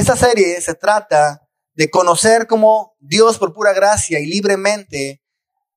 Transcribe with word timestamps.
esta 0.00 0.16
serie 0.16 0.58
se 0.62 0.74
trata 0.74 1.46
de 1.74 1.90
conocer 1.90 2.46
cómo 2.46 2.96
Dios 3.00 3.36
por 3.36 3.52
pura 3.52 3.74
gracia 3.74 4.18
y 4.18 4.24
libremente 4.24 5.22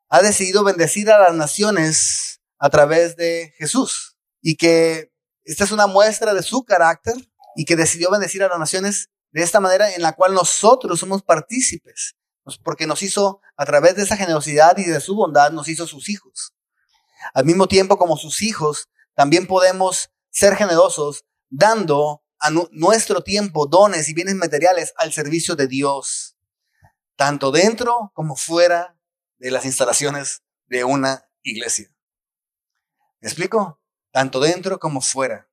ha 0.08 0.22
decidido 0.22 0.64
bendecir 0.64 1.12
a 1.12 1.20
las 1.20 1.34
naciones 1.34 2.40
a 2.58 2.70
través 2.70 3.18
de 3.18 3.54
Jesús 3.58 4.16
y 4.42 4.56
que 4.56 5.12
esta 5.44 5.66
es 5.66 5.72
una 5.72 5.88
muestra 5.88 6.34
de 6.34 6.42
su 6.42 6.64
carácter 6.64 7.16
y 7.58 7.66
que 7.66 7.76
decidió 7.76 8.10
bendecir 8.12 8.44
a 8.44 8.48
las 8.48 8.60
naciones 8.60 9.10
de 9.32 9.44
esta 9.44 9.60
manera 9.60 9.94
en 9.94 10.02
la 10.02 10.14
cual 10.14 10.34
nosotros 10.34 11.02
somos 11.02 11.22
partícipes, 11.24 12.16
porque 12.64 12.88
nos 12.88 13.04
hizo 13.04 13.42
a 13.58 13.66
través 13.66 13.98
de 13.98 14.04
esa 14.04 14.16
generosidad 14.16 14.78
y 14.78 14.86
de 14.86 15.02
su 15.02 15.16
bondad, 15.16 15.52
nos 15.52 15.68
hizo 15.68 15.86
sus 15.86 16.08
hijos. 16.08 16.54
Al 17.34 17.44
mismo 17.44 17.68
tiempo 17.68 17.98
como 17.98 18.16
sus 18.16 18.42
hijos, 18.42 18.88
también 19.16 19.48
podemos 19.48 20.12
ser 20.30 20.56
generosos 20.56 21.26
dando 21.50 22.23
a 22.44 22.50
nuestro 22.50 23.24
tiempo 23.24 23.68
dones 23.68 24.10
y 24.10 24.14
bienes 24.14 24.36
materiales 24.36 24.94
al 24.98 25.14
servicio 25.14 25.56
de 25.56 25.68
Dios, 25.68 26.36
tanto 27.16 27.52
dentro 27.52 28.12
como 28.14 28.36
fuera 28.36 28.98
de 29.38 29.50
las 29.50 29.64
instalaciones 29.64 30.44
de 30.66 30.84
una 30.84 31.26
iglesia. 31.42 31.90
¿Me 33.22 33.30
explico? 33.30 33.80
Tanto 34.12 34.42
dentro 34.42 34.78
como 34.78 35.00
fuera. 35.00 35.48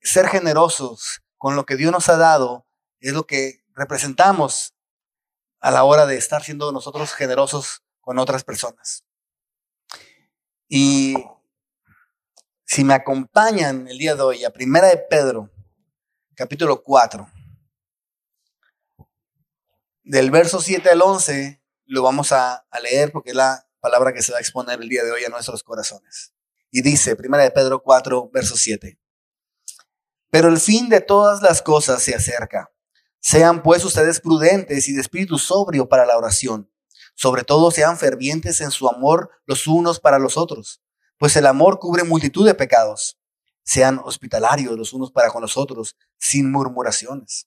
Ser 0.00 0.26
generosos 0.28 1.20
con 1.36 1.54
lo 1.54 1.66
que 1.66 1.76
Dios 1.76 1.92
nos 1.92 2.08
ha 2.08 2.16
dado 2.16 2.66
es 3.00 3.12
lo 3.12 3.26
que 3.26 3.62
representamos 3.74 4.74
a 5.60 5.70
la 5.70 5.84
hora 5.84 6.06
de 6.06 6.16
estar 6.16 6.42
siendo 6.42 6.72
nosotros 6.72 7.12
generosos 7.12 7.82
con 8.00 8.18
otras 8.18 8.42
personas. 8.42 9.04
Y 10.66 11.14
si 12.72 12.84
me 12.84 12.94
acompañan 12.94 13.86
el 13.86 13.98
día 13.98 14.14
de 14.14 14.22
hoy 14.22 14.44
a 14.44 14.50
Primera 14.50 14.88
de 14.88 14.96
Pedro, 14.96 15.50
capítulo 16.34 16.82
4, 16.82 17.30
del 20.04 20.30
verso 20.30 20.58
7 20.58 20.88
al 20.88 21.02
11, 21.02 21.62
lo 21.84 22.02
vamos 22.02 22.32
a, 22.32 22.64
a, 22.70 22.80
leer 22.80 23.12
porque 23.12 23.28
es 23.28 23.36
la 23.36 23.68
palabra 23.78 24.14
que 24.14 24.22
se 24.22 24.32
va 24.32 24.38
a 24.38 24.40
exponer 24.40 24.80
el 24.80 24.88
día 24.88 25.04
de 25.04 25.12
hoy 25.12 25.22
a 25.22 25.28
nuestros 25.28 25.62
corazones. 25.62 26.32
Y 26.70 26.80
dice, 26.80 27.14
Primera 27.14 27.42
de 27.42 27.50
Pedro 27.50 27.82
4, 27.82 28.30
verso 28.32 28.56
7. 28.56 28.98
Pero 30.30 30.48
el 30.48 30.58
fin 30.58 30.88
de 30.88 31.02
todas 31.02 31.42
las 31.42 31.60
cosas 31.60 32.02
se 32.02 32.14
acerca. 32.14 32.72
Sean 33.20 33.62
pues 33.62 33.84
ustedes 33.84 34.18
prudentes 34.18 34.88
y 34.88 34.94
de 34.94 35.02
espíritu 35.02 35.36
sobrio 35.36 35.90
para 35.90 36.06
la 36.06 36.16
oración. 36.16 36.72
Sobre 37.16 37.44
todo 37.44 37.70
sean 37.70 37.98
fervientes 37.98 38.62
en 38.62 38.70
su 38.70 38.88
amor 38.88 39.28
los 39.44 39.66
unos 39.66 40.00
para 40.00 40.18
los 40.18 40.38
otros 40.38 40.81
pues 41.22 41.36
el 41.36 41.46
amor 41.46 41.78
cubre 41.78 42.02
multitud 42.02 42.44
de 42.44 42.52
pecados. 42.52 43.16
Sean 43.62 44.00
hospitalarios 44.04 44.76
los 44.76 44.92
unos 44.92 45.12
para 45.12 45.30
con 45.30 45.40
los 45.40 45.56
otros, 45.56 45.94
sin 46.18 46.50
murmuraciones. 46.50 47.46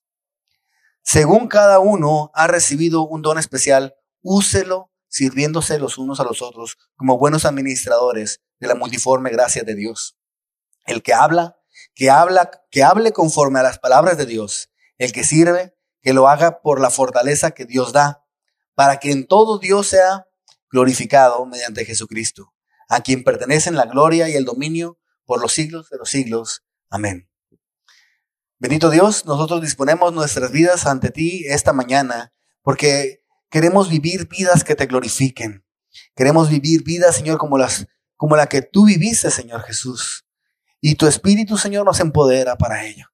Según 1.02 1.46
cada 1.46 1.78
uno 1.78 2.30
ha 2.32 2.46
recibido 2.46 3.06
un 3.06 3.20
don 3.20 3.36
especial, 3.36 3.94
úselo 4.22 4.90
sirviéndose 5.08 5.78
los 5.78 5.98
unos 5.98 6.20
a 6.20 6.24
los 6.24 6.40
otros 6.40 6.78
como 6.96 7.18
buenos 7.18 7.44
administradores 7.44 8.40
de 8.60 8.66
la 8.66 8.76
multiforme 8.76 9.28
gracia 9.28 9.62
de 9.62 9.74
Dios. 9.74 10.16
El 10.86 11.02
que 11.02 11.12
habla, 11.12 11.58
que 11.94 12.08
habla, 12.08 12.50
que 12.70 12.82
hable 12.82 13.12
conforme 13.12 13.60
a 13.60 13.62
las 13.62 13.78
palabras 13.78 14.16
de 14.16 14.24
Dios. 14.24 14.70
El 14.96 15.12
que 15.12 15.22
sirve, 15.22 15.76
que 16.00 16.14
lo 16.14 16.28
haga 16.28 16.62
por 16.62 16.80
la 16.80 16.88
fortaleza 16.88 17.50
que 17.50 17.66
Dios 17.66 17.92
da, 17.92 18.24
para 18.74 19.00
que 19.00 19.10
en 19.10 19.26
todo 19.26 19.58
Dios 19.58 19.88
sea 19.88 20.26
glorificado 20.70 21.44
mediante 21.44 21.84
Jesucristo 21.84 22.55
a 22.88 23.00
quien 23.00 23.24
pertenecen 23.24 23.74
la 23.74 23.86
gloria 23.86 24.28
y 24.28 24.34
el 24.34 24.44
dominio 24.44 24.98
por 25.24 25.40
los 25.40 25.52
siglos 25.52 25.88
de 25.90 25.98
los 25.98 26.10
siglos. 26.10 26.64
Amén. 26.88 27.28
Bendito 28.58 28.90
Dios, 28.90 29.26
nosotros 29.26 29.60
disponemos 29.60 30.12
nuestras 30.12 30.50
vidas 30.50 30.86
ante 30.86 31.10
ti 31.10 31.44
esta 31.46 31.72
mañana 31.72 32.32
porque 32.62 33.22
queremos 33.50 33.90
vivir 33.90 34.28
vidas 34.28 34.64
que 34.64 34.74
te 34.74 34.86
glorifiquen. 34.86 35.64
Queremos 36.14 36.48
vivir 36.48 36.82
vidas, 36.84 37.16
Señor, 37.16 37.38
como 37.38 37.58
las 37.58 37.86
como 38.16 38.36
la 38.36 38.46
que 38.46 38.62
tú 38.62 38.86
viviste, 38.86 39.30
Señor 39.30 39.62
Jesús. 39.62 40.26
Y 40.80 40.94
tu 40.94 41.06
espíritu, 41.06 41.58
Señor, 41.58 41.84
nos 41.84 42.00
empodera 42.00 42.56
para 42.56 42.84
ello. 42.84 43.06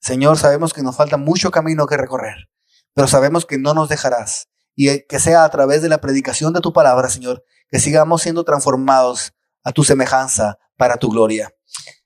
Señor, 0.00 0.38
sabemos 0.38 0.72
que 0.72 0.82
nos 0.82 0.96
falta 0.96 1.18
mucho 1.18 1.50
camino 1.50 1.86
que 1.86 1.96
recorrer, 1.96 2.48
pero 2.94 3.06
sabemos 3.06 3.44
que 3.44 3.58
no 3.58 3.74
nos 3.74 3.88
dejarás 3.88 4.48
y 4.74 5.06
que 5.06 5.20
sea 5.20 5.44
a 5.44 5.50
través 5.50 5.82
de 5.82 5.90
la 5.90 6.00
predicación 6.00 6.54
de 6.54 6.60
tu 6.60 6.72
palabra, 6.72 7.10
Señor, 7.10 7.44
que 7.70 7.78
sigamos 7.78 8.22
siendo 8.22 8.44
transformados 8.44 9.32
a 9.62 9.72
tu 9.72 9.84
semejanza 9.84 10.58
para 10.76 10.96
tu 10.96 11.10
gloria. 11.10 11.54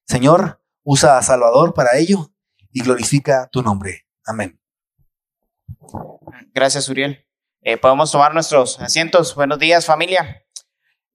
Señor, 0.06 0.60
usa 0.82 1.19
a 1.19 1.22
Salvador 1.22 1.75
para 1.75 1.97
ello 1.97 2.30
y 2.70 2.82
glorifica 2.82 3.48
tu 3.50 3.62
nombre. 3.62 4.06
Amén. 4.24 4.60
Gracias, 6.53 6.88
Uriel. 6.88 7.26
Eh, 7.62 7.78
podemos 7.78 8.12
tomar 8.12 8.34
nuestros 8.34 8.78
asientos. 8.80 9.34
Buenos 9.34 9.58
días, 9.58 9.86
familia. 9.86 10.42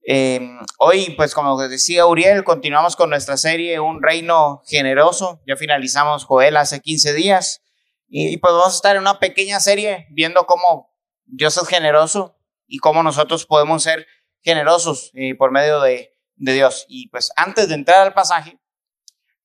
Em, 0.02 0.58
hoy, 0.78 1.14
pues 1.16 1.34
como 1.34 1.56
decía 1.60 2.06
Uriel, 2.06 2.42
continuamos 2.42 2.96
con 2.96 3.10
nuestra 3.10 3.36
serie 3.36 3.78
Un 3.78 4.02
Reino 4.02 4.62
Generoso. 4.66 5.40
Ya 5.46 5.56
finalizamos 5.56 6.24
Joel 6.24 6.56
hace 6.56 6.80
15 6.80 7.12
días 7.12 7.62
y, 8.08 8.28
y 8.28 8.36
pues 8.38 8.52
vamos 8.52 8.72
a 8.72 8.76
estar 8.76 8.96
en 8.96 9.02
una 9.02 9.20
pequeña 9.20 9.60
serie 9.60 10.08
viendo 10.10 10.46
cómo 10.46 10.90
Dios 11.26 11.56
es 11.58 11.68
generoso 11.68 12.36
y 12.66 12.78
cómo 12.78 13.02
nosotros 13.02 13.46
podemos 13.46 13.82
ser 13.82 14.06
generosos 14.42 15.10
eh, 15.14 15.34
por 15.34 15.50
medio 15.50 15.80
de, 15.80 16.16
Dios. 16.36 16.86
Y 16.88 17.08
pues 17.08 17.30
antes 17.36 17.68
de 17.68 17.74
entrar 17.74 18.00
al 18.00 18.14
pasaje, 18.14 18.58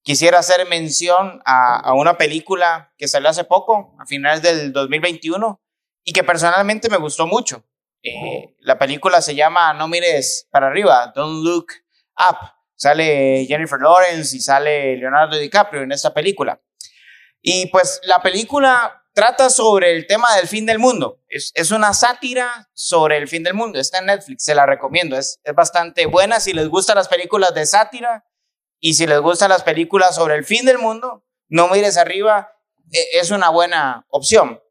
quisiera 0.01 0.39
hacer 0.39 0.65
mención 0.67 1.41
a, 1.45 1.93
una 1.93 2.17
película 2.17 2.93
que 2.97 3.07
salió 3.07 3.29
hace 3.29 3.43
poco, 3.43 3.95
a 3.99 4.05
finales 4.05 4.41
del 4.41 4.71
2021, 4.71 5.61
y 6.05 6.13
que 6.13 6.23
personalmente 6.23 6.89
me 6.89 6.97
gustó 6.97 7.27
mucho. 7.27 7.65
Eh, 8.01 8.55
la 8.59 8.77
película 8.77 9.21
se 9.21 9.35
llama 9.35 9.73
No 9.73 9.87
mires 9.87 10.47
para 10.51 10.67
arriba, 10.67 11.11
Don't 11.13 11.43
Look 11.43 11.67
Up. 12.17 12.37
Sale 12.77 13.45
Jennifer 13.47 13.79
Lawrence 13.79 14.35
y 14.35 14.39
sale 14.39 14.97
Leonardo 14.97 15.37
DiCaprio 15.37 15.81
en 15.81 15.91
esta 15.91 16.13
película. 16.13 16.61
Y 17.41 17.67
pues 17.67 18.01
la 18.03 18.21
película 18.21 19.04
trata 19.15 19.49
sobre 19.49 19.93
el 19.93 20.05
tema 20.05 20.27
del 20.35 20.47
fin 20.47 20.65
del 20.65 20.77
mundo. 20.77 21.21
Es, 21.29 21.71
una 21.71 21.93
sátira 21.93 22.69
sobre 22.73 23.17
el 23.17 23.27
fin 23.27 23.43
del 23.43 23.53
mundo. 23.53 23.79
Está 23.79 23.99
en 23.99 24.07
Netflix, 24.07 24.43
se 24.43 24.53
la 24.53 24.65
recomiendo. 24.65 25.17
Es, 25.17 25.39
bastante 25.55 26.05
buena 26.05 26.39
si 26.39 26.53
les 26.53 26.67
gustan 26.67 26.97
las 26.97 27.07
películas 27.07 27.53
de 27.55 27.65
sátira 27.65 28.25
y 28.79 28.93
si 28.93 29.07
les 29.07 29.19
gustan 29.21 29.49
las 29.49 29.63
películas 29.63 30.15
sobre 30.15 30.35
el 30.35 30.43
fin 30.43 30.65
del 30.65 30.77
mundo, 30.77 31.25
no 31.47 31.69
mires 31.69 31.97
arriba, 31.97 32.51
e, 32.91 33.19
es 33.19 33.31
una 33.31 33.49
buena 33.49 34.05
opción. 34.09 34.61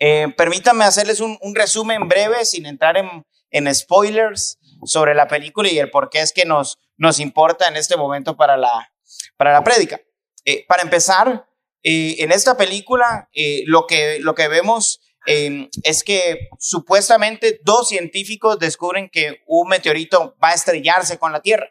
Eh, 0.00 0.26
permítanme 0.36 0.84
hacerles 0.84 1.20
un, 1.20 1.38
un, 1.40 1.54
resumen 1.54 2.08
breve 2.08 2.44
sin 2.44 2.66
entrar 2.66 2.96
en, 2.96 3.24
en, 3.50 3.74
spoilers 3.74 4.58
sobre 4.84 5.14
la 5.14 5.28
película 5.28 5.68
y 5.68 5.78
el 5.78 5.90
por 5.90 6.10
qué 6.10 6.20
es 6.20 6.32
que 6.32 6.44
nos, 6.44 6.78
nos 6.96 7.20
importa 7.20 7.68
en 7.68 7.76
este 7.76 7.96
momento 7.96 8.36
para 8.36 8.56
la, 8.56 8.92
para 9.36 9.52
la 9.52 9.62
prédica. 9.62 10.00
Eh, 10.44 10.64
para 10.66 10.82
empezar, 10.82 11.47
en 11.82 12.32
esta 12.32 12.56
película 12.56 13.28
eh, 13.32 13.62
lo, 13.66 13.86
que, 13.86 14.18
lo 14.20 14.34
que 14.34 14.48
vemos 14.48 15.00
em, 15.26 15.68
es 15.84 16.02
que 16.02 16.48
supuestamente 16.58 17.60
dos 17.62 17.88
científicos 17.88 18.58
descubren 18.58 19.08
que 19.08 19.42
un 19.46 19.68
meteorito 19.68 20.36
va 20.42 20.50
a 20.50 20.54
estrellarse 20.54 21.18
con 21.18 21.32
la 21.32 21.40
Tierra 21.40 21.70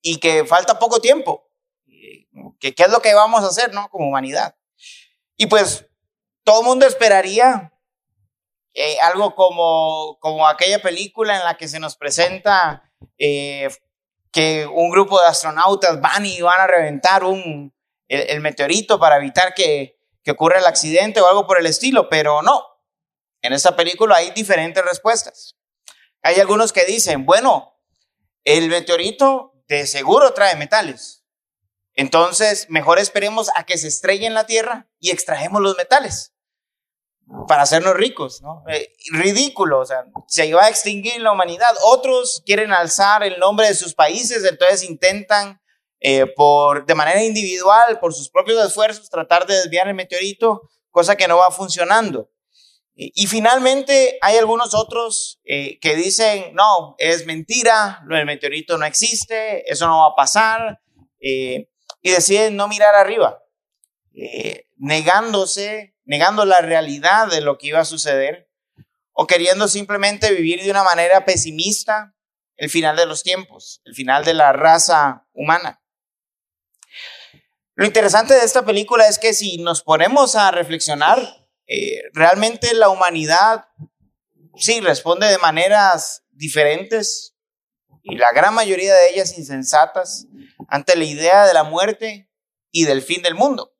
y 0.00 0.18
que 0.18 0.44
falta 0.44 0.78
poco 0.78 1.00
tiempo. 1.00 1.48
¿Qué, 2.58 2.74
qué 2.74 2.84
es 2.84 2.90
lo 2.90 3.02
que 3.02 3.14
vamos 3.14 3.42
a 3.44 3.48
hacer, 3.48 3.72
no? 3.72 3.88
Como 3.90 4.08
humanidad. 4.08 4.56
Y 5.36 5.46
pues 5.46 5.86
todo 6.44 6.60
el 6.60 6.66
mundo 6.66 6.86
esperaría 6.86 7.72
eh, 8.74 8.96
algo 9.02 9.34
como, 9.34 10.16
como 10.20 10.48
aquella 10.48 10.80
película 10.80 11.36
en 11.36 11.44
la 11.44 11.56
que 11.56 11.68
se 11.68 11.78
nos 11.78 11.96
presenta 11.96 12.90
eh, 13.18 13.68
que 14.30 14.66
un 14.66 14.90
grupo 14.90 15.20
de 15.20 15.26
astronautas 15.26 16.00
van 16.00 16.24
y 16.24 16.40
van 16.40 16.58
a 16.58 16.66
reventar 16.66 17.22
un, 17.24 17.74
el, 18.12 18.40
meteorito 18.40 18.98
para 18.98 19.16
evitar 19.16 19.54
que, 19.54 19.98
que 20.22 20.30
ocurra 20.30 20.58
el 20.58 20.66
accidente 20.66 21.20
o 21.20 21.28
algo 21.28 21.46
por 21.46 21.58
el 21.58 21.66
estilo, 21.66 22.08
pero 22.08 22.42
no. 22.42 22.62
En 23.40 23.52
esta 23.52 23.74
película 23.74 24.16
hay 24.16 24.30
diferentes 24.30 24.84
respuestas. 24.84 25.56
Hay 26.22 26.38
algunos 26.38 26.72
que 26.72 26.84
dicen, 26.84 27.26
bueno, 27.26 27.80
el 28.44 28.68
meteorito 28.68 29.54
de 29.66 29.86
seguro 29.86 30.32
trae 30.34 30.56
metales. 30.56 31.24
Entonces, 31.94 32.66
mejor 32.70 32.98
esperemos 32.98 33.50
a 33.54 33.64
que 33.64 33.78
se 33.78 33.88
estrelle 33.88 34.26
en 34.26 34.34
la 34.34 34.46
Tierra 34.46 34.88
y 34.98 35.10
extrajemos 35.10 35.60
los 35.60 35.76
metales 35.76 36.32
para 37.48 37.62
hacernos 37.62 37.94
ricos, 37.94 38.42
¿no? 38.42 38.64
Eh, 38.68 38.92
ridículo, 39.12 39.80
o 39.80 39.86
sea, 39.86 40.04
se 40.26 40.46
iba 40.46 40.64
a 40.64 40.68
extinguir 40.68 41.20
la 41.20 41.32
humanidad. 41.32 41.74
Otros 41.84 42.42
quieren 42.44 42.72
alzar 42.72 43.22
el 43.22 43.38
nombre 43.38 43.68
de 43.68 43.74
sus 43.74 43.94
países, 43.94 44.44
entonces 44.44 44.82
intentan 44.82 45.61
eh, 46.02 46.26
por, 46.26 46.84
de 46.84 46.94
manera 46.94 47.22
individual, 47.22 48.00
por 48.00 48.12
sus 48.12 48.28
propios 48.28 48.64
esfuerzos, 48.64 49.08
tratar 49.08 49.46
de 49.46 49.54
desviar 49.54 49.88
el 49.88 49.94
meteorito, 49.94 50.68
cosa 50.90 51.16
que 51.16 51.28
no 51.28 51.38
va 51.38 51.50
funcionando. 51.50 52.28
Y, 52.94 53.26
finalmente 53.26 54.18
hay 54.20 54.36
algunos 54.36 54.74
otros 54.74 55.40
eh, 55.44 55.78
que 55.80 55.96
dicen, 55.96 56.54
no, 56.54 56.94
es 56.98 57.24
mentira, 57.24 58.04
el 58.10 58.26
meteorito 58.26 58.76
no 58.76 58.84
existe, 58.84 59.70
eso 59.70 59.86
no 59.86 60.00
va 60.00 60.08
a 60.08 60.14
pasar, 60.14 60.80
eh, 61.20 61.70
y 62.02 62.10
deciden 62.10 62.56
no 62.56 62.68
mirar 62.68 62.94
arriba. 62.94 63.38
eh, 64.14 64.66
negándose, 64.76 65.96
negando 66.04 66.44
la 66.44 66.60
realidad 66.60 67.28
de 67.28 67.40
lo 67.40 67.56
que 67.56 67.68
iba 67.68 67.80
a 67.80 67.84
suceder, 67.86 68.50
o 69.12 69.26
queriendo 69.26 69.68
simplemente 69.68 70.32
vivir 70.32 70.62
de 70.62 70.70
una 70.70 70.82
manera 70.84 71.24
pesimista 71.24 72.14
el 72.56 72.68
final 72.68 72.96
de 72.96 73.06
los 73.06 73.22
tiempos, 73.22 73.80
el 73.84 73.94
final 73.94 74.24
de 74.24 74.34
la 74.34 74.52
raza 74.52 75.26
humana. 75.32 75.81
Lo 77.74 77.86
interesante 77.86 78.34
de 78.34 78.44
esta 78.44 78.64
película 78.64 79.08
es 79.08 79.18
que 79.18 79.32
si 79.32 79.58
nos 79.58 79.82
ponemos 79.82 80.36
a 80.36 80.50
reflexionar, 80.50 81.18
eh, 81.66 82.02
realmente 82.12 82.74
la 82.74 82.90
humanidad 82.90 83.66
sí 84.56 84.80
responde 84.80 85.26
de 85.26 85.38
maneras 85.38 86.24
diferentes 86.30 87.34
y 88.02 88.16
la 88.16 88.32
gran 88.32 88.54
mayoría 88.54 88.94
de 88.94 89.10
ellas 89.10 89.38
insensatas 89.38 90.26
ante 90.68 90.96
la 90.96 91.04
idea 91.04 91.46
de 91.46 91.54
la 91.54 91.64
muerte 91.64 92.28
y 92.70 92.84
del 92.84 93.00
fin 93.00 93.22
del 93.22 93.34
mundo. 93.34 93.74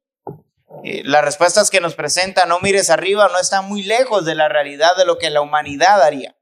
Eh, 0.84 1.02
las 1.04 1.22
respuestas 1.22 1.70
que 1.70 1.80
nos 1.80 1.94
presenta 1.94 2.46
No 2.46 2.58
mires 2.60 2.88
arriba 2.88 3.28
no 3.28 3.38
están 3.38 3.68
muy 3.68 3.82
lejos 3.82 4.24
de 4.24 4.34
la 4.34 4.48
realidad 4.48 4.96
de 4.96 5.04
lo 5.04 5.18
que 5.18 5.28
la 5.28 5.42
humanidad 5.42 6.02
haría. 6.02 6.36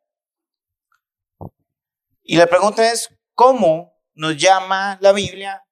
Y 2.22 2.36
la 2.36 2.46
pregunta 2.46 2.92
es, 2.92 3.08
¿cómo 3.34 3.92
nos 4.14 4.36
llama 4.36 4.98
la 5.00 5.12
Biblia 5.12 5.64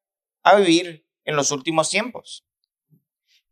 a 0.42 0.56
vivir 0.56 1.07
en 1.28 1.36
los 1.36 1.50
últimos 1.50 1.90
tiempos? 1.90 2.46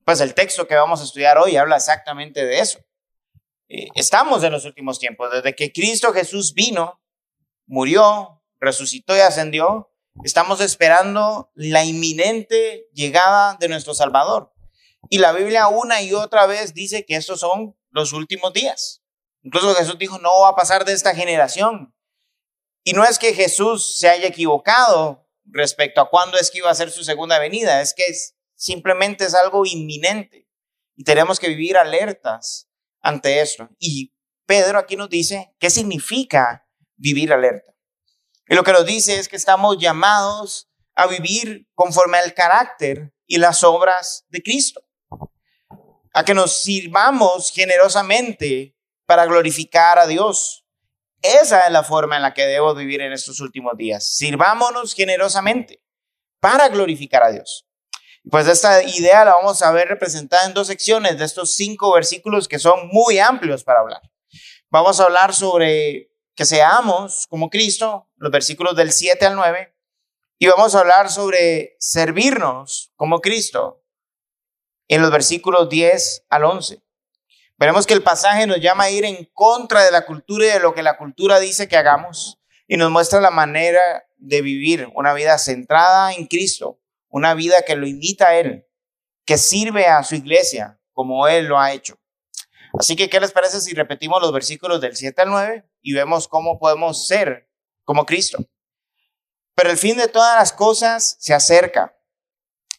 Pues 0.04 0.20
el 0.20 0.32
texto 0.32 0.66
que 0.66 0.74
vamos 0.76 1.00
a 1.00 1.04
estudiar 1.04 1.36
hoy 1.36 1.56
habla 1.56 1.76
exactamente 1.76 2.46
de 2.46 2.60
eso. 2.60 2.78
Eh, 3.68 3.88
estamos 3.94 4.42
en 4.44 4.52
los 4.52 4.64
últimos 4.64 4.98
tiempos. 4.98 5.30
Desde 5.30 5.54
que 5.54 5.72
Cristo 5.72 6.12
Jesús 6.14 6.54
vino, 6.54 7.02
murió, 7.66 8.42
resucitó 8.58 9.14
y 9.14 9.20
ascendió, 9.20 9.92
estamos 10.24 10.60
esperando 10.60 11.50
la 11.54 11.84
inminente 11.84 12.88
llegada 12.94 13.58
de 13.60 13.68
nuestro 13.68 13.94
Salvador. 13.94 14.54
Y 15.10 15.18
la 15.18 15.32
Biblia 15.32 15.68
una 15.68 16.00
y 16.00 16.14
otra 16.14 16.46
vez 16.46 16.72
dice 16.72 17.04
que 17.04 17.16
estos 17.16 17.40
son 17.40 17.76
los 17.90 18.14
últimos 18.14 18.54
días. 18.54 19.02
Incluso 19.42 19.74
Jesús 19.74 19.98
dijo, 19.98 20.18
no 20.18 20.40
va 20.40 20.48
a 20.48 20.56
pasar 20.56 20.86
de 20.86 20.94
esta 20.94 21.14
generación. 21.14 21.94
Y 22.84 22.94
no 22.94 23.04
es 23.04 23.18
que 23.18 23.34
Jesús 23.34 23.98
se 23.98 24.08
haya 24.08 24.28
equivocado 24.28 25.25
respecto 25.46 26.00
a 26.00 26.10
cuándo 26.10 26.38
es 26.38 26.50
que 26.50 26.58
iba 26.58 26.70
a 26.70 26.74
ser 26.74 26.90
su 26.90 27.04
segunda 27.04 27.38
venida, 27.38 27.80
es 27.80 27.94
que 27.94 28.04
simplemente 28.54 29.24
es 29.24 29.34
algo 29.34 29.64
inminente 29.66 30.48
y 30.96 31.04
tenemos 31.04 31.38
que 31.38 31.48
vivir 31.48 31.76
alertas 31.76 32.68
ante 33.00 33.40
esto. 33.40 33.68
Y 33.78 34.14
Pedro 34.46 34.78
aquí 34.78 34.96
nos 34.96 35.10
dice 35.10 35.54
qué 35.58 35.70
significa 35.70 36.66
vivir 36.96 37.32
alerta. 37.32 37.72
Y 38.48 38.54
lo 38.54 38.62
que 38.62 38.72
nos 38.72 38.86
dice 38.86 39.18
es 39.18 39.28
que 39.28 39.36
estamos 39.36 39.78
llamados 39.78 40.70
a 40.94 41.06
vivir 41.06 41.68
conforme 41.74 42.18
al 42.18 42.32
carácter 42.32 43.12
y 43.26 43.38
las 43.38 43.64
obras 43.64 44.24
de 44.28 44.42
Cristo. 44.42 44.82
A 46.14 46.24
que 46.24 46.32
nos 46.32 46.62
sirvamos 46.62 47.52
generosamente 47.52 48.76
para 49.04 49.26
glorificar 49.26 49.98
a 49.98 50.06
Dios 50.06 50.65
esa 51.22 51.66
es 51.66 51.72
la 51.72 51.82
forma 51.82 52.16
en 52.16 52.22
la 52.22 52.34
que 52.34 52.46
debo 52.46 52.74
vivir 52.74 53.00
en 53.00 53.12
estos 53.12 53.40
últimos 53.40 53.76
días. 53.76 54.16
Sirvámonos 54.16 54.94
generosamente 54.94 55.82
para 56.40 56.68
glorificar 56.68 57.22
a 57.22 57.30
Dios. 57.30 57.66
Pues 58.30 58.48
esta 58.48 58.82
idea 58.82 59.24
la 59.24 59.34
vamos 59.34 59.62
a 59.62 59.70
ver 59.70 59.88
representada 59.88 60.46
en 60.46 60.54
dos 60.54 60.66
secciones 60.66 61.18
de 61.18 61.24
estos 61.24 61.54
cinco 61.54 61.92
versículos 61.92 62.48
que 62.48 62.58
son 62.58 62.88
muy 62.88 63.18
amplios 63.18 63.62
para 63.62 63.80
hablar. 63.80 64.02
Vamos 64.68 64.98
a 64.98 65.04
hablar 65.04 65.32
sobre 65.32 66.10
que 66.34 66.44
seamos 66.44 67.26
como 67.28 67.50
Cristo, 67.50 68.10
los 68.16 68.30
versículos 68.32 68.76
del 68.76 68.92
7 68.92 69.24
al 69.26 69.36
9, 69.36 69.74
y 70.38 70.46
vamos 70.48 70.74
a 70.74 70.80
hablar 70.80 71.10
sobre 71.10 71.76
servirnos 71.78 72.92
como 72.96 73.20
Cristo 73.20 73.82
en 74.88 75.02
los 75.02 75.10
versículos 75.10 75.68
10 75.68 76.26
al 76.28 76.44
11. 76.44 76.82
Veremos 77.58 77.86
que 77.86 77.94
el 77.94 78.02
pasaje 78.02 78.46
nos 78.46 78.60
llama 78.60 78.84
a 78.84 78.90
ir 78.90 79.04
en 79.04 79.24
contra 79.32 79.82
de 79.82 79.90
la 79.90 80.04
cultura 80.04 80.44
y 80.44 80.50
de 80.50 80.60
lo 80.60 80.74
que 80.74 80.82
la 80.82 80.98
cultura 80.98 81.40
dice 81.40 81.68
que 81.68 81.76
hagamos 81.76 82.38
y 82.66 82.76
nos 82.76 82.90
muestra 82.90 83.20
la 83.20 83.30
manera 83.30 83.80
de 84.18 84.42
vivir 84.42 84.88
una 84.94 85.14
vida 85.14 85.38
centrada 85.38 86.12
en 86.12 86.26
Cristo, 86.26 86.78
una 87.08 87.32
vida 87.34 87.62
que 87.66 87.76
lo 87.76 87.86
invita 87.86 88.28
a 88.28 88.36
Él, 88.36 88.66
que 89.24 89.38
sirve 89.38 89.86
a 89.86 90.02
su 90.02 90.16
iglesia 90.16 90.78
como 90.92 91.28
Él 91.28 91.46
lo 91.46 91.58
ha 91.58 91.72
hecho. 91.72 91.98
Así 92.78 92.94
que, 92.94 93.08
¿qué 93.08 93.20
les 93.20 93.32
parece 93.32 93.60
si 93.60 93.72
repetimos 93.72 94.20
los 94.20 94.32
versículos 94.32 94.80
del 94.82 94.94
7 94.94 95.22
al 95.22 95.30
9 95.30 95.64
y 95.80 95.94
vemos 95.94 96.28
cómo 96.28 96.58
podemos 96.58 97.06
ser 97.06 97.48
como 97.84 98.04
Cristo? 98.04 98.38
Pero 99.54 99.70
el 99.70 99.78
fin 99.78 99.96
de 99.96 100.08
todas 100.08 100.36
las 100.36 100.52
cosas 100.52 101.16
se 101.18 101.32
acerca. 101.32 101.96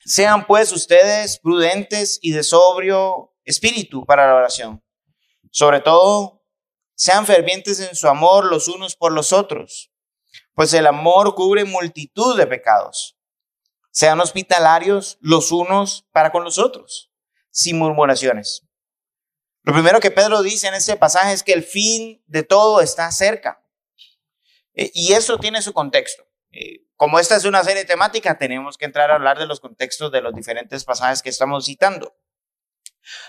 Sean 0.06 0.46
pues 0.46 0.72
ustedes 0.72 1.40
prudentes 1.40 2.20
y 2.22 2.32
de 2.32 2.44
sobrio 2.44 3.34
espíritu 3.48 4.06
para 4.06 4.28
la 4.28 4.36
oración. 4.36 4.84
Sobre 5.52 5.80
todo, 5.80 6.44
sean 6.94 7.26
fervientes 7.26 7.80
en 7.80 7.96
su 7.96 8.08
amor 8.08 8.46
los 8.46 8.68
unos 8.68 8.96
por 8.96 9.12
los 9.12 9.34
otros, 9.34 9.92
pues 10.54 10.74
el 10.74 10.86
amor 10.86 11.34
cubre 11.36 11.64
multitud 11.64 12.38
de 12.38 12.46
pecados. 12.46 13.18
Sean 13.92 14.20
hospitalarios 14.20 15.18
los 15.22 15.52
unos 15.52 16.08
para 16.12 16.32
con 16.32 16.44
los 16.44 16.60
otros, 16.60 17.12
sin 17.50 17.80
murmuraciones. 17.80 18.64
Lo 19.64 19.74
primero 19.74 20.00
que 20.00 20.12
Pedro 20.12 20.44
dice 20.44 20.68
en 20.68 20.76
este 20.76 20.96
pasaje 20.96 21.34
es 21.34 21.44
que 21.44 21.54
el 21.54 21.64
fin 21.64 22.24
de 22.28 22.44
todo 22.44 22.82
está 22.82 23.12
cerca. 23.12 23.64
Eh, 24.74 24.92
y 24.94 25.14
eso 25.14 25.38
tiene 25.40 25.62
su 25.62 25.74
contexto. 25.74 26.24
Eh, 26.52 26.86
como 26.96 27.20
esta 27.20 27.36
es 27.36 27.46
una 27.46 27.64
serie 27.64 27.86
temática, 27.86 28.38
tenemos 28.38 28.78
que 28.78 28.86
entrar 28.86 29.12
a 29.12 29.16
hablar 29.16 29.38
de 29.38 29.46
los 29.46 29.60
contextos 29.60 30.12
de 30.12 30.22
los 30.22 30.34
diferentes 30.34 30.84
pasajes 30.84 31.22
que 31.22 31.30
estamos 31.30 31.66
citando. 31.66 32.16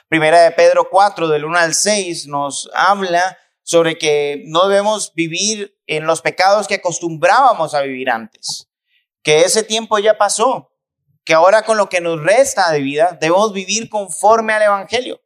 Primera 0.08 0.42
de 0.42 0.50
Pedro 0.52 0.88
4, 0.90 1.28
del 1.28 1.44
1 1.44 1.58
al 1.58 1.74
6, 1.74 2.26
nos 2.26 2.70
habla 2.74 3.38
sobre 3.62 3.98
que 3.98 4.42
no 4.46 4.68
debemos 4.68 5.12
vivir 5.14 5.78
en 5.86 6.06
los 6.06 6.22
pecados 6.22 6.66
que 6.66 6.76
acostumbrábamos 6.76 7.74
a 7.74 7.82
vivir 7.82 8.08
antes, 8.08 8.68
que 9.22 9.42
ese 9.42 9.62
tiempo 9.62 9.98
ya 9.98 10.16
pasó, 10.16 10.72
que 11.24 11.34
ahora 11.34 11.62
con 11.62 11.76
lo 11.76 11.90
que 11.90 12.00
nos 12.00 12.22
resta 12.22 12.72
de 12.72 12.80
vida 12.80 13.18
debemos 13.20 13.52
vivir 13.52 13.90
conforme 13.90 14.54
al 14.54 14.62
Evangelio. 14.62 15.20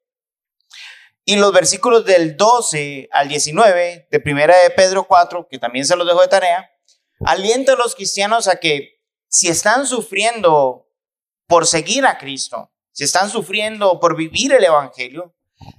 Y 1.25 1.37
los 1.37 1.53
versículos 1.53 2.05
del 2.05 2.37
12 2.37 3.09
al 3.13 3.29
19 3.29 4.09
de 4.11 4.21
Primera 4.21 4.61
de 4.61 4.71
Pedro 4.71 5.05
4, 5.05 5.47
que 5.49 5.61
también 5.61 5.87
se 5.87 5.95
los 5.95 6.05
dejo 6.05 6.21
de 6.21 6.27
tarea, 6.27 6.69
alienta 7.25 7.75
a 7.75 7.77
los 7.77 7.95
cristianos 7.95 8.49
a 8.49 8.57
que 8.57 9.01
si 9.29 9.47
están 9.47 9.87
sufriendo 9.87 10.89
por 11.47 11.69
seguir 11.69 12.05
a 12.07 12.19
Cristo, 12.19 12.72
si 12.93 13.05
están 13.05 13.31
sufriendo 13.31 13.99
por 14.01 14.17
vivir 14.17 14.53
el 14.53 14.65
Evangelio, 14.65 15.35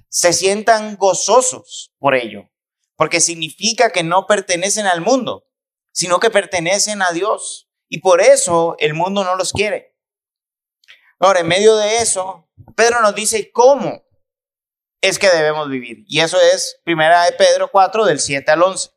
se 0.08 0.32
sientan 0.32 0.96
gozosos 0.96 1.92
por 1.98 2.14
ello, 2.14 2.50
porque 2.96 3.20
significa 3.20 3.90
que 3.90 4.02
no 4.02 4.26
pertenecen 4.26 4.86
al 4.86 5.00
mundo, 5.00 5.46
sino 5.92 6.20
que 6.20 6.30
pertenecen 6.30 7.02
a 7.02 7.12
Dios. 7.12 7.68
Y 7.88 8.00
por 8.00 8.20
eso 8.20 8.76
el 8.78 8.94
mundo 8.94 9.24
no 9.24 9.36
los 9.36 9.52
quiere. 9.52 9.96
Ahora, 11.18 11.40
en 11.40 11.48
medio 11.48 11.76
de 11.76 11.98
eso, 11.98 12.48
Pedro 12.76 13.00
nos 13.00 13.14
dice 13.14 13.50
cómo 13.52 14.04
es 15.00 15.18
que 15.18 15.28
debemos 15.28 15.68
vivir. 15.68 16.04
Y 16.06 16.20
eso 16.20 16.40
es 16.40 16.80
primera 16.84 17.24
de 17.24 17.32
Pedro 17.32 17.70
4, 17.70 18.04
del 18.04 18.20
7 18.20 18.50
al 18.50 18.62
11. 18.62 18.90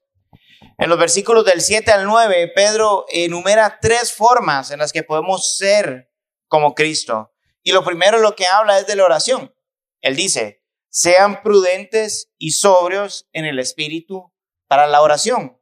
En 0.79 0.89
los 0.89 0.97
versículos 0.97 1.45
del 1.45 1.61
7 1.61 1.91
al 1.91 2.05
9, 2.05 2.51
Pedro 2.55 3.05
enumera 3.09 3.79
tres 3.81 4.13
formas 4.13 4.71
en 4.71 4.79
las 4.79 4.93
que 4.93 5.03
podemos 5.03 5.57
ser 5.57 6.11
como 6.47 6.75
Cristo. 6.75 7.33
Y 7.67 7.73
lo 7.73 7.83
primero 7.83 8.19
lo 8.19 8.33
que 8.33 8.47
habla 8.47 8.79
es 8.79 8.87
de 8.87 8.95
la 8.95 9.03
oración. 9.03 9.53
Él 9.99 10.15
dice, 10.15 10.63
sean 10.87 11.43
prudentes 11.43 12.31
y 12.37 12.51
sobrios 12.51 13.27
en 13.33 13.43
el 13.43 13.59
espíritu 13.59 14.31
para 14.69 14.87
la 14.87 15.01
oración. 15.01 15.59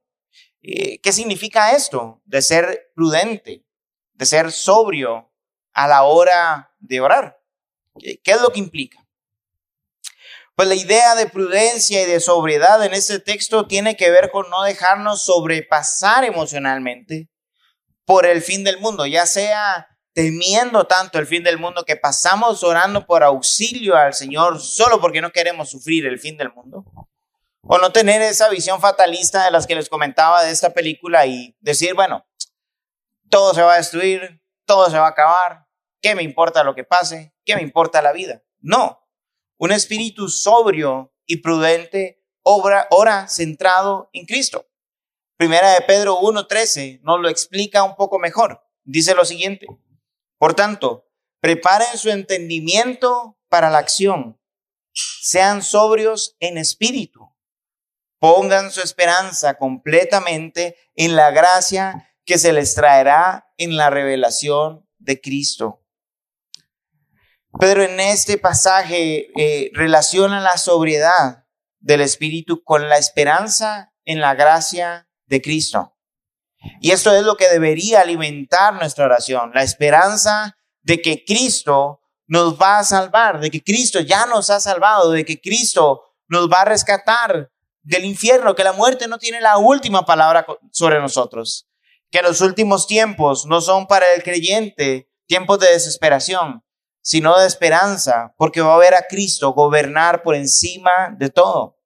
Eh, 0.61 1.01
¿Qué 1.01 1.11
significa 1.11 1.71
esto? 1.71 2.21
De 2.25 2.43
ser 2.43 2.91
prudente, 2.93 3.65
de 4.13 4.25
ser 4.27 4.51
sobrio 4.51 5.33
a 5.73 5.87
la 5.87 6.03
hora 6.03 6.75
de 6.77 7.01
orar. 7.01 7.41
¿Qué 7.97 8.21
es 8.23 8.39
lo 8.39 8.51
que 8.51 8.59
implica? 8.59 9.03
Pues 10.53 10.67
la 10.67 10.75
idea 10.75 11.15
de 11.15 11.25
prudencia 11.25 12.03
y 12.03 12.05
de 12.05 12.19
sobriedad 12.19 12.85
en 12.85 12.93
este 12.93 13.17
texto 13.17 13.65
tiene 13.65 13.97
que 13.97 14.11
ver 14.11 14.29
con 14.29 14.47
no 14.51 14.61
dejarnos 14.61 15.25
sobrepasar 15.25 16.23
emocionalmente 16.23 17.31
por 18.05 18.27
el 18.27 18.43
fin 18.43 18.63
del 18.63 18.77
mundo, 18.77 19.07
ya 19.07 19.25
sea 19.25 19.94
temiendo 20.15 20.87
tanto 20.87 21.19
el 21.19 21.27
fin 21.27 21.43
del 21.43 21.59
mundo 21.59 21.83
que 21.83 21.97
pasamos 21.97 22.63
orando 22.63 23.05
por 23.05 23.21
auxilio 23.21 23.97
al 23.97 24.13
Señor 24.13 24.61
solo 24.61 25.01
porque 25.01 25.19
no 25.19 25.33
queremos 25.33 25.69
sufrir 25.69 26.05
el 26.05 26.19
fin 26.19 26.37
del 26.37 26.53
mundo? 26.53 26.85
O 27.61 27.77
no 27.79 27.91
tener 27.91 28.21
esa 28.21 28.47
visión 28.47 28.79
fatalista 28.79 29.43
de 29.43 29.51
las 29.51 29.67
que 29.67 29.75
les 29.75 29.89
comentaba 29.89 30.41
de 30.43 30.51
esta 30.51 30.73
película 30.73 31.25
y 31.25 31.53
decir, 31.59 31.95
bueno, 31.95 32.25
todo 33.29 33.53
se 33.53 33.61
va 33.61 33.73
a 33.73 33.77
destruir, 33.77 34.41
todo 34.65 34.89
se 34.89 34.97
va 34.97 35.07
a 35.07 35.09
acabar, 35.09 35.67
¿qué 36.01 36.15
me 36.15 36.23
importa 36.23 36.63
lo 36.63 36.75
que 36.75 36.85
pase? 36.85 37.35
¿Qué 37.43 37.57
me 37.57 37.61
importa 37.61 38.01
la 38.01 38.13
vida? 38.13 38.41
No, 38.59 39.05
un 39.57 39.73
espíritu 39.73 40.29
sobrio 40.29 41.13
y 41.25 41.37
prudente 41.37 42.23
obra, 42.41 42.87
ora 42.89 43.27
centrado 43.27 44.09
en 44.13 44.25
Cristo. 44.25 44.65
Primera 45.35 45.73
de 45.73 45.81
Pedro 45.81 46.19
1.13 46.21 47.01
nos 47.01 47.19
lo 47.19 47.27
explica 47.27 47.83
un 47.83 47.97
poco 47.97 48.17
mejor. 48.17 48.61
Dice 48.85 49.13
lo 49.13 49.25
siguiente. 49.25 49.67
Por 50.37 50.53
tanto, 50.53 51.05
Preparen 51.45 51.95
su 51.95 52.09
entendimiento 52.09 53.37
para 53.49 53.69
la 53.69 53.77
acción. 53.77 54.41
Sean 54.93 55.61
sobrios 55.61 56.35
en 56.39 56.57
espíritu. 56.57 57.35
Pongan 58.17 58.71
su 58.71 58.81
esperanza 58.81 59.53
completamente 59.53 60.75
en 60.95 61.15
la 61.15 61.29
gracia 61.29 62.11
que 62.25 62.39
se 62.39 62.51
les 62.51 62.73
traerá 62.73 63.53
en 63.57 63.77
la 63.77 63.91
revelación 63.91 64.89
de 64.97 65.21
Cristo. 65.21 65.85
Pedro 67.59 67.83
en 67.83 67.99
este 67.99 68.39
pasaje 68.39 69.27
eh, 69.39 69.69
relaciona 69.73 70.41
la 70.41 70.57
sobriedad 70.57 71.45
del 71.79 72.01
Espíritu 72.01 72.63
con 72.63 72.89
la 72.89 72.97
esperanza 72.97 73.93
en 74.03 74.19
la 74.19 74.33
gracia 74.33 75.07
de 75.27 75.43
Cristo. 75.43 75.94
Y 76.81 76.91
esto 76.91 77.13
es 77.15 77.23
lo 77.23 77.35
que 77.35 77.49
debería 77.49 78.01
alimentar 78.01 78.73
nuestra 78.73 79.05
oración, 79.05 79.51
la 79.53 79.63
esperanza 79.63 80.57
de 80.81 81.01
que 81.01 81.23
Cristo 81.25 82.01
nos 82.27 82.59
va 82.59 82.79
a 82.79 82.83
salvar, 82.83 83.39
de 83.39 83.51
que 83.51 83.63
Cristo 83.63 83.99
ya 83.99 84.25
nos 84.25 84.49
ha 84.49 84.59
salvado, 84.59 85.11
de 85.11 85.25
que 85.25 85.39
Cristo 85.39 86.01
nos 86.27 86.49
va 86.49 86.61
a 86.61 86.65
rescatar 86.65 87.51
del 87.81 88.05
infierno, 88.05 88.55
que 88.55 88.63
la 88.63 88.73
muerte 88.73 89.07
no 89.07 89.19
tiene 89.19 89.41
la 89.41 89.57
última 89.57 90.05
palabra 90.05 90.45
sobre 90.71 90.99
nosotros, 90.99 91.67
que 92.09 92.21
los 92.21 92.41
últimos 92.41 92.87
tiempos 92.87 93.45
no 93.45 93.61
son 93.61 93.87
para 93.87 94.13
el 94.13 94.23
creyente 94.23 95.09
tiempos 95.27 95.59
de 95.59 95.71
desesperación, 95.71 96.63
sino 97.01 97.37
de 97.37 97.45
esperanza, 97.45 98.33
porque 98.37 98.61
va 98.61 98.73
a 98.73 98.79
ver 98.79 98.95
a 98.95 99.05
Cristo 99.07 99.53
gobernar 99.53 100.23
por 100.23 100.33
encima 100.33 101.15
de 101.17 101.29
todo. 101.29 101.77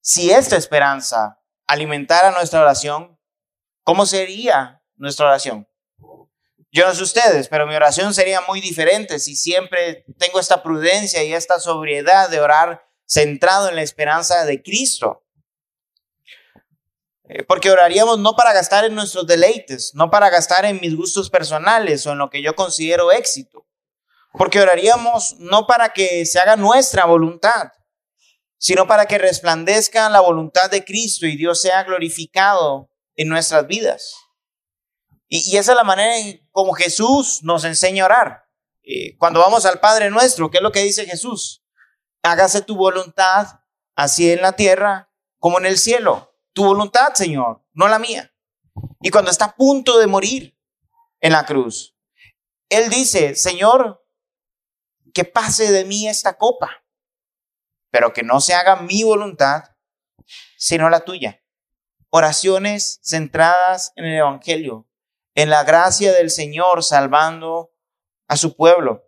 Si 0.00 0.30
esta 0.30 0.56
esperanza 0.56 1.35
alimentara 1.66 2.30
nuestra 2.30 2.60
oración, 2.60 3.18
¿cómo 3.82 4.06
sería 4.06 4.82
nuestra 4.96 5.26
oración? 5.26 5.68
Yo 6.72 6.86
no 6.86 6.94
sé 6.94 7.02
ustedes, 7.02 7.48
pero 7.48 7.66
mi 7.66 7.74
oración 7.74 8.12
sería 8.12 8.40
muy 8.42 8.60
diferente 8.60 9.18
si 9.18 9.34
siempre 9.34 10.04
tengo 10.18 10.40
esta 10.40 10.62
prudencia 10.62 11.22
y 11.24 11.32
esta 11.32 11.58
sobriedad 11.58 12.28
de 12.28 12.40
orar 12.40 12.86
centrado 13.06 13.68
en 13.68 13.76
la 13.76 13.82
esperanza 13.82 14.44
de 14.44 14.62
Cristo. 14.62 15.22
Eh, 17.28 17.42
porque 17.44 17.70
oraríamos 17.70 18.18
no 18.18 18.36
para 18.36 18.52
gastar 18.52 18.84
en 18.84 18.94
nuestros 18.94 19.26
deleites, 19.26 19.92
no 19.94 20.10
para 20.10 20.30
gastar 20.30 20.64
en 20.64 20.80
mis 20.80 20.94
gustos 20.96 21.30
personales 21.30 22.06
o 22.06 22.12
en 22.12 22.18
lo 22.18 22.30
que 22.30 22.42
yo 22.42 22.54
considero 22.54 23.10
éxito. 23.10 23.66
Porque 24.32 24.60
oraríamos 24.60 25.36
no 25.38 25.66
para 25.66 25.94
que 25.94 26.26
se 26.26 26.38
haga 26.38 26.56
nuestra 26.56 27.06
voluntad, 27.06 27.72
sino 28.58 28.86
para 28.86 29.06
que 29.06 29.18
resplandezca 29.18 30.08
la 30.10 30.20
voluntad 30.20 30.70
de 30.70 30.84
Cristo 30.84 31.26
y 31.26 31.36
Dios 31.36 31.60
sea 31.60 31.84
glorificado 31.84 32.90
en 33.14 33.28
nuestras 33.28 33.66
vidas. 33.66 34.14
Y, 35.28 35.56
esa 35.56 35.72
es 35.72 35.76
la 35.76 35.84
manera 35.84 36.18
en 36.18 36.46
como 36.52 36.72
Jesús 36.72 37.40
nos 37.42 37.64
enseña 37.64 38.04
a 38.04 38.06
orar. 38.06 38.44
Eh, 38.82 39.16
cuando 39.18 39.40
vamos 39.40 39.66
al 39.66 39.80
Padre 39.80 40.10
nuestro, 40.10 40.50
¿qué 40.50 40.58
es 40.58 40.62
lo 40.62 40.72
que 40.72 40.82
dice 40.82 41.04
Jesús? 41.04 41.64
Hágase 42.22 42.62
tu 42.62 42.76
voluntad, 42.76 43.60
así 43.94 44.30
en 44.30 44.42
la 44.42 44.52
tierra 44.52 45.10
como 45.38 45.58
en 45.58 45.66
el 45.66 45.78
cielo 45.78 46.32
tu 46.56 46.64
voluntad, 46.64 47.12
Señor, 47.12 47.62
no 47.74 47.86
la 47.86 47.98
mía. 47.98 48.34
Y 49.02 49.10
cuando 49.10 49.30
está 49.30 49.44
a 49.44 49.56
punto 49.56 49.98
de 49.98 50.06
morir 50.06 50.58
en 51.20 51.32
la 51.32 51.44
cruz, 51.44 51.94
Él 52.70 52.88
dice, 52.88 53.36
Señor, 53.36 54.02
que 55.12 55.24
pase 55.24 55.70
de 55.70 55.84
mí 55.84 56.08
esta 56.08 56.38
copa, 56.38 56.82
pero 57.96 58.12
que 58.12 58.22
no 58.22 58.42
se 58.42 58.52
haga 58.52 58.76
mi 58.76 59.04
voluntad, 59.04 59.70
sino 60.58 60.90
la 60.90 61.00
tuya. 61.00 61.42
Oraciones 62.10 63.00
centradas 63.02 63.94
en 63.96 64.04
el 64.04 64.18
Evangelio, 64.18 64.86
en 65.34 65.48
la 65.48 65.64
gracia 65.64 66.12
del 66.12 66.28
Señor 66.28 66.84
salvando 66.84 67.72
a 68.28 68.36
su 68.36 68.54
pueblo. 68.54 69.02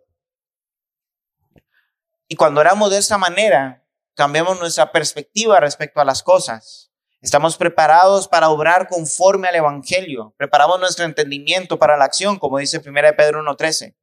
Y 2.27 2.35
cuando 2.35 2.61
oramos 2.61 2.89
de 2.89 2.97
esta 2.97 3.19
manera, 3.19 3.85
cambiamos 4.15 4.59
nuestra 4.59 4.91
perspectiva 4.91 5.59
respecto 5.59 6.01
a 6.01 6.05
las 6.05 6.23
cosas. 6.23 6.91
Estamos 7.21 7.57
preparados 7.57 8.27
para 8.27 8.49
obrar 8.49 8.87
conforme 8.87 9.49
al 9.49 9.55
Evangelio. 9.55 10.33
Preparamos 10.35 10.79
nuestro 10.79 11.05
entendimiento 11.05 11.77
para 11.77 11.95
la 11.95 12.05
acción, 12.05 12.39
como 12.39 12.57
dice 12.57 12.81
1 12.83 12.93
Pedro 13.15 13.43
1.13. 13.43 13.95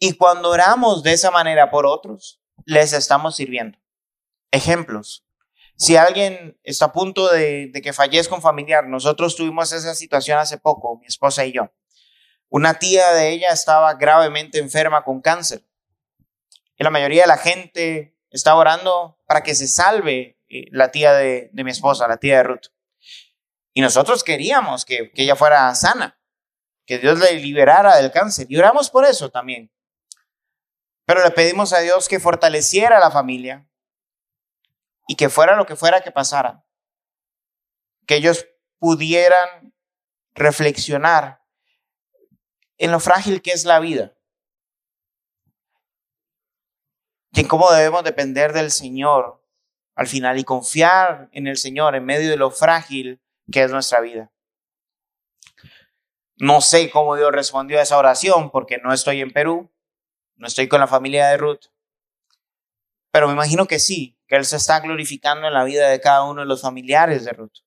Y 0.00 0.14
cuando 0.14 0.50
oramos 0.50 1.04
de 1.04 1.12
esa 1.12 1.30
manera 1.30 1.70
por 1.70 1.86
otros, 1.86 2.42
les 2.64 2.92
estamos 2.92 3.36
sirviendo. 3.36 3.78
Ejemplos. 4.50 5.24
Si 5.78 5.96
alguien 5.96 6.58
está 6.64 6.86
a 6.86 6.92
punto 6.92 7.28
de, 7.28 7.70
que 7.82 7.92
fallezca 7.92 8.34
un 8.34 8.42
familiar, 8.42 8.88
nosotros 8.88 9.36
tuvimos 9.36 9.72
esa 9.72 9.94
situación 9.94 10.38
hace 10.38 10.58
poco, 10.58 10.98
mi 10.98 11.06
esposa 11.06 11.44
y 11.44 11.52
yo. 11.52 11.72
Una 12.48 12.80
tía 12.80 13.12
de 13.12 13.30
ella 13.30 13.50
estaba 13.50 13.94
gravemente 13.94 14.58
enferma 14.58 15.04
con 15.04 15.20
cáncer. 15.20 15.64
Y 16.76 16.82
la 16.82 16.90
mayoría 16.90 17.22
de 17.22 17.28
la 17.28 17.36
gente 17.36 18.16
está 18.30 18.56
orando 18.56 19.20
para 19.26 19.44
que 19.44 19.54
se 19.54 19.68
salve 19.68 20.36
la 20.48 20.90
tía 20.90 21.12
de, 21.12 21.50
mi 21.52 21.70
esposa, 21.70 22.08
la 22.08 22.16
tía 22.16 22.38
de 22.38 22.42
Ruth. 22.42 22.72
Y 23.72 23.80
nosotros 23.80 24.24
queríamos 24.24 24.84
que, 24.84 25.12
que 25.12 25.22
ella 25.22 25.36
fuera 25.36 25.72
sana, 25.76 26.18
que 26.86 26.98
Dios 26.98 27.20
le 27.20 27.34
liberara 27.34 27.96
del 27.98 28.10
cáncer. 28.10 28.46
Y 28.48 28.56
oramos 28.56 28.90
por 28.90 29.04
eso 29.04 29.30
también. 29.30 29.70
Pero 31.04 31.22
le 31.22 31.30
pedimos 31.30 31.72
a 31.72 31.78
Dios 31.78 32.08
que 32.08 32.18
fortaleciera 32.18 32.96
a 32.96 33.00
la 33.00 33.12
familia 33.12 33.67
y 35.08 35.16
que 35.16 35.30
fuera 35.30 35.56
lo 35.56 35.66
que 35.66 35.74
fuera 35.74 36.02
que 36.02 36.12
pasara, 36.12 36.64
que 38.06 38.16
ellos 38.16 38.46
pudieran 38.78 39.74
reflexionar 40.34 41.42
en 42.76 42.92
lo 42.92 43.00
frágil 43.00 43.42
que 43.42 43.50
es 43.50 43.64
la 43.64 43.80
vida 43.80 44.14
y 47.32 47.40
en 47.40 47.48
cómo 47.48 47.72
debemos 47.72 48.04
depender 48.04 48.52
del 48.52 48.70
Señor 48.70 49.44
al 49.94 50.06
final 50.06 50.38
y 50.38 50.44
confiar 50.44 51.28
en 51.32 51.46
el 51.46 51.56
Señor 51.56 51.96
en 51.96 52.04
medio 52.04 52.30
de 52.30 52.36
lo 52.36 52.50
frágil 52.50 53.20
que 53.50 53.62
es 53.62 53.72
nuestra 53.72 54.00
vida. 54.00 54.30
No 56.36 56.60
sé 56.60 56.90
cómo 56.90 57.16
Dios 57.16 57.32
respondió 57.32 57.78
a 57.78 57.82
esa 57.82 57.98
oración 57.98 58.50
porque 58.50 58.78
no 58.78 58.92
estoy 58.92 59.22
en 59.22 59.32
Perú, 59.32 59.72
no 60.36 60.46
estoy 60.46 60.68
con 60.68 60.80
la 60.80 60.86
familia 60.86 61.28
de 61.28 61.38
Ruth, 61.38 61.66
pero 63.10 63.26
me 63.26 63.32
imagino 63.32 63.66
que 63.66 63.78
sí, 63.78 64.17
que 64.28 64.36
Él 64.36 64.44
se 64.44 64.56
está 64.56 64.78
glorificando 64.80 65.48
en 65.48 65.54
la 65.54 65.64
vida 65.64 65.88
de 65.88 66.00
cada 66.00 66.24
uno 66.24 66.42
de 66.42 66.46
los 66.46 66.60
familiares 66.60 67.24
de 67.24 67.32
Ruth. 67.32 67.64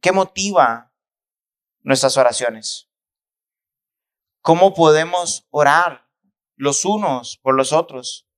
¿Qué 0.00 0.12
motiva 0.12 0.92
nuestras 1.80 2.18
oraciones? 2.18 2.90
¿Cómo 4.42 4.74
podemos 4.74 5.46
orar 5.48 6.06
los 6.56 6.84
unos 6.84 7.38
por 7.38 7.54
los 7.54 7.72
otros? 7.72 8.28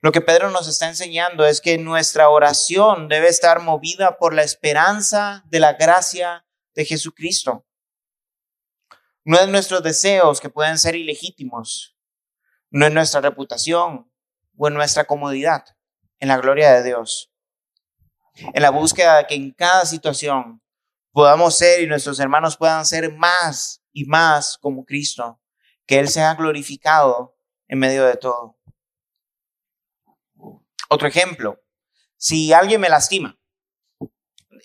Lo 0.00 0.12
que 0.12 0.20
Pedro 0.20 0.50
nos 0.50 0.68
está 0.68 0.86
enseñando 0.86 1.46
es 1.46 1.62
que 1.62 1.78
nuestra 1.78 2.28
oración 2.28 3.08
debe 3.08 3.28
estar 3.28 3.60
movida 3.60 4.18
por 4.18 4.34
la 4.34 4.42
esperanza 4.42 5.42
de 5.46 5.58
la 5.58 5.72
gracia 5.72 6.46
de 6.74 6.84
Jesucristo. 6.84 7.66
No 9.24 9.38
es 9.38 9.48
nuestros 9.48 9.82
deseos 9.82 10.40
que 10.40 10.50
pueden 10.50 10.78
ser 10.78 10.94
ilegítimos, 10.94 11.97
no 12.70 12.86
es 12.86 12.92
nuestra 12.92 13.20
reputación 13.20 14.10
o 14.56 14.68
en 14.68 14.74
nuestra 14.74 15.04
comodidad, 15.04 15.64
en 16.20 16.28
la 16.28 16.38
gloria 16.38 16.72
de 16.72 16.82
Dios. 16.82 17.32
En 18.54 18.62
la 18.62 18.70
búsqueda 18.70 19.18
de 19.18 19.26
que 19.26 19.34
en 19.34 19.52
cada 19.52 19.84
situación 19.84 20.62
podamos 21.12 21.56
ser 21.56 21.80
y 21.80 21.86
nuestros 21.86 22.20
hermanos 22.20 22.56
puedan 22.56 22.86
ser 22.86 23.12
más 23.14 23.82
y 23.92 24.04
más 24.04 24.58
como 24.58 24.84
Cristo, 24.84 25.40
que 25.86 25.98
Él 25.98 26.08
sea 26.08 26.34
glorificado 26.34 27.36
en 27.66 27.78
medio 27.78 28.04
de 28.04 28.16
todo. 28.16 28.56
Otro 30.88 31.08
ejemplo, 31.08 31.60
si 32.16 32.52
alguien 32.52 32.80
me 32.80 32.88
lastima, 32.88 33.38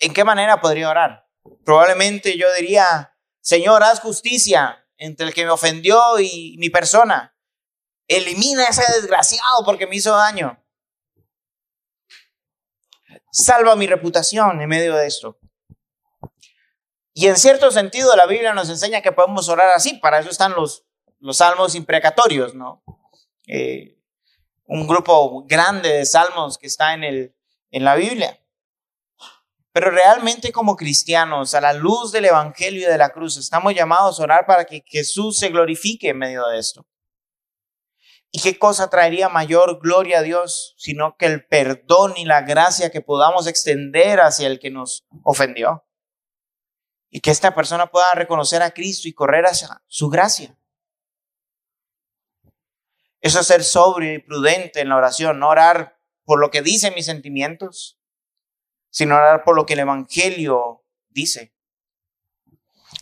¿en 0.00 0.12
qué 0.12 0.24
manera 0.24 0.60
podría 0.60 0.90
orar? 0.90 1.28
Probablemente 1.64 2.38
yo 2.38 2.52
diría, 2.54 3.16
Señor, 3.40 3.82
haz 3.82 4.00
justicia 4.00 4.86
entre 4.96 5.26
el 5.26 5.34
que 5.34 5.44
me 5.44 5.50
ofendió 5.50 6.18
y 6.18 6.56
mi 6.58 6.70
persona. 6.70 7.33
Elimina 8.08 8.64
a 8.64 8.68
ese 8.68 8.82
desgraciado 8.92 9.64
porque 9.64 9.86
me 9.86 9.96
hizo 9.96 10.14
daño. 10.14 10.60
Salva 13.30 13.76
mi 13.76 13.86
reputación 13.86 14.60
en 14.60 14.68
medio 14.68 14.94
de 14.94 15.06
esto. 15.06 15.38
Y 17.14 17.28
en 17.28 17.36
cierto 17.36 17.70
sentido 17.70 18.14
la 18.16 18.26
Biblia 18.26 18.52
nos 18.52 18.68
enseña 18.68 19.00
que 19.00 19.12
podemos 19.12 19.48
orar 19.48 19.70
así, 19.74 19.94
para 19.94 20.18
eso 20.18 20.30
están 20.30 20.52
los, 20.52 20.84
los 21.20 21.36
salmos 21.36 21.74
imprecatorios, 21.74 22.54
¿no? 22.54 22.82
Eh, 23.46 23.96
un 24.66 24.86
grupo 24.86 25.44
grande 25.46 25.90
de 25.90 26.06
salmos 26.06 26.58
que 26.58 26.66
está 26.66 26.94
en, 26.94 27.04
el, 27.04 27.34
en 27.70 27.84
la 27.84 27.94
Biblia. 27.94 28.40
Pero 29.72 29.90
realmente 29.90 30.52
como 30.52 30.76
cristianos, 30.76 31.54
a 31.54 31.60
la 31.60 31.72
luz 31.72 32.12
del 32.12 32.26
Evangelio 32.26 32.82
y 32.82 32.90
de 32.90 32.98
la 32.98 33.10
cruz, 33.10 33.36
estamos 33.36 33.74
llamados 33.74 34.18
a 34.18 34.22
orar 34.22 34.46
para 34.46 34.64
que 34.64 34.84
Jesús 34.86 35.36
se 35.38 35.48
glorifique 35.48 36.10
en 36.10 36.18
medio 36.18 36.46
de 36.46 36.58
esto. 36.58 36.86
¿Y 38.34 38.40
qué 38.40 38.58
cosa 38.58 38.90
traería 38.90 39.28
mayor 39.28 39.78
gloria 39.80 40.18
a 40.18 40.22
Dios 40.22 40.74
sino 40.76 41.16
que 41.16 41.26
el 41.26 41.46
perdón 41.46 42.14
y 42.16 42.24
la 42.24 42.42
gracia 42.42 42.90
que 42.90 43.00
podamos 43.00 43.46
extender 43.46 44.20
hacia 44.20 44.48
el 44.48 44.58
que 44.58 44.70
nos 44.70 45.04
ofendió? 45.22 45.84
y 47.14 47.20
que 47.20 47.30
esta 47.30 47.54
persona 47.54 47.92
pueda 47.92 48.12
reconocer 48.14 48.60
a 48.60 48.72
Cristo 48.72 49.06
y 49.06 49.12
correr 49.12 49.46
hacia 49.46 49.80
su 49.86 50.10
gracia. 50.10 50.58
Eso 53.20 53.38
es 53.38 53.46
ser 53.46 53.62
sobrio 53.62 54.14
y 54.14 54.18
prudente 54.18 54.80
en 54.80 54.88
la 54.88 54.96
oración, 54.96 55.38
no 55.38 55.48
orar 55.48 55.96
por 56.24 56.40
lo 56.40 56.50
que 56.50 56.60
dicen 56.60 56.92
mis 56.96 57.06
sentimientos, 57.06 58.00
sino 58.90 59.14
orar 59.14 59.44
por 59.44 59.54
lo 59.54 59.64
que 59.64 59.74
el 59.74 59.78
Evangelio 59.78 60.84
dice. 61.08 61.54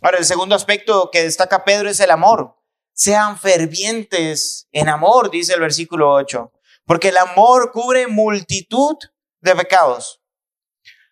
Ahora, 0.02 0.18
el 0.18 0.26
segundo 0.26 0.54
aspecto 0.54 1.10
que 1.10 1.22
destaca 1.22 1.64
Pedro 1.64 1.88
es 1.88 1.98
el 1.98 2.10
amor. 2.10 2.61
Sean 2.94 3.38
fervientes 3.38 4.68
en 4.72 4.88
amor, 4.88 5.30
dice 5.30 5.54
el 5.54 5.60
versículo 5.60 6.12
8, 6.12 6.52
porque 6.84 7.08
el 7.08 7.16
amor 7.16 7.72
cubre 7.72 8.06
multitud 8.06 8.96
de 9.40 9.56
pecados. 9.56 10.20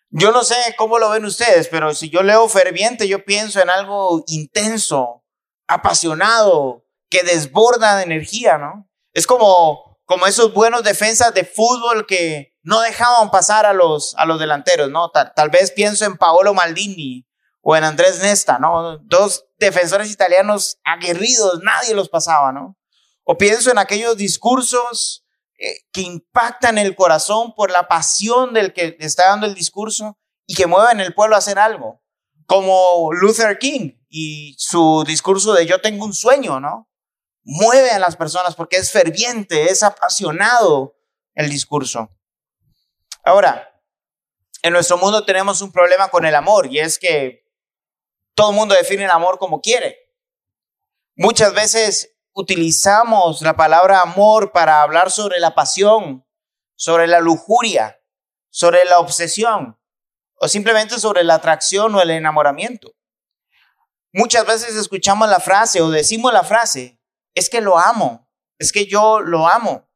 Yo 0.09 0.31
no 0.31 0.43
sé 0.43 0.55
cómo 0.77 0.99
lo 0.99 1.09
ven 1.09 1.25
ustedes, 1.25 1.67
pero 1.69 1.93
si 1.93 2.09
yo 2.09 2.21
leo 2.21 2.47
ferviente, 2.49 3.07
yo 3.07 3.23
pienso 3.23 3.61
en 3.61 3.69
algo 3.69 4.23
intenso, 4.27 5.23
apasionado, 5.67 6.85
que 7.09 7.23
desborda 7.23 7.97
de 7.97 8.03
energía, 8.03 8.57
¿no? 8.57 8.89
Es 9.13 9.25
como, 9.25 9.99
como 10.05 10.27
esos 10.27 10.53
buenos 10.53 10.83
defensas 10.83 11.33
de 11.33 11.45
fútbol 11.45 12.05
que 12.05 12.57
no 12.61 12.81
dejaban 12.81 13.31
pasar 13.31 13.65
a 13.65 13.73
los, 13.73 14.13
a 14.17 14.25
los 14.25 14.39
delanteros, 14.39 14.89
¿no? 14.89 15.09
Tal, 15.11 15.33
tal 15.33 15.49
vez 15.49 15.71
pienso 15.71 16.05
en 16.05 16.17
Paolo 16.17 16.53
Maldini 16.53 17.25
o 17.61 17.75
en 17.75 17.83
Andrés 17.83 18.19
Nesta, 18.19 18.59
¿no? 18.59 18.97
Dos 18.99 19.45
defensores 19.59 20.11
italianos 20.11 20.79
aguerridos, 20.83 21.61
nadie 21.63 21.93
los 21.93 22.09
pasaba, 22.09 22.51
¿no? 22.51 22.77
O 23.23 23.37
pienso 23.37 23.71
en 23.71 23.77
aquellos 23.77 24.17
discursos 24.17 25.25
eh, 25.57 25.85
que 25.93 26.01
impactan 26.01 26.77
el 26.77 26.95
corazón 26.95 27.53
por 27.55 27.69
la 27.69 27.87
pasión 27.87 28.53
del 28.53 28.73
que 28.73 28.97
está 28.99 29.27
dando 29.27 29.45
el 29.45 29.53
discurso 29.53 30.17
y 30.47 30.55
que 30.55 30.65
mueven 30.65 30.99
el 30.99 31.13
pueblo 31.13 31.35
a 31.35 31.39
hacer 31.39 31.59
algo, 31.59 32.01
como 32.47 33.13
Luther 33.13 33.59
King 33.59 33.91
y 34.09 34.55
su 34.57 35.03
discurso 35.05 35.53
de 35.53 35.67
yo 35.67 35.79
tengo 35.79 36.03
un 36.03 36.13
sueño, 36.13 36.59
¿no? 36.59 36.89
Mueve 37.43 37.91
a 37.91 37.99
las 37.99 38.15
personas 38.15 38.55
porque 38.55 38.77
es 38.77 38.91
ferviente, 38.91 39.71
es 39.71 39.83
apasionado 39.83 40.95
el 41.35 41.49
discurso. 41.49 42.09
Ahora, 43.23 43.71
en 44.63 44.73
nuestro 44.73 44.97
mundo 44.97 45.25
tenemos 45.25 45.61
un 45.61 45.71
problema 45.71 46.09
con 46.09 46.25
el 46.25 46.35
amor 46.35 46.67
y 46.67 46.79
es 46.79 46.99
que 46.99 47.40
todo 48.35 48.51
el 48.51 48.55
mundo 48.55 48.75
define 48.75 49.05
el 49.05 49.11
amor 49.11 49.37
como 49.37 49.61
quiere. 49.61 49.97
Muchas 51.15 51.53
veces 51.53 52.15
utilizamos 52.33 53.41
la 53.41 53.55
palabra 53.55 54.01
amor 54.01 54.51
para 54.51 54.81
hablar 54.81 55.11
sobre 55.11 55.39
la 55.39 55.53
pasión, 55.53 56.25
sobre 56.75 57.07
la 57.07 57.19
lujuria, 57.19 58.01
sobre 58.49 58.85
la 58.85 58.99
obsesión 58.99 59.77
o 60.35 60.47
simplemente 60.47 60.99
sobre 60.99 61.23
la 61.23 61.35
atracción 61.35 61.93
o 61.93 62.01
el 62.01 62.09
enamoramiento. 62.09 62.95
Muchas 64.13 64.45
veces 64.45 64.75
escuchamos 64.75 65.29
la 65.29 65.39
frase 65.39 65.81
o 65.81 65.89
decimos 65.89 66.33
la 66.33 66.43
frase, 66.43 66.99
es 67.35 67.49
que 67.49 67.61
lo 67.61 67.77
amo, 67.77 68.27
es 68.57 68.71
que 68.71 68.85
yo 68.87 69.21
lo 69.21 69.47
amo. 69.47 69.87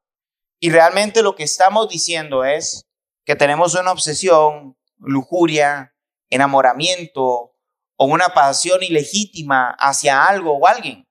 Y 0.59 0.69
realmente 0.69 1.21
lo 1.21 1.35
que 1.35 1.43
estamos 1.43 1.89
diciendo 1.89 2.45
es 2.45 2.85
que 3.25 3.35
tenemos 3.35 3.73
una 3.75 3.91
obsesión, 3.91 4.77
lujuria, 4.97 5.95
enamoramiento 6.29 7.54
o 7.97 8.05
una 8.05 8.29
pasión 8.29 8.83
ilegítima 8.83 9.75
hacia 9.79 10.25
algo 10.25 10.57
o 10.57 10.67
alguien 10.67 11.05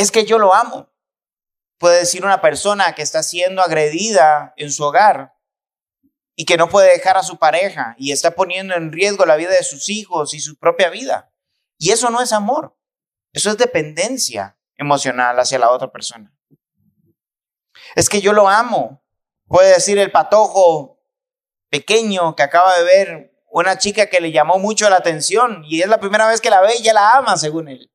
es 0.00 0.10
que 0.10 0.24
yo 0.24 0.38
lo 0.38 0.54
amo. 0.54 0.90
Puede 1.78 2.00
decir 2.00 2.24
una 2.24 2.40
persona 2.40 2.94
que 2.94 3.02
está 3.02 3.22
siendo 3.22 3.62
agredida 3.62 4.54
en 4.56 4.70
su 4.70 4.84
hogar 4.84 5.34
y 6.34 6.44
que 6.44 6.56
no 6.56 6.68
puede 6.68 6.92
dejar 6.92 7.16
a 7.16 7.22
su 7.22 7.38
pareja 7.38 7.94
y 7.98 8.12
está 8.12 8.32
poniendo 8.32 8.74
en 8.74 8.92
riesgo 8.92 9.26
la 9.26 9.36
vida 9.36 9.50
de 9.50 9.62
sus 9.62 9.88
hijos 9.88 10.34
y 10.34 10.40
su 10.40 10.56
propia 10.56 10.90
vida. 10.90 11.32
Y 11.78 11.90
eso 11.90 12.10
no 12.10 12.20
es 12.20 12.32
amor, 12.32 12.76
eso 13.32 13.50
es 13.50 13.58
dependencia 13.58 14.58
emocional 14.76 15.38
hacia 15.38 15.58
la 15.58 15.70
otra 15.70 15.90
persona. 15.90 16.34
Es 17.94 18.08
que 18.08 18.20
yo 18.20 18.32
lo 18.32 18.48
amo, 18.48 19.02
puede 19.46 19.74
decir 19.74 19.98
el 19.98 20.10
patojo 20.10 21.02
pequeño 21.70 22.36
que 22.36 22.42
acaba 22.42 22.76
de 22.78 22.84
ver 22.84 23.29
una 23.50 23.78
chica 23.78 24.06
que 24.06 24.20
le 24.20 24.32
llamó 24.32 24.58
mucho 24.58 24.88
la 24.88 24.96
atención 24.96 25.64
y 25.66 25.82
es 25.82 25.88
la 25.88 26.00
primera 26.00 26.28
vez 26.28 26.40
que 26.40 26.50
la 26.50 26.60
ve 26.60 26.72
y 26.78 26.82
ya 26.82 26.92
la 26.92 27.16
ama, 27.16 27.36
según 27.36 27.68
él 27.68 27.90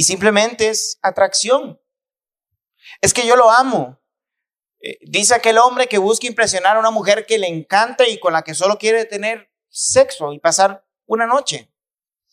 y 0.00 0.04
simplemente 0.04 0.70
es 0.70 0.98
atracción. 1.02 1.78
Es 3.02 3.12
que 3.12 3.26
yo 3.26 3.36
lo 3.36 3.50
amo. 3.50 4.00
Eh, 4.80 4.98
dice 5.02 5.34
aquel 5.34 5.58
hombre 5.58 5.88
que 5.88 5.98
busca 5.98 6.26
impresionar 6.26 6.76
a 6.76 6.80
una 6.80 6.90
mujer 6.90 7.26
que 7.26 7.38
le 7.38 7.48
encanta 7.48 8.08
y 8.08 8.18
con 8.18 8.32
la 8.32 8.40
que 8.40 8.54
solo 8.54 8.78
quiere 8.78 9.04
tener 9.04 9.52
sexo 9.68 10.32
y 10.32 10.38
pasar 10.38 10.86
una 11.04 11.26
noche. 11.26 11.70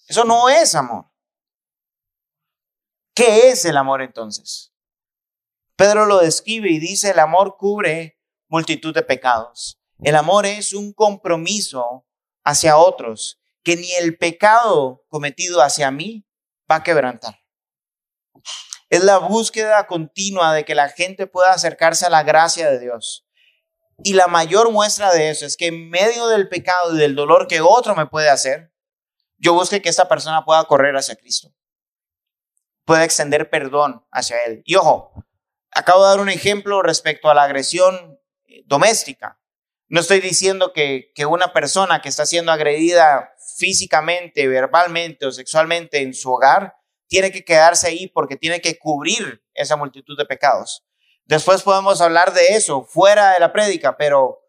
Eso 0.07 0.23
no 0.23 0.47
es 0.47 0.75
amor. 0.75 1.11
¿Qué 3.13 3.49
es 3.49 3.65
el 3.65 3.75
amor 3.75 4.01
entonces? 4.01 4.73
Pedro 5.75 6.05
lo 6.05 6.19
describe 6.19 6.69
y 6.69 6.79
dice, 6.79 7.11
el 7.11 7.19
amor 7.19 7.57
cubre 7.57 8.17
multitud 8.47 8.93
de 8.93 9.03
pecados. 9.03 9.81
El 9.99 10.15
amor 10.15 10.45
es 10.45 10.71
un 10.71 10.93
compromiso 10.93 12.06
hacia 12.47 12.77
otros 12.77 13.41
que 13.61 13.75
ni 13.75 13.91
el 13.95 14.17
pecado 14.17 15.03
cometido 15.09 15.61
hacia 15.61 15.91
mí 15.91 16.25
va 16.71 16.77
a 16.77 16.83
quebrantar. 16.83 17.41
Es 18.89 19.03
la 19.03 19.17
búsqueda 19.17 19.85
continua 19.85 20.53
de 20.53 20.63
que 20.63 20.73
la 20.73 20.87
gente 20.87 21.27
pueda 21.27 21.51
acercarse 21.51 22.05
a 22.05 22.09
la 22.09 22.23
gracia 22.23 22.71
de 22.71 22.79
Dios. 22.79 23.27
Y 24.01 24.13
la 24.13 24.27
mayor 24.27 24.71
muestra 24.71 25.11
de 25.11 25.29
eso 25.29 25.45
es 25.45 25.57
que 25.57 25.67
en 25.67 25.89
medio 25.89 26.27
del 26.27 26.47
pecado 26.47 26.95
y 26.95 26.97
del 26.97 27.15
dolor 27.15 27.47
que 27.47 27.59
otro 27.59 27.95
me 27.95 28.05
puede 28.05 28.29
hacer, 28.29 28.71
yo 29.37 29.53
busque 29.53 29.81
que 29.81 29.89
esta 29.89 30.07
persona 30.07 30.45
pueda 30.45 30.63
correr 30.63 30.95
hacia 30.95 31.17
Cristo. 31.17 31.53
Pueda 32.85 33.03
extender 33.03 33.49
perdón 33.49 34.07
hacia 34.09 34.41
Él. 34.45 34.61
Y 34.63 34.75
ojo, 34.75 35.11
acabo 35.71 36.03
de 36.03 36.09
dar 36.11 36.19
un 36.21 36.29
ejemplo 36.29 36.81
respecto 36.81 37.29
a 37.29 37.33
la 37.33 37.43
agresión 37.43 38.17
eh, 38.45 38.63
doméstica. 38.65 39.37
No 39.89 40.01
estoy 40.01 40.19
diciendo 40.19 40.73
que, 40.73 41.11
que 41.15 41.25
una 41.25 41.53
persona 41.53 42.01
que 42.01 42.09
está 42.09 42.25
siendo 42.25 42.51
agredida 42.51 43.31
físicamente, 43.57 44.47
verbalmente 44.47 45.25
o 45.25 45.31
sexualmente 45.31 46.01
en 46.01 46.13
su 46.13 46.31
hogar 46.31 46.75
tiene 47.07 47.31
que 47.31 47.45
quedarse 47.45 47.87
ahí 47.87 48.07
porque 48.07 48.35
tiene 48.35 48.59
que 48.59 48.77
cubrir 48.77 49.43
esa 49.53 49.77
multitud 49.77 50.17
de 50.17 50.25
pecados. 50.25 50.85
Después 51.25 51.63
podemos 51.63 52.01
hablar 52.01 52.33
de 52.33 52.47
eso 52.49 52.83
fuera 52.83 53.31
de 53.31 53.39
la 53.39 53.53
prédica, 53.53 53.97
pero 53.97 54.41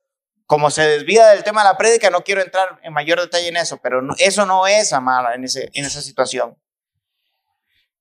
como 0.47 0.71
se 0.71 0.83
desvía 0.83 1.29
del 1.29 1.45
tema 1.45 1.63
de 1.63 1.69
la 1.69 1.77
prédica, 1.77 2.11
no 2.11 2.25
quiero 2.25 2.41
entrar 2.41 2.81
en 2.83 2.93
mayor 2.93 3.21
detalle 3.21 3.49
en 3.49 3.57
eso, 3.57 3.79
pero 3.83 4.01
eso 4.19 4.47
no 4.47 4.67
es 4.67 4.93
amar 4.93 5.35
en, 5.35 5.45
ese, 5.45 5.71
en 5.73 5.85
esa 5.85 6.03
situación. 6.03 6.57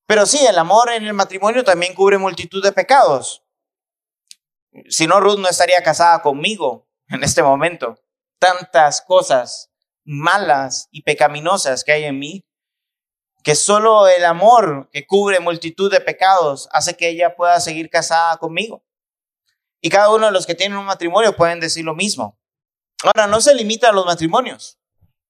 Pero 0.05 0.25
sí, 0.25 0.45
el 0.45 0.57
amor 0.57 0.91
en 0.91 1.05
el 1.05 1.13
matrimonio 1.13 1.63
también 1.63 1.93
cubre 1.93 2.17
multitud 2.17 2.63
de 2.63 2.71
pecados. 2.71 3.43
Si 4.89 5.07
no, 5.07 5.19
Ruth 5.19 5.39
no 5.39 5.49
estaría 5.49 5.81
casada 5.83 6.21
conmigo 6.21 6.86
en 7.09 7.23
este 7.23 7.43
momento. 7.43 7.99
Tantas 8.39 9.01
cosas 9.01 9.71
malas 10.03 10.87
y 10.91 11.03
pecaminosas 11.03 11.83
que 11.83 11.91
hay 11.91 12.03
en 12.05 12.19
mí 12.19 12.47
que 13.43 13.55
solo 13.55 14.07
el 14.07 14.25
amor 14.25 14.89
que 14.91 15.05
cubre 15.05 15.39
multitud 15.39 15.91
de 15.91 16.01
pecados 16.01 16.67
hace 16.71 16.97
que 16.97 17.09
ella 17.09 17.35
pueda 17.35 17.59
seguir 17.59 17.89
casada 17.89 18.35
conmigo. 18.37 18.83
Y 19.79 19.89
cada 19.89 20.09
uno 20.13 20.25
de 20.25 20.31
los 20.31 20.45
que 20.45 20.55
tienen 20.55 20.77
un 20.77 20.85
matrimonio 20.85 21.35
pueden 21.35 21.59
decir 21.59 21.85
lo 21.85 21.95
mismo. 21.95 22.39
Ahora, 23.03 23.27
no 23.27 23.39
se 23.41 23.53
limita 23.53 23.89
a 23.89 23.93
los 23.93 24.05
matrimonios. 24.05 24.79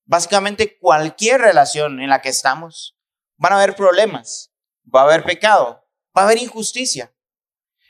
Básicamente 0.05 0.79
cualquier 0.79 1.41
relación 1.41 1.99
en 1.99 2.09
la 2.09 2.21
que 2.21 2.29
estamos, 2.29 2.97
van 3.35 3.53
a 3.53 3.57
haber 3.57 3.75
problemas, 3.75 4.53
va 4.83 5.01
a 5.01 5.03
haber 5.03 5.23
pecado, 5.23 5.85
va 6.17 6.21
a 6.21 6.25
haber 6.25 6.37
injusticia. 6.37 7.13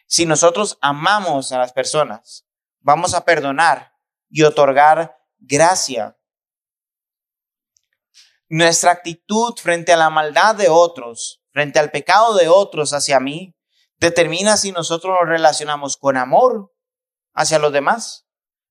Si 0.07 0.25
nosotros 0.25 0.77
amamos 0.81 1.51
a 1.51 1.59
las 1.59 1.73
personas, 1.73 2.46
vamos 2.87 3.13
a 3.13 3.25
perdonar 3.25 3.91
y 4.29 4.43
otorgar 4.43 5.17
gracia 5.39 6.17
nuestra 8.47 8.91
actitud 8.91 9.53
frente 9.61 9.91
a 9.91 9.97
la 9.97 10.09
maldad 10.09 10.55
de 10.55 10.69
otros, 10.69 11.43
frente 11.51 11.79
al 11.79 11.91
pecado 11.91 12.35
de 12.35 12.47
otros 12.47 12.93
hacia 12.93 13.19
mí, 13.19 13.53
determina 13.97 14.55
si 14.55 14.71
nosotros 14.71 15.17
nos 15.19 15.27
relacionamos 15.27 15.97
con 15.97 16.15
amor 16.15 16.73
hacia 17.33 17.59
los 17.59 17.73
demás, 17.73 18.25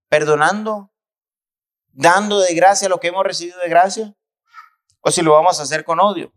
perdonando, 0.09 0.95
dando 1.93 2.41
de 2.41 2.55
gracia 2.55 2.89
lo 2.89 3.01
que 3.01 3.09
hemos 3.09 3.23
recibido 3.23 3.61
de 3.61 3.69
gracia, 3.69 4.15
o 5.01 5.11
si 5.11 5.21
lo 5.21 5.33
vamos 5.33 5.61
a 5.61 5.65
hacer 5.65 5.85
con 5.85 6.01
odio. 6.01 6.33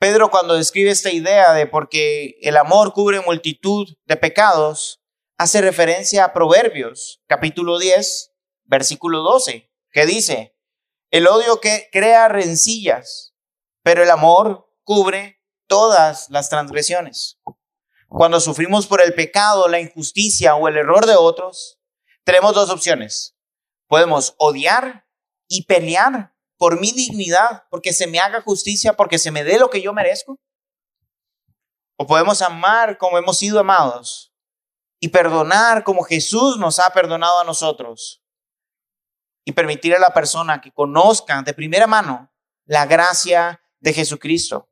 Pedro 0.00 0.28
cuando 0.28 0.54
describe 0.54 0.90
esta 0.90 1.12
idea 1.12 1.52
de 1.52 1.68
porque 1.68 2.36
el 2.42 2.56
amor 2.56 2.92
cubre 2.92 3.20
multitud 3.20 3.86
de 4.06 4.16
pecados, 4.16 5.03
hace 5.36 5.60
referencia 5.60 6.24
a 6.24 6.32
Proverbios, 6.32 7.22
capítulo 7.26 7.78
10, 7.78 8.32
versículo 8.64 9.20
12, 9.22 9.70
que 9.90 10.06
dice, 10.06 10.56
el 11.10 11.26
odio 11.26 11.60
que 11.60 11.88
crea 11.92 12.28
rencillas, 12.28 13.34
pero 13.82 14.02
el 14.02 14.10
amor 14.10 14.70
cubre 14.82 15.42
todas 15.66 16.30
las 16.30 16.50
transgresiones. 16.50 17.40
Cuando 18.08 18.40
sufrimos 18.40 18.86
por 18.86 19.02
el 19.02 19.14
pecado, 19.14 19.68
la 19.68 19.80
injusticia 19.80 20.54
o 20.54 20.68
el 20.68 20.76
error 20.76 21.06
de 21.06 21.16
otros, 21.16 21.80
tenemos 22.22 22.54
dos 22.54 22.70
opciones. 22.70 23.36
Podemos 23.88 24.34
odiar 24.38 25.06
y 25.48 25.64
pelear 25.64 26.34
por 26.56 26.80
mi 26.80 26.92
dignidad, 26.92 27.64
porque 27.70 27.92
se 27.92 28.06
me 28.06 28.20
haga 28.20 28.40
justicia, 28.40 28.94
porque 28.94 29.18
se 29.18 29.30
me 29.30 29.42
dé 29.42 29.58
lo 29.58 29.68
que 29.68 29.82
yo 29.82 29.92
merezco. 29.92 30.40
O 31.96 32.06
podemos 32.06 32.40
amar 32.40 32.98
como 32.98 33.18
hemos 33.18 33.38
sido 33.38 33.58
amados 33.60 34.33
y 35.04 35.08
perdonar 35.08 35.84
como 35.84 36.02
Jesús 36.02 36.56
nos 36.56 36.78
ha 36.78 36.88
perdonado 36.88 37.38
a 37.38 37.44
nosotros. 37.44 38.22
Y 39.44 39.52
permitir 39.52 39.94
a 39.94 39.98
la 39.98 40.14
persona 40.14 40.62
que 40.62 40.72
conozca 40.72 41.42
de 41.42 41.52
primera 41.52 41.86
mano 41.86 42.32
la 42.64 42.86
gracia 42.86 43.60
de 43.80 43.92
Jesucristo. 43.92 44.70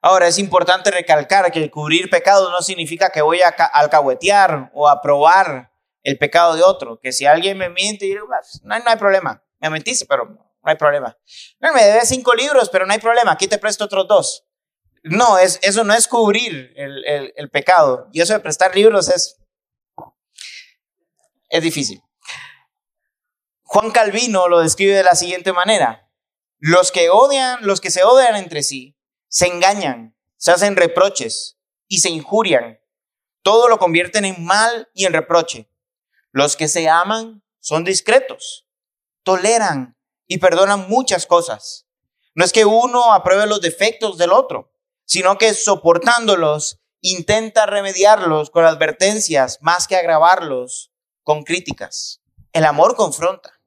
Ahora, 0.00 0.26
es 0.26 0.40
importante 0.40 0.90
recalcar 0.90 1.52
que 1.52 1.62
el 1.62 1.70
cubrir 1.70 2.10
pecados 2.10 2.50
no 2.50 2.60
significa 2.62 3.10
que 3.10 3.22
voy 3.22 3.42
a 3.42 3.50
alcahuetear 3.50 4.72
o 4.74 4.88
aprobar 4.88 5.72
el 6.02 6.18
pecado 6.18 6.56
de 6.56 6.64
otro. 6.64 6.98
Que 6.98 7.12
si 7.12 7.26
alguien 7.26 7.56
me 7.56 7.68
miente, 7.68 8.12
no, 8.12 8.76
no 8.76 8.90
hay 8.90 8.96
problema. 8.96 9.40
Me 9.60 9.70
mentiste, 9.70 10.04
pero 10.04 10.24
no 10.24 10.40
hay 10.64 10.74
problema. 10.74 11.16
No, 11.60 11.72
me 11.72 11.84
debes 11.84 12.08
cinco 12.08 12.34
libros, 12.34 12.70
pero 12.70 12.86
no 12.86 12.92
hay 12.92 12.98
problema. 12.98 13.30
Aquí 13.30 13.46
te 13.46 13.58
presto 13.58 13.84
otros 13.84 14.08
dos. 14.08 14.44
No, 15.02 15.38
es, 15.38 15.58
eso 15.62 15.84
no 15.84 15.94
es 15.94 16.06
cubrir 16.06 16.72
el, 16.76 17.04
el, 17.04 17.32
el 17.36 17.50
pecado. 17.50 18.08
Y 18.12 18.20
eso 18.20 18.32
de 18.32 18.40
prestar 18.40 18.74
libros 18.74 19.08
es, 19.08 19.38
es 21.48 21.62
difícil. 21.62 22.02
Juan 23.62 23.90
Calvino 23.90 24.48
lo 24.48 24.60
describe 24.60 24.94
de 24.94 25.02
la 25.02 25.14
siguiente 25.14 25.52
manera. 25.52 26.10
Los 26.58 26.92
que 26.92 27.10
odian, 27.10 27.58
los 27.66 27.80
que 27.80 27.90
se 27.90 28.04
odian 28.04 28.36
entre 28.36 28.62
sí, 28.62 28.96
se 29.28 29.46
engañan, 29.46 30.16
se 30.36 30.52
hacen 30.52 30.76
reproches 30.76 31.58
y 31.88 31.98
se 31.98 32.10
injurian. 32.10 32.80
Todo 33.42 33.68
lo 33.68 33.78
convierten 33.78 34.24
en 34.24 34.44
mal 34.44 34.90
y 34.94 35.06
en 35.06 35.12
reproche. 35.12 35.68
Los 36.30 36.56
que 36.56 36.68
se 36.68 36.88
aman 36.88 37.42
son 37.60 37.84
discretos, 37.84 38.68
toleran 39.22 39.96
y 40.26 40.38
perdonan 40.38 40.88
muchas 40.88 41.26
cosas. 41.26 41.88
No 42.34 42.44
es 42.44 42.52
que 42.52 42.64
uno 42.64 43.12
apruebe 43.12 43.46
los 43.46 43.60
defectos 43.60 44.16
del 44.18 44.32
otro, 44.32 44.71
sino 45.04 45.38
que 45.38 45.54
soportándolos 45.54 46.80
intenta 47.00 47.66
remediarlos 47.66 48.50
con 48.50 48.64
advertencias 48.64 49.58
más 49.60 49.86
que 49.86 49.96
agravarlos 49.96 50.92
con 51.22 51.42
críticas. 51.42 52.22
El 52.52 52.64
amor 52.64 52.96
confronta, 52.96 53.60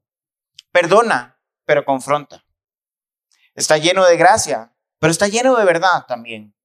perdona, 0.71 1.39
pero 1.65 1.86
confronta. 1.86 2.45
Está 3.54 3.78
lleno 3.78 4.06
de 4.06 4.17
gracia, 4.17 4.74
pero 5.00 5.12
está 5.12 5.28
lleno 5.28 5.56
de 5.56 5.65
verdad 5.65 6.06
también. 6.08 6.56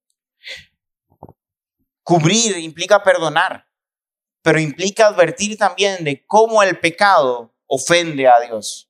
Cubrir 2.03 2.57
implica 2.57 3.03
perdonar, 3.03 3.67
pero 4.41 4.59
implica 4.59 5.07
advertir 5.07 5.57
también 5.57 6.03
de 6.03 6.25
cómo 6.25 6.63
el 6.63 6.79
pecado 6.79 7.53
ofende 7.67 8.27
a 8.27 8.39
Dios, 8.41 8.89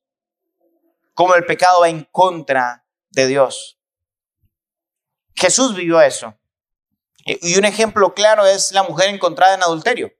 cómo 1.14 1.34
el 1.34 1.44
pecado 1.44 1.80
va 1.80 1.88
en 1.88 2.04
contra 2.04 2.86
de 3.10 3.26
Dios. 3.26 3.78
Jesús 5.34 5.74
vivió 5.74 6.00
eso. 6.00 6.38
Y 7.24 7.56
un 7.56 7.64
ejemplo 7.64 8.14
claro 8.14 8.46
es 8.46 8.72
la 8.72 8.82
mujer 8.82 9.08
encontrada 9.08 9.54
en 9.54 9.62
adulterio. 9.62 10.12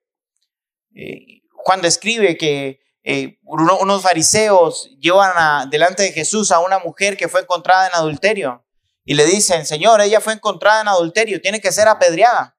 Eh, 0.95 1.43
Juan 1.51 1.81
describe 1.81 2.37
que 2.37 2.81
eh, 3.03 3.39
unos 3.43 4.03
fariseos 4.03 4.91
llevan 5.01 5.69
delante 5.71 6.05
de 6.05 6.13
Jesús 6.13 6.53
a 6.53 6.61
una 6.61 6.79
mujer 6.79 7.17
que 7.17 7.29
fue 7.29 7.41
encontrada 7.41 7.89
en 7.89 7.95
adulterio 7.95 8.65
y 9.05 9.15
le 9.15 9.25
dicen, 9.27 9.67
Señor, 9.67 10.01
ella 10.01 10.21
fue 10.21 10.33
encontrada 10.35 10.81
en 10.83 10.89
adulterio, 10.89 11.41
tiene 11.41 11.61
que 11.61 11.73
ser 11.73 11.89
apedreada. 11.89 12.57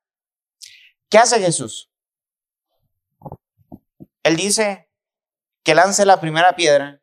¿Qué 1.09 1.17
hace 1.17 1.39
Jesús? 1.39 1.89
Él 4.23 4.35
dice 4.35 4.89
que 5.63 5.75
lance 5.75 6.05
la 6.05 6.19
primera 6.19 6.55
piedra 6.55 7.01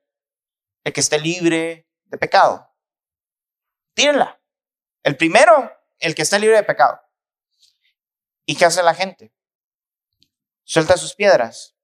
el 0.84 0.92
que 0.92 1.00
esté 1.00 1.18
libre 1.18 1.88
de 2.04 2.18
pecado. 2.18 2.74
Tírenla. 3.94 4.39
El 5.02 5.16
primero, 5.16 5.70
el 5.98 6.14
que 6.14 6.22
esté 6.22 6.38
libre 6.38 6.56
de 6.56 6.62
pecado. 6.62 7.00
¿Y 8.44 8.56
qué 8.56 8.64
hace 8.64 8.82
la 8.82 8.94
gente? 8.94 9.34
Suelta 10.64 10.96
sus 10.96 11.14
piedras 11.14 11.76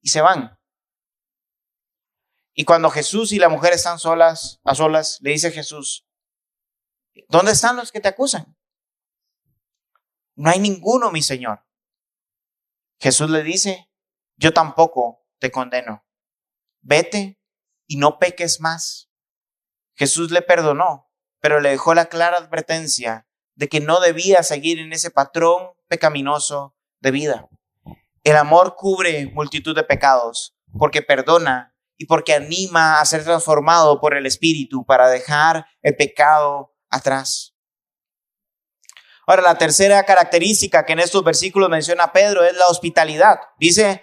y 0.00 0.08
se 0.08 0.20
van. 0.20 0.58
Y 2.54 2.64
cuando 2.64 2.90
Jesús 2.90 3.32
y 3.32 3.38
la 3.38 3.48
mujer 3.48 3.72
están 3.72 3.98
solas, 3.98 4.60
a 4.64 4.74
solas, 4.74 5.18
le 5.20 5.30
dice 5.30 5.52
Jesús, 5.52 6.08
¿Dónde 7.28 7.52
están 7.52 7.76
los 7.76 7.90
que 7.90 8.00
te 8.00 8.08
acusan? 8.08 8.56
No 10.36 10.50
hay 10.50 10.60
ninguno, 10.60 11.10
mi 11.10 11.22
Señor. 11.22 11.66
Jesús 13.00 13.28
le 13.30 13.42
dice, 13.42 13.90
yo 14.36 14.52
tampoco 14.52 15.26
te 15.38 15.50
condeno. 15.50 16.06
Vete 16.80 17.40
y 17.86 17.96
no 17.96 18.18
peques 18.18 18.60
más. 18.60 19.10
Jesús 19.94 20.30
le 20.30 20.42
perdonó, 20.42 21.07
pero 21.40 21.60
le 21.60 21.70
dejó 21.70 21.94
la 21.94 22.06
clara 22.06 22.38
advertencia 22.38 23.26
de 23.54 23.68
que 23.68 23.80
no 23.80 24.00
debía 24.00 24.42
seguir 24.42 24.78
en 24.78 24.92
ese 24.92 25.10
patrón 25.10 25.70
pecaminoso 25.88 26.76
de 27.00 27.10
vida. 27.10 27.48
El 28.24 28.36
amor 28.36 28.76
cubre 28.76 29.26
multitud 29.32 29.74
de 29.74 29.82
pecados 29.82 30.56
porque 30.78 31.02
perdona 31.02 31.74
y 31.96 32.06
porque 32.06 32.34
anima 32.34 33.00
a 33.00 33.04
ser 33.04 33.24
transformado 33.24 34.00
por 34.00 34.16
el 34.16 34.26
Espíritu 34.26 34.84
para 34.84 35.08
dejar 35.08 35.66
el 35.82 35.96
pecado 35.96 36.74
atrás. 36.90 37.54
Ahora, 39.26 39.42
la 39.42 39.58
tercera 39.58 40.04
característica 40.04 40.86
que 40.86 40.94
en 40.94 41.00
estos 41.00 41.22
versículos 41.22 41.68
menciona 41.68 42.12
Pedro 42.12 42.44
es 42.44 42.56
la 42.56 42.66
hospitalidad. 42.66 43.38
Dice, 43.58 44.02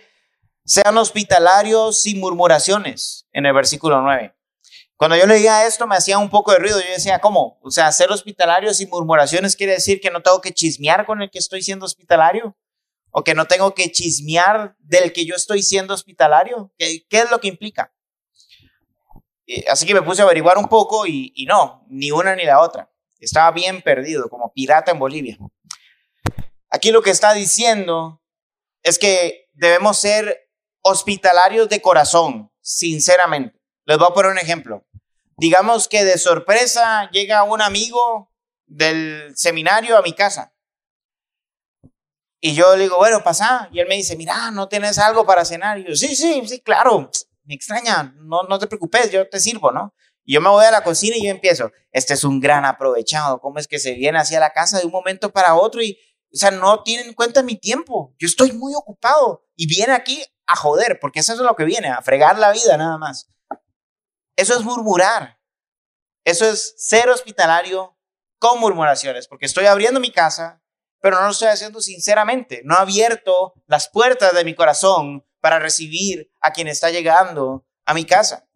sean 0.65 0.97
hospitalarios 0.97 2.01
sin 2.01 2.19
murmuraciones, 2.19 3.27
en 3.31 3.45
el 3.45 3.53
versículo 3.53 4.01
9. 4.01 4.34
Cuando 4.97 5.17
yo 5.17 5.25
leía 5.25 5.67
esto 5.67 5.87
me 5.87 5.95
hacía 5.95 6.17
un 6.17 6.29
poco 6.29 6.51
de 6.51 6.59
ruido. 6.59 6.79
Yo 6.79 6.89
decía, 6.89 7.19
¿cómo? 7.19 7.59
O 7.61 7.69
sea, 7.69 7.91
ser 7.91 8.11
hospitalario 8.11 8.73
sin 8.73 8.89
murmuraciones 8.89 9.55
quiere 9.55 9.73
decir 9.73 9.99
que 9.99 10.09
no 10.09 10.21
tengo 10.21 10.39
que 10.39 10.53
chismear 10.53 11.05
con 11.05 11.21
el 11.21 11.29
que 11.29 11.39
estoy 11.39 11.61
siendo 11.61 11.85
hospitalario. 11.85 12.55
O 13.11 13.23
que 13.23 13.33
no 13.33 13.45
tengo 13.45 13.73
que 13.73 13.91
chismear 13.91 14.75
del 14.79 15.13
que 15.13 15.25
yo 15.25 15.35
estoy 15.35 15.63
siendo 15.63 15.93
hospitalario. 15.93 16.73
¿Qué, 16.77 17.05
es 17.09 17.31
lo 17.31 17.39
que 17.39 17.47
implica? 17.47 17.91
así 19.69 19.85
que 19.85 19.93
me 19.93 20.01
puse 20.01 20.23
a 20.23 20.25
averiguar 20.25 20.57
un 20.57 20.67
poco 20.67 21.05
y, 21.05 21.31
y 21.35 21.45
no, 21.45 21.85
ni 21.87 22.11
una 22.11 22.35
ni 22.35 22.45
la 22.45 22.59
otra. 22.59 22.91
Estaba 23.19 23.51
bien 23.51 23.81
perdido, 23.81 24.27
como 24.27 24.51
pirata 24.51 24.91
en 24.91 24.99
Bolivia. 24.99 25.37
Aquí 26.69 26.91
lo 26.91 27.01
que 27.01 27.11
está 27.11 27.33
diciendo 27.33 28.21
es 28.81 28.99
que 28.99 29.49
debemos 29.53 29.97
ser 29.97 30.49
hospitalarios 30.81 31.69
de 31.69 31.81
corazón, 31.81 32.51
sinceramente. 32.61 33.54
Les 33.85 33.97
voy 33.97 34.07
a 34.09 34.13
poner 34.13 34.31
un 34.31 34.37
ejemplo. 34.37 34.85
Digamos 35.37 35.87
que 35.87 36.03
de 36.03 36.17
sorpresa 36.17 37.09
llega 37.11 37.43
un 37.43 37.61
amigo 37.61 38.31
del 38.65 39.33
seminario 39.35 39.97
a 39.97 40.01
mi 40.01 40.13
casa. 40.13 40.53
Y 42.39 42.53
yo 42.53 42.75
le 42.75 42.83
digo, 42.83 42.97
bueno, 42.97 43.23
pasa. 43.23 43.69
Y 43.71 43.79
él 43.79 43.87
me 43.87 43.95
dice, 43.95 44.15
mira, 44.15 44.51
¿no 44.51 44.67
tienes 44.67 44.97
algo 44.99 45.25
para 45.25 45.45
cenar? 45.45 45.79
Y 45.79 45.87
yo, 45.87 45.95
sí, 45.95 46.15
sí, 46.15 46.41
sí, 46.47 46.59
claro 46.61 47.09
me 47.45 47.55
extraña, 47.55 48.13
no, 48.17 48.43
no 48.43 48.59
te 48.59 48.67
preocupes, 48.67 49.11
yo 49.11 49.27
te 49.29 49.39
sirvo, 49.39 49.71
¿no? 49.71 49.93
Y 50.23 50.33
yo 50.33 50.41
me 50.41 50.49
voy 50.49 50.65
a 50.65 50.71
la 50.71 50.83
cocina 50.83 51.15
y 51.15 51.25
yo 51.25 51.29
empiezo, 51.29 51.71
este 51.91 52.15
es 52.15 52.23
un 52.23 52.39
gran 52.39 52.65
aprovechado, 52.65 53.39
¿cómo 53.39 53.59
es 53.59 53.67
que 53.67 53.79
se 53.79 53.93
viene 53.93 54.17
hacia 54.17 54.39
la 54.39 54.51
casa 54.51 54.79
de 54.79 54.85
un 54.85 54.91
momento 54.91 55.31
para 55.31 55.55
otro 55.55 55.81
y, 55.81 55.97
o 56.33 56.37
sea, 56.37 56.51
no 56.51 56.81
tienen 56.83 57.07
en 57.07 57.13
cuenta 57.13 57.43
mi 57.43 57.55
tiempo, 57.55 58.15
yo 58.17 58.27
estoy 58.27 58.51
muy 58.51 58.73
ocupado 58.73 59.45
y 59.55 59.67
viene 59.67 59.93
aquí 59.93 60.23
a 60.47 60.55
joder, 60.55 60.99
porque 60.99 61.19
eso 61.19 61.33
es 61.33 61.39
lo 61.39 61.55
que 61.55 61.65
viene, 61.65 61.89
a 61.89 62.01
fregar 62.01 62.39
la 62.39 62.51
vida 62.51 62.77
nada 62.77 62.97
más. 62.97 63.29
Eso 64.35 64.57
es 64.57 64.63
murmurar, 64.63 65.39
eso 66.23 66.45
es 66.49 66.73
ser 66.77 67.09
hospitalario 67.09 67.97
con 68.39 68.59
murmuraciones, 68.59 69.27
porque 69.27 69.45
estoy 69.45 69.65
abriendo 69.65 69.99
mi 69.99 70.11
casa, 70.11 70.61
pero 70.99 71.17
no 71.17 71.25
lo 71.25 71.31
estoy 71.31 71.47
haciendo 71.49 71.81
sinceramente, 71.81 72.61
no 72.65 72.75
he 72.75 72.79
abierto 72.79 73.53
las 73.67 73.89
puertas 73.89 74.33
de 74.33 74.43
mi 74.43 74.55
corazón 74.55 75.25
para 75.39 75.59
recibir 75.59 76.31
a 76.41 76.51
quien 76.51 76.67
está 76.67 76.89
llegando 76.89 77.65
a 77.85 77.93
mi 77.93 78.05
casa. 78.05 78.47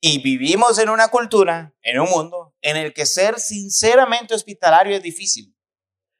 Y 0.00 0.20
vivimos 0.20 0.78
en 0.78 0.90
una 0.90 1.08
cultura, 1.08 1.72
en 1.80 1.98
un 1.98 2.10
mundo, 2.10 2.54
en 2.60 2.76
el 2.76 2.92
que 2.92 3.06
ser 3.06 3.40
sinceramente 3.40 4.34
hospitalario 4.34 4.94
es 4.94 5.02
difícil. 5.02 5.56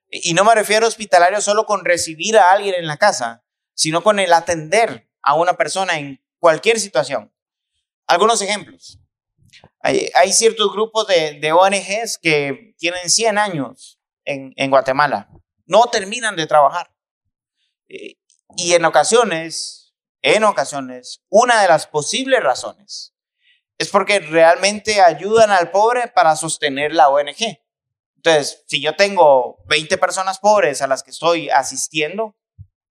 Y 0.08 0.32
no 0.32 0.42
me 0.42 0.54
refiero 0.54 0.86
a 0.86 0.88
hospitalario 0.88 1.42
solo 1.42 1.66
con 1.66 1.84
recibir 1.84 2.38
a 2.38 2.50
alguien 2.50 2.74
en 2.76 2.86
la 2.86 2.96
casa, 2.96 3.44
sino 3.74 4.02
con 4.02 4.18
el 4.18 4.32
atender 4.32 5.10
a 5.20 5.34
una 5.34 5.58
persona 5.58 5.98
en 5.98 6.23
cualquier 6.44 6.78
situación. 6.78 7.32
Algunos 8.06 8.42
ejemplos. 8.42 8.98
Hay, 9.80 10.30
ciertos 10.34 10.70
grupos 10.74 11.06
de, 11.06 11.52
ONGs 11.54 12.18
que 12.18 12.74
tienen 12.76 13.08
100 13.08 13.38
años 13.38 13.98
en, 14.26 14.52
en 14.56 14.68
Guatemala. 14.70 15.30
No 15.64 15.86
terminan 15.86 16.36
de 16.36 16.46
trabajar. 16.46 16.94
Eh, 17.88 18.16
y 18.58 18.74
en 18.74 18.84
ocasiones, 18.84 19.94
en 20.20 20.44
ocasiones, 20.44 21.22
una 21.30 21.62
de 21.62 21.68
las 21.68 21.86
posibles 21.86 22.42
razones 22.42 23.14
es 23.78 23.88
porque 23.88 24.20
realmente 24.20 25.00
ayudan 25.00 25.50
al 25.50 25.70
pobre 25.70 26.08
para 26.08 26.36
sostener 26.36 26.92
la 26.92 27.08
ONG. 27.08 27.58
Entonces, 28.16 28.62
si 28.66 28.82
yo 28.82 28.94
tengo 28.96 29.64
20 29.64 29.96
personas 29.96 30.40
pobres 30.40 30.82
a 30.82 30.88
las 30.88 31.02
que 31.02 31.10
estoy 31.10 31.48
asistiendo 31.48 32.36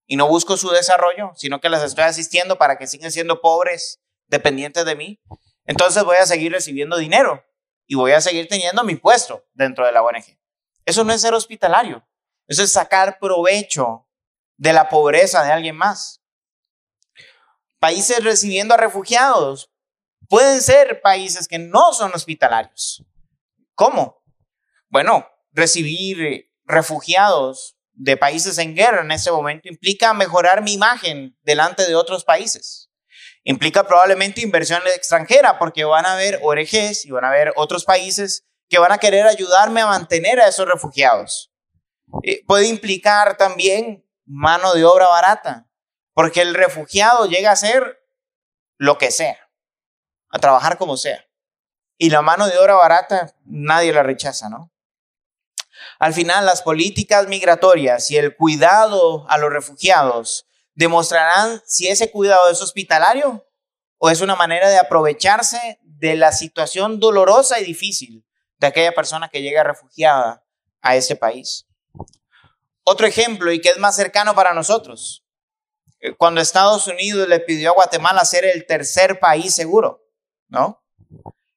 y 0.05 0.15
no 0.15 0.27
busco 0.27 0.57
su 0.57 0.69
desarrollo, 0.69 1.31
sino 1.35 1.61
que 1.61 1.69
las 1.69 1.83
estoy 1.83 2.03
asistiendo 2.03 2.57
para 2.57 2.77
que 2.77 2.87
sigan 2.87 3.11
siendo 3.11 3.41
pobres 3.41 4.01
dependientes 4.27 4.85
de 4.85 4.95
mí, 4.95 5.21
entonces 5.65 6.03
voy 6.03 6.17
a 6.17 6.25
seguir 6.25 6.51
recibiendo 6.51 6.97
dinero 6.97 7.43
y 7.87 7.95
voy 7.95 8.11
a 8.11 8.21
seguir 8.21 8.47
teniendo 8.47 8.83
mi 8.83 8.95
puesto 8.95 9.45
dentro 9.53 9.85
de 9.85 9.91
la 9.91 10.03
ONG. 10.03 10.37
Eso 10.85 11.03
no 11.03 11.13
es 11.13 11.21
ser 11.21 11.33
hospitalario, 11.33 12.05
eso 12.47 12.63
es 12.63 12.71
sacar 12.71 13.19
provecho 13.19 14.07
de 14.57 14.73
la 14.73 14.89
pobreza 14.89 15.43
de 15.43 15.51
alguien 15.51 15.75
más. 15.75 16.21
Países 17.79 18.23
recibiendo 18.23 18.73
a 18.73 18.77
refugiados 18.77 19.71
pueden 20.29 20.61
ser 20.61 21.01
países 21.01 21.47
que 21.47 21.59
no 21.59 21.93
son 21.93 22.13
hospitalarios. 22.13 23.03
¿Cómo? 23.75 24.23
Bueno, 24.89 25.27
recibir 25.51 26.51
refugiados 26.65 27.72
de 27.93 28.17
países 28.17 28.57
en 28.57 28.75
guerra 28.75 29.01
en 29.01 29.11
ese 29.11 29.31
momento 29.31 29.67
implica 29.67 30.13
mejorar 30.13 30.61
mi 30.61 30.73
imagen 30.73 31.37
delante 31.43 31.85
de 31.87 31.95
otros 31.95 32.23
países. 32.23 32.89
Implica 33.43 33.85
probablemente 33.85 34.41
inversión 34.41 34.81
extranjera 34.95 35.59
porque 35.59 35.83
van 35.83 36.05
a 36.05 36.13
haber 36.13 36.39
ONGs 36.41 37.05
y 37.05 37.11
van 37.11 37.25
a 37.25 37.29
haber 37.29 37.53
otros 37.55 37.85
países 37.85 38.45
que 38.69 38.79
van 38.79 38.91
a 38.91 38.97
querer 38.97 39.27
ayudarme 39.27 39.81
a 39.81 39.87
mantener 39.87 40.39
a 40.39 40.47
esos 40.47 40.67
refugiados. 40.67 41.51
Eh, 42.23 42.43
puede 42.45 42.67
implicar 42.67 43.37
también 43.37 44.05
mano 44.25 44.73
de 44.73 44.85
obra 44.85 45.07
barata, 45.07 45.67
porque 46.13 46.41
el 46.41 46.53
refugiado 46.53 47.27
llega 47.27 47.51
a 47.51 47.55
ser 47.55 48.03
lo 48.77 48.97
que 48.97 49.11
sea, 49.11 49.37
a 50.29 50.39
trabajar 50.39 50.77
como 50.77 50.97
sea. 50.97 51.25
Y 51.97 52.09
la 52.09 52.21
mano 52.21 52.47
de 52.47 52.57
obra 52.57 52.75
barata 52.75 53.35
nadie 53.45 53.93
la 53.93 54.03
rechaza, 54.03 54.49
¿no? 54.49 54.72
Al 56.03 56.13
final, 56.13 56.45
las 56.45 56.61
políticas 56.61 57.29
migratorias 57.29 58.11
y 58.11 58.17
el 58.17 58.35
cuidado 58.35 59.25
a 59.29 59.37
los 59.37 59.49
refugiados 59.49 60.45
demostrarán 60.73 61.61
si 61.65 61.87
ese 61.87 62.11
cuidado 62.11 62.49
es 62.49 62.61
hospitalario 62.61 63.47
o 63.99 64.09
es 64.09 64.19
una 64.19 64.35
manera 64.35 64.67
de 64.67 64.77
aprovecharse 64.77 65.79
de 65.81 66.15
la 66.17 66.33
situación 66.33 66.99
dolorosa 66.99 67.57
y 67.61 67.63
difícil 67.63 68.25
de 68.57 68.67
aquella 68.67 68.91
persona 68.91 69.29
que 69.29 69.41
llega 69.41 69.63
refugiada 69.63 70.43
a 70.81 70.97
este 70.97 71.15
país. 71.15 71.67
Otro 72.83 73.07
ejemplo 73.07 73.53
y 73.53 73.61
que 73.61 73.69
es 73.69 73.77
más 73.77 73.95
cercano 73.95 74.35
para 74.35 74.53
nosotros, 74.53 75.25
eh, 76.01 76.13
cuando 76.15 76.41
Estados 76.41 76.85
Unidos 76.87 77.29
le 77.29 77.39
pidió 77.39 77.69
a 77.69 77.75
Guatemala 77.75 78.25
ser 78.25 78.43
el 78.43 78.65
tercer 78.65 79.21
país 79.21 79.55
seguro, 79.55 80.05
¿no? 80.49 80.83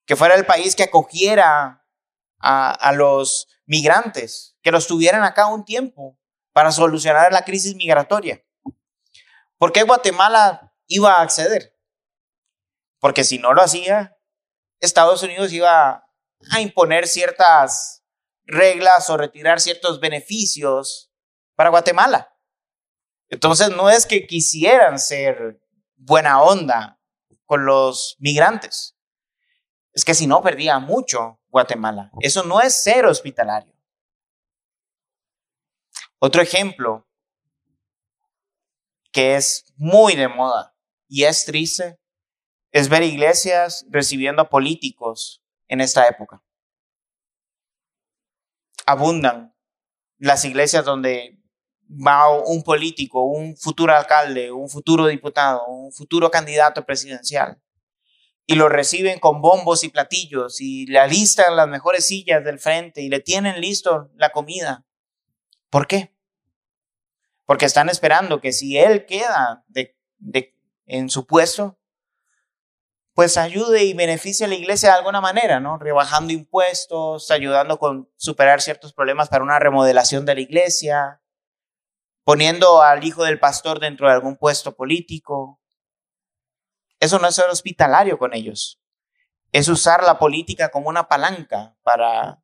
Que 0.04 0.14
fuera 0.14 0.37
el 0.37 0.46
país 0.46 0.76
que 0.76 0.85
acogiera 0.85 1.85
a, 2.38 2.92
los 2.92 3.49
migrantes, 3.66 4.57
que 4.62 4.70
los 4.70 4.87
tuvieran 4.87 5.25
acá 5.25 5.46
un 5.46 5.64
tiempo 5.64 6.18
para 6.53 6.72
solucionar 6.72 7.33
la 7.33 7.44
crisis 7.44 7.75
migratoria. 7.75 8.42
¿Por 9.59 9.72
qué 9.72 9.83
Guatemala 9.83 10.75
iba 10.87 11.14
a 11.14 11.22
acceder? 11.22 11.77
Porque 12.99 13.25
si 13.25 13.38
no 13.38 13.53
lo 13.53 13.62
hacía, 13.62 14.16
Estados 14.81 15.22
Unidos 15.22 15.53
iba 15.53 16.09
a 16.51 16.61
imponer 16.61 17.07
ciertas 17.07 18.05
reglas 18.44 19.11
o 19.11 19.16
retirar 19.16 19.61
ciertos 19.61 20.01
beneficios 20.01 21.11
para 21.55 21.70
Guatemala. 21.70 22.33
Entonces 23.29 23.70
no 23.70 23.90
es 23.90 24.07
que 24.07 24.27
quisieran 24.27 24.99
ser 24.99 25.61
buena 25.96 26.42
onda 26.42 27.01
con 27.44 27.64
los 27.64 28.16
migrantes. 28.18 28.96
Es 29.92 30.05
que 30.05 30.14
si 30.14 30.27
no 30.27 30.42
perdía 30.42 30.79
mucho 30.79 31.40
Guatemala. 31.57 32.11
Eso 32.21 32.42
no 32.42 32.61
es 32.61 32.83
ser 32.83 33.07
hospitalario. 33.07 33.73
Otro 36.19 36.42
ejemplo 36.42 37.09
que 39.11 39.37
es 39.37 39.64
muy 39.75 40.14
de 40.16 40.29
moda 40.29 40.77
y 41.09 41.25
es 41.25 41.47
triste 41.47 41.99
es 42.73 42.90
ver 42.90 43.05
iglesias 43.05 43.87
recibiendo 43.88 44.51
políticos 44.51 45.42
en 45.69 45.81
esta 45.81 46.07
época. 46.07 46.42
Abundan 48.85 49.57
las 50.19 50.45
iglesias 50.45 50.85
donde 50.85 51.42
va 51.88 52.29
un 52.38 52.64
político, 52.64 53.25
un 53.25 53.57
futuro 53.57 53.97
alcalde, 53.97 54.53
un 54.53 54.69
futuro 54.69 55.07
diputado, 55.07 55.64
un 55.69 55.90
futuro 55.90 56.31
candidato 56.31 56.85
presidencial 56.85 57.62
y 58.46 58.54
lo 58.54 58.68
reciben 58.68 59.18
con 59.18 59.40
bombos 59.40 59.82
y 59.82 59.88
platillos 59.88 60.61
y 60.61 60.87
le 60.87 61.00
alistan 61.00 61.56
las 61.56 61.68
mejores 61.68 62.06
sillas 62.06 62.44
del 62.44 62.61
frente 62.61 63.02
y 63.02 63.09
le 63.09 63.20
tienen 63.20 63.61
listo 63.61 64.11
la 64.14 64.30
comida. 64.30 64.87
¿Por 65.68 65.88
qué? 65.88 66.14
Porque 67.44 67.64
están 67.64 67.88
esperando 67.88 68.40
que 68.40 68.52
si 68.52 68.78
él 68.78 69.04
queda 69.04 69.64
en 70.87 71.11
su 71.11 71.26
puesto, 71.26 71.78
pues 73.14 73.37
ayude 73.37 73.85
y 73.85 73.94
beneficie 73.94 74.46
a 74.46 74.48
la 74.48 74.54
iglesia 74.54 74.90
de 74.90 74.98
alguna 74.98 75.20
manera, 75.20 75.59
¿no? 75.59 75.78
Rebajando 75.78 76.32
impuestos, 76.32 77.30
ayudando 77.30 77.78
con 77.78 78.11
superar 78.16 78.61
ciertos 78.61 78.92
problemas 78.92 79.28
para 79.28 79.42
una 79.42 79.59
remodelación 79.59 80.26
de 80.26 80.35
la 80.35 80.40
iglesia, 80.42 81.22
poniendo 82.24 82.82
al 82.82 83.02
hijo 83.04 83.24
del 83.24 83.40
pastor 83.40 83.80
dentro 83.80 84.06
de 84.06 84.12
algún 84.12 84.37
puesto 84.37 84.76
político, 84.76 85.61
eso 87.00 87.18
no 87.18 87.28
es 87.28 87.35
ser 87.35 87.48
hospitalario 87.48 88.18
con 88.18 88.35
ellos. 88.35 88.80
Es 89.52 89.68
usar 89.68 90.02
la 90.02 90.18
política 90.18 90.70
como 90.70 90.88
una 90.88 91.09
palanca 91.09 91.76
para 91.82 92.42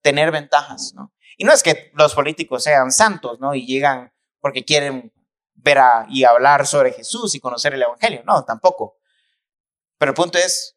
tener 0.00 0.30
ventajas, 0.30 0.92
¿no? 0.94 1.12
Y 1.36 1.44
no 1.44 1.52
es 1.52 1.62
que 1.62 1.90
los 1.94 2.14
políticos 2.14 2.62
sean 2.64 2.90
santos, 2.92 3.40
¿no? 3.40 3.54
Y 3.54 3.66
llegan 3.66 4.12
porque 4.40 4.64
quieren 4.64 5.12
ver 5.54 5.78
y 6.08 6.24
hablar 6.24 6.66
sobre 6.66 6.92
Jesús 6.92 7.34
y 7.34 7.40
conocer 7.40 7.74
el 7.74 7.82
Evangelio. 7.82 8.22
No, 8.24 8.44
tampoco. 8.44 8.98
Pero 9.98 10.10
el 10.10 10.16
punto 10.16 10.38
es 10.38 10.76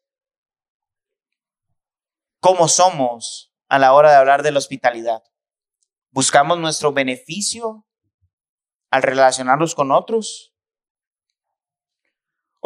cómo 2.40 2.68
somos 2.68 3.52
a 3.68 3.78
la 3.78 3.92
hora 3.92 4.10
de 4.10 4.16
hablar 4.16 4.42
de 4.42 4.52
la 4.52 4.58
hospitalidad. 4.58 5.22
¿Buscamos 6.10 6.58
nuestro 6.58 6.92
beneficio 6.92 7.86
al 8.90 9.02
relacionarnos 9.02 9.74
con 9.74 9.90
otros? 9.90 10.55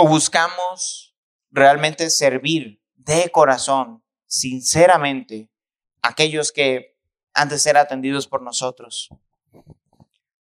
¿O 0.03 0.09
buscamos 0.09 1.15
realmente 1.51 2.09
servir 2.09 2.83
de 2.95 3.31
corazón, 3.31 4.03
sinceramente, 4.25 5.51
a 6.01 6.09
aquellos 6.09 6.53
que 6.53 6.97
han 7.35 7.51
de 7.51 7.59
ser 7.59 7.77
atendidos 7.77 8.27
por 8.27 8.41
nosotros? 8.41 9.11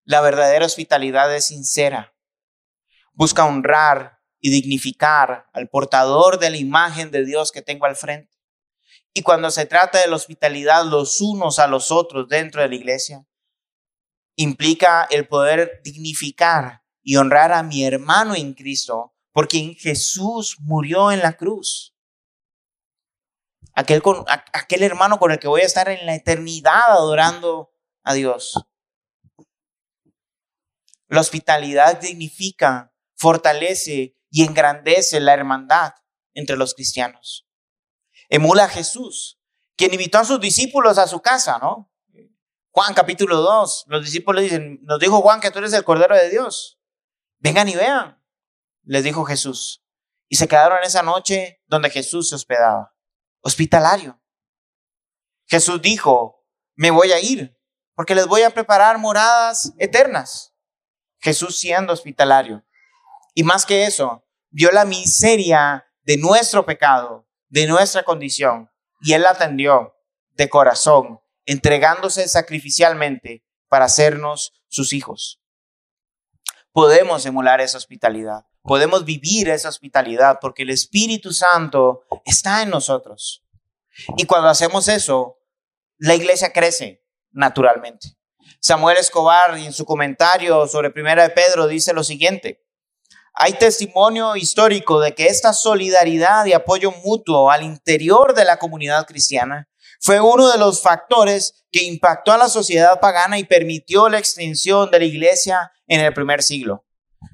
La 0.04 0.22
verdadera 0.22 0.64
hospitalidad 0.64 1.36
es 1.36 1.48
sincera. 1.48 2.14
Busca 3.12 3.44
honrar 3.44 4.20
y 4.40 4.48
dignificar 4.48 5.50
al 5.52 5.68
portador 5.68 6.38
de 6.38 6.48
la 6.48 6.56
imagen 6.56 7.10
de 7.10 7.26
Dios 7.26 7.52
que 7.52 7.60
tengo 7.60 7.84
al 7.84 7.96
frente. 7.96 8.38
Y 9.12 9.20
cuando 9.20 9.50
se 9.50 9.66
trata 9.66 9.98
de 9.98 10.06
la 10.06 10.16
hospitalidad 10.16 10.86
los 10.86 11.20
unos 11.20 11.58
a 11.58 11.66
los 11.66 11.90
otros 11.90 12.30
dentro 12.30 12.62
de 12.62 12.68
la 12.70 12.76
iglesia, 12.76 13.26
implica 14.36 15.06
el 15.10 15.28
poder 15.28 15.82
dignificar 15.84 16.82
y 17.02 17.16
honrar 17.16 17.52
a 17.52 17.62
mi 17.62 17.84
hermano 17.84 18.34
en 18.34 18.54
Cristo 18.54 19.12
porque 19.40 19.74
Jesús 19.80 20.58
murió 20.60 21.10
en 21.10 21.20
la 21.20 21.32
cruz. 21.32 21.96
Aquel, 23.72 24.02
con, 24.02 24.22
aquel 24.28 24.82
hermano 24.82 25.18
con 25.18 25.32
el 25.32 25.38
que 25.38 25.48
voy 25.48 25.62
a 25.62 25.64
estar 25.64 25.88
en 25.88 26.04
la 26.04 26.14
eternidad 26.14 26.90
adorando 26.90 27.72
a 28.02 28.12
Dios. 28.12 28.52
La 31.08 31.22
hospitalidad 31.22 32.02
dignifica, 32.02 32.92
fortalece 33.16 34.14
y 34.28 34.44
engrandece 34.44 35.20
la 35.20 35.32
hermandad 35.32 35.94
entre 36.34 36.58
los 36.58 36.74
cristianos. 36.74 37.48
Emula 38.28 38.64
a 38.64 38.68
Jesús, 38.68 39.40
quien 39.74 39.94
invitó 39.94 40.18
a 40.18 40.26
sus 40.26 40.38
discípulos 40.38 40.98
a 40.98 41.06
su 41.06 41.22
casa, 41.22 41.58
¿no? 41.58 41.90
Juan 42.72 42.92
capítulo 42.92 43.40
2, 43.40 43.84
los 43.86 44.04
discípulos 44.04 44.42
dicen, 44.42 44.80
nos 44.82 45.00
dijo 45.00 45.22
Juan 45.22 45.40
que 45.40 45.50
tú 45.50 45.60
eres 45.60 45.72
el 45.72 45.84
Cordero 45.84 46.14
de 46.14 46.28
Dios. 46.28 46.78
Vengan 47.38 47.70
y 47.70 47.74
vean 47.74 48.19
les 48.90 49.04
dijo 49.04 49.24
Jesús. 49.24 49.84
Y 50.28 50.34
se 50.34 50.48
quedaron 50.48 50.80
esa 50.82 51.04
noche 51.04 51.62
donde 51.66 51.90
Jesús 51.90 52.28
se 52.28 52.34
hospedaba, 52.34 52.92
hospitalario. 53.40 54.20
Jesús 55.46 55.80
dijo, 55.80 56.44
me 56.74 56.90
voy 56.90 57.12
a 57.12 57.20
ir 57.20 57.56
porque 57.94 58.16
les 58.16 58.26
voy 58.26 58.42
a 58.42 58.50
preparar 58.50 58.98
moradas 58.98 59.72
eternas. 59.78 60.56
Jesús 61.20 61.56
siendo 61.56 61.92
hospitalario. 61.92 62.64
Y 63.32 63.44
más 63.44 63.64
que 63.64 63.84
eso, 63.84 64.26
vio 64.50 64.72
la 64.72 64.84
miseria 64.84 65.86
de 66.02 66.16
nuestro 66.16 66.66
pecado, 66.66 67.28
de 67.48 67.68
nuestra 67.68 68.02
condición, 68.02 68.72
y 69.02 69.12
Él 69.12 69.22
la 69.22 69.30
atendió 69.30 69.94
de 70.30 70.48
corazón, 70.48 71.20
entregándose 71.44 72.26
sacrificialmente 72.26 73.44
para 73.68 73.84
hacernos 73.84 74.52
sus 74.66 74.92
hijos. 74.92 75.40
Podemos 76.72 77.24
emular 77.24 77.60
esa 77.60 77.78
hospitalidad 77.78 78.49
podemos 78.62 79.04
vivir 79.04 79.48
esa 79.48 79.68
hospitalidad 79.68 80.38
porque 80.40 80.62
el 80.62 80.70
Espíritu 80.70 81.32
Santo 81.32 82.04
está 82.24 82.62
en 82.62 82.70
nosotros. 82.70 83.44
Y 84.16 84.24
cuando 84.24 84.48
hacemos 84.48 84.88
eso, 84.88 85.38
la 85.98 86.14
iglesia 86.14 86.52
crece 86.52 87.04
naturalmente. 87.30 88.16
Samuel 88.60 88.98
Escobar 88.98 89.56
en 89.56 89.72
su 89.72 89.84
comentario 89.84 90.66
sobre 90.66 90.90
Primera 90.90 91.22
de 91.22 91.30
Pedro 91.30 91.66
dice 91.66 91.92
lo 91.92 92.04
siguiente: 92.04 92.64
Hay 93.34 93.54
testimonio 93.54 94.36
histórico 94.36 95.00
de 95.00 95.14
que 95.14 95.26
esta 95.26 95.52
solidaridad 95.52 96.46
y 96.46 96.52
apoyo 96.52 96.92
mutuo 97.04 97.50
al 97.50 97.62
interior 97.62 98.34
de 98.34 98.44
la 98.44 98.58
comunidad 98.58 99.06
cristiana 99.06 99.68
fue 100.00 100.20
uno 100.20 100.50
de 100.50 100.58
los 100.58 100.82
factores 100.82 101.66
que 101.70 101.84
impactó 101.84 102.32
a 102.32 102.38
la 102.38 102.48
sociedad 102.48 103.00
pagana 103.00 103.38
y 103.38 103.44
permitió 103.44 104.08
la 104.08 104.18
extensión 104.18 104.90
de 104.90 104.98
la 104.98 105.04
iglesia 105.04 105.72
en 105.86 106.00
el 106.00 106.14
primer 106.14 106.42
siglo. 106.42 106.86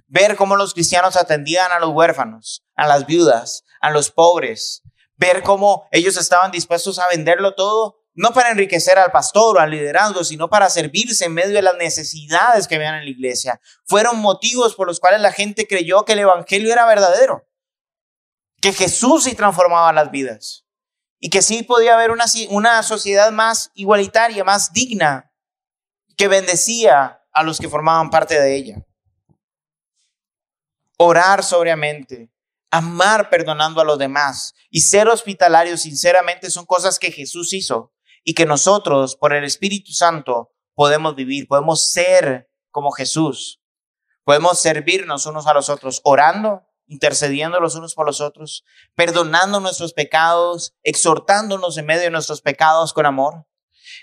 Ver 0.09 0.37
cómo 0.37 0.57
los 0.57 0.75
cristianos 0.75 1.17
atendían 1.17 1.73
a 1.73 1.81
los 1.81 1.91
huérfanos, 1.91 2.65
a 2.77 2.87
las 2.87 3.07
viudas, 3.07 3.65
a 3.81 3.91
los 3.91 4.11
pobres, 4.11 4.83
ver 5.17 5.43
cómo 5.43 5.89
ellos 5.91 6.17
estaban 6.17 6.51
dispuestos 6.51 6.99
a 6.99 7.09
venderlo 7.09 7.55
todo, 7.55 7.97
no 8.15 8.33
para 8.33 8.51
enriquecer 8.51 8.99
al 8.99 9.13
pastor 9.13 9.57
o 9.57 9.61
al 9.61 9.71
liderazgo, 9.71 10.25
sino 10.25 10.49
para 10.49 10.71
servirse 10.71 11.27
en 11.27 11.35
medio 11.35 11.55
de 11.55 11.63
las 11.63 11.77
necesidades 11.77 12.67
que 12.67 12.79
vean 12.79 12.95
en 12.95 13.05
la 13.05 13.11
iglesia. 13.11 13.61
Fueron 13.85 14.19
motivos 14.19 14.75
por 14.75 14.87
los 14.87 15.01
cuales 15.01 15.21
la 15.21 15.33
gente 15.33 15.67
creyó 15.67 16.05
que 16.05 16.13
el 16.13 16.21
Evangelio 16.21 16.73
era 16.73 16.87
verdadero, 16.87 17.47
que 18.61 18.73
Jesús 18.73 19.25
sí 19.25 19.35
transformaba 19.35 19.93
las 19.93 20.11
vidas 20.11 20.65
y 21.19 21.29
que 21.29 21.43
sí 21.43 21.63
podía 21.63 21.95
haber 21.95 22.11
una, 22.11 22.25
una 22.51 22.83
sociedad 22.83 23.31
más 23.33 23.71
igualitaria, 23.75 24.45
más 24.45 24.73
digna, 24.73 25.33
que 26.17 26.29
bendecía 26.29 27.21
a 27.33 27.43
los 27.43 27.59
que 27.59 27.69
formaban 27.69 28.09
parte 28.09 28.41
de 28.41 28.57
ella. 28.57 28.86
Orar 30.99 31.45
sobriamente, 31.45 32.31
amar 32.71 33.29
perdonando 33.31 33.81
a 33.81 33.85
los 33.85 33.99
demás 33.99 34.55
y 34.71 34.81
ser 34.81 35.09
hospitalario 35.09 35.77
sinceramente 35.77 36.51
son 36.51 36.65
cosas 36.65 36.99
que 36.99 37.13
Jesús 37.13 37.53
hizo 37.53 37.93
y 38.25 38.35
que 38.35 38.47
nosotros 38.47 39.17
por 39.17 39.35
el 39.35 39.45
Espíritu 39.45 39.93
Santo 39.93 40.53
podemos 40.75 41.15
vivir, 41.15 41.49
podemos 41.49 41.91
ser 41.93 42.51
como 42.71 42.93
Jesús. 42.93 43.61
Podemos 44.25 44.61
servirnos 44.61 45.27
unos 45.27 45.47
a 45.47 45.55
los 45.55 45.69
otros, 45.69 46.01
orando, 46.03 46.67
intercediendo 46.87 47.61
los 47.61 47.75
unos 47.75 47.95
por 47.95 48.07
los 48.07 48.21
otros, 48.21 48.65
perdonando 48.95 49.61
nuestros 49.61 49.93
pecados, 49.93 50.75
exhortándonos 50.83 51.79
en 51.79 51.87
medio 51.87 52.03
de 52.03 52.11
nuestros 52.11 52.43
pecados 52.43 52.93
con 52.93 53.07
amor 53.07 53.47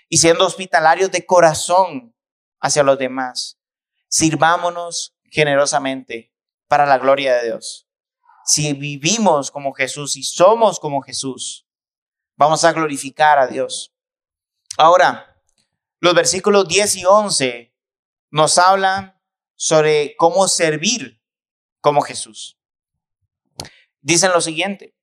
y 0.10 0.18
siendo 0.18 0.46
hospitalarios 0.46 1.12
de 1.12 1.26
corazón 1.26 2.16
hacia 2.60 2.84
los 2.84 2.98
demás. 2.98 3.60
Sirvámonos 4.08 5.16
generosamente 5.30 6.33
para 6.74 6.88
la 6.88 6.98
gloria 6.98 7.36
de 7.36 7.46
Dios 7.46 7.88
si 8.44 8.74
vivimos 8.74 9.52
como 9.52 9.74
Jesús 9.74 10.16
y 10.16 10.24
somos 10.24 10.80
como 10.80 11.04
Jesús, 11.04 11.68
vamos 12.36 12.64
a 12.64 12.74
glorificar 12.74 13.38
a 13.38 13.46
Dios. 13.46 13.94
Ahora, 14.76 15.40
los 16.00 16.14
versículos 16.14 16.68
10 16.68 16.96
y 16.96 17.06
11 17.06 17.76
nos 18.32 18.58
hablan 18.58 19.22
sobre 19.56 20.16
cómo 20.18 20.48
servir 20.48 21.22
como 21.80 22.02
Jesús. 22.02 22.58
Dicen 24.02 24.32
lo 24.32 24.42
siguiente, 24.42 24.98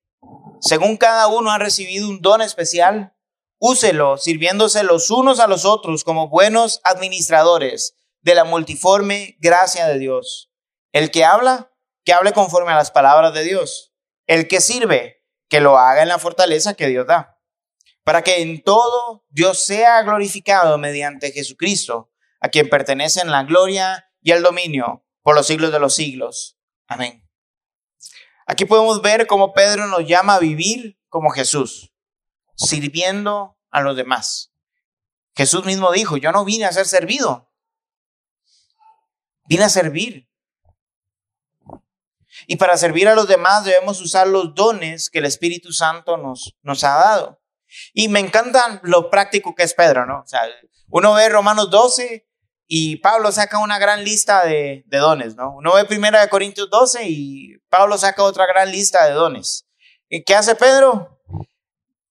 según 0.60 0.96
cada 0.96 1.28
uno 1.28 1.52
ha 1.52 1.58
recibido 1.58 2.08
un 2.08 2.20
don 2.20 2.42
especial, 2.42 3.16
úselo 3.60 4.18
sirviéndose 4.18 4.82
los 4.82 5.08
unos 5.12 5.38
a 5.38 5.46
los 5.46 5.64
otros 5.64 6.02
como 6.02 6.28
buenos 6.28 6.80
administradores 6.82 7.94
de 8.22 8.34
la 8.34 8.42
multiforme 8.42 9.36
gracia 9.38 9.86
de 9.86 10.00
Dios. 10.00 10.49
El 10.92 11.10
que 11.10 11.24
habla, 11.24 11.72
que 12.04 12.12
hable 12.12 12.32
conforme 12.32 12.72
a 12.72 12.76
las 12.76 12.90
palabras 12.90 13.32
de 13.34 13.44
Dios. 13.44 13.94
El 14.26 14.48
que 14.48 14.60
sirve, 14.60 15.24
que 15.48 15.60
lo 15.60 15.78
haga 15.78 16.02
en 16.02 16.08
la 16.08 16.18
fortaleza 16.18 16.74
que 16.74 16.88
Dios 16.88 17.06
da. 17.06 17.38
Para 18.04 18.22
que 18.22 18.42
en 18.42 18.62
todo 18.62 19.24
Dios 19.28 19.64
sea 19.64 20.02
glorificado 20.02 20.78
mediante 20.78 21.32
Jesucristo, 21.32 22.10
a 22.40 22.48
quien 22.48 22.68
pertenecen 22.68 23.30
la 23.30 23.42
gloria 23.44 24.10
y 24.22 24.32
el 24.32 24.42
dominio 24.42 25.04
por 25.22 25.34
los 25.34 25.46
siglos 25.46 25.72
de 25.72 25.78
los 25.78 25.94
siglos. 25.94 26.58
Amén. 26.86 27.28
Aquí 28.46 28.64
podemos 28.64 29.02
ver 29.02 29.26
cómo 29.26 29.52
Pedro 29.52 29.86
nos 29.86 30.06
llama 30.06 30.34
a 30.34 30.40
vivir 30.40 30.98
como 31.08 31.30
Jesús, 31.30 31.92
sirviendo 32.56 33.58
a 33.70 33.80
los 33.80 33.96
demás. 33.96 34.52
Jesús 35.36 35.64
mismo 35.64 35.92
dijo, 35.92 36.16
yo 36.16 36.32
no 36.32 36.44
vine 36.44 36.64
a 36.64 36.72
ser 36.72 36.86
servido, 36.86 37.52
vine 39.46 39.64
a 39.64 39.68
servir. 39.68 40.29
Y 42.46 42.56
para 42.56 42.76
servir 42.76 43.08
a 43.08 43.14
los 43.14 43.28
demás 43.28 43.64
debemos 43.64 44.00
usar 44.00 44.26
los 44.26 44.54
dones 44.54 45.10
que 45.10 45.18
el 45.18 45.26
Espíritu 45.26 45.72
Santo 45.72 46.16
nos, 46.16 46.56
nos 46.62 46.84
ha 46.84 46.94
dado. 46.94 47.40
Y 47.92 48.08
me 48.08 48.20
encanta 48.20 48.80
lo 48.82 49.10
práctico 49.10 49.54
que 49.54 49.62
es 49.62 49.74
Pedro, 49.74 50.06
¿no? 50.06 50.20
O 50.20 50.26
sea, 50.26 50.42
uno 50.88 51.14
ve 51.14 51.28
Romanos 51.28 51.70
12 51.70 52.26
y 52.66 52.96
Pablo 52.96 53.32
saca 53.32 53.58
una 53.58 53.78
gran 53.78 54.04
lista 54.04 54.44
de, 54.44 54.84
dones, 54.86 55.36
¿no? 55.36 55.52
Uno 55.56 55.74
ve 55.74 55.84
Primera 55.84 56.20
de 56.20 56.28
Corintios 56.28 56.70
12 56.70 57.04
y 57.04 57.58
Pablo 57.68 57.98
saca 57.98 58.22
otra 58.22 58.46
gran 58.46 58.70
lista 58.70 59.04
de 59.06 59.12
dones. 59.12 59.66
¿Y 60.08 60.22
qué 60.24 60.34
hace 60.34 60.54
Pedro? 60.54 61.20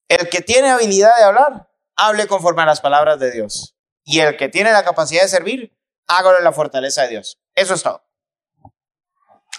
El 0.08 0.28
que 0.30 0.42
tiene 0.42 0.70
habilidad 0.70 1.16
de 1.18 1.24
hablar, 1.24 1.70
hable 1.96 2.28
conforme 2.28 2.64
a 2.64 2.66
las 2.66 2.82
palabras 2.82 3.20
de 3.20 3.32
Dios. 3.32 3.78
Y 4.04 4.20
el 4.20 4.38
que 4.38 4.50
tiene 4.50 4.72
la 4.72 4.84
capacidad 4.84 5.22
de 5.22 5.30
servir, 5.30 5.78
hágalo 6.08 6.38
en 6.38 6.44
la 6.44 6.52
fortaleza 6.52 7.04
de 7.04 7.10
Dios. 7.10 7.40
Eso 7.56 7.74
es 7.74 7.84
todo. 7.84 8.04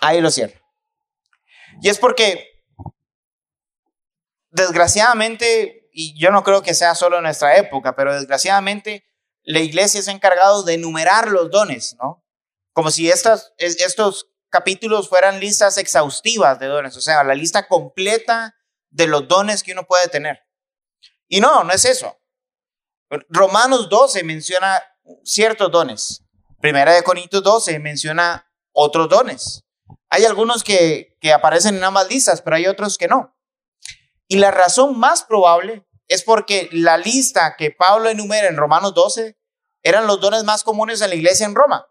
Ahí 0.03 0.21
lo 0.21 0.31
cierro. 0.31 0.60
Y 1.81 1.89
es 1.89 1.99
porque, 1.99 2.63
desgraciadamente, 4.51 5.89
y 5.93 6.19
yo 6.19 6.31
no 6.31 6.43
creo 6.43 6.63
que 6.63 6.75
sea 6.75 6.95
solo 6.95 7.19
en 7.19 7.25
nuestra 7.25 7.57
época, 7.57 7.97
pero 7.97 8.15
desgraciadamente 8.15 9.05
la 9.43 9.61
iglesia 9.61 10.03
se 10.03 10.11
ha 10.11 10.15
encargado 10.15 10.63
de 10.63 10.75
enumerar 10.75 11.29
los 11.29 11.51
dones, 11.51 11.97
¿no? 11.99 12.25
Como 12.73 12.91
si 12.91 13.11
estas, 13.11 13.53
estos 13.59 14.29
capítulos 14.49 15.09
fueran 15.09 15.41
listas 15.41 15.79
exhaustivas 15.79 16.59
de 16.59 16.67
dones, 16.67 16.97
o 16.97 17.01
sea, 17.01 17.25
la 17.25 17.35
lista 17.35 17.67
completa 17.67 18.55
de 18.91 19.07
los 19.07 19.27
dones 19.29 19.63
que 19.63 19.73
uno 19.73 19.87
puede 19.87 20.09
tener. 20.09 20.41
Y 21.29 21.41
no, 21.41 21.65
no 21.65 21.73
es 21.73 21.85
eso. 21.85 22.17
Romanos 23.29 23.89
12 23.89 24.23
menciona 24.25 24.83
ciertos 25.25 25.71
dones. 25.71 26.25
Primera 26.61 26.93
de 26.93 27.03
Corintios 27.03 27.43
12 27.43 27.79
menciona 27.79 28.53
otros 28.73 29.09
dones. 29.09 29.65
Hay 30.11 30.25
algunos 30.25 30.65
que, 30.65 31.17
aparecen 31.33 31.77
en 31.77 31.85
ambas 31.85 32.09
listas, 32.09 32.43
pero 32.43 32.57
hay 32.57 32.67
otros 32.67 32.99
que 32.99 33.07
no. 33.07 33.37
Y 34.27 34.37
la 34.37 34.51
razón 34.51 34.99
más 34.99 35.23
probable 35.23 35.87
es 36.09 36.25
porque 36.25 36.69
la 36.73 36.99
lista 36.99 37.55
que 37.57 37.71
Pablo 37.71 38.11
enumera 38.11 38.49
en 38.49 38.57
Romanos 38.57 38.93
12 38.95 39.39
eran 39.83 40.07
los 40.09 40.21
dones 40.21 40.45
más 40.45 40.65
comunes 40.65 41.01
en 41.01 41.11
la 41.11 41.15
iglesia 41.15 41.47
en 41.47 41.55
Roma. 41.55 41.87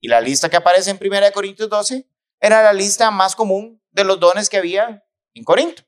Y 0.00 0.08
la 0.08 0.20
lista 0.20 0.48
que 0.48 0.56
aparece 0.56 0.90
en 0.90 0.98
1 1.00 1.32
Corintios 1.32 1.68
12 1.68 2.08
era 2.40 2.62
la 2.62 2.72
lista 2.72 3.10
más 3.10 3.36
común 3.36 3.82
de 3.90 4.04
los 4.04 4.18
dones 4.18 4.48
que 4.48 4.56
había 4.56 5.04
en 5.34 5.44
Corinto. 5.44 5.82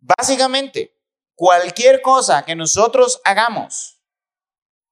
Básicamente, 0.00 0.98
cualquier 1.34 2.02
cosa 2.02 2.44
que 2.44 2.54
nosotros 2.54 3.20
hagamos 3.24 4.02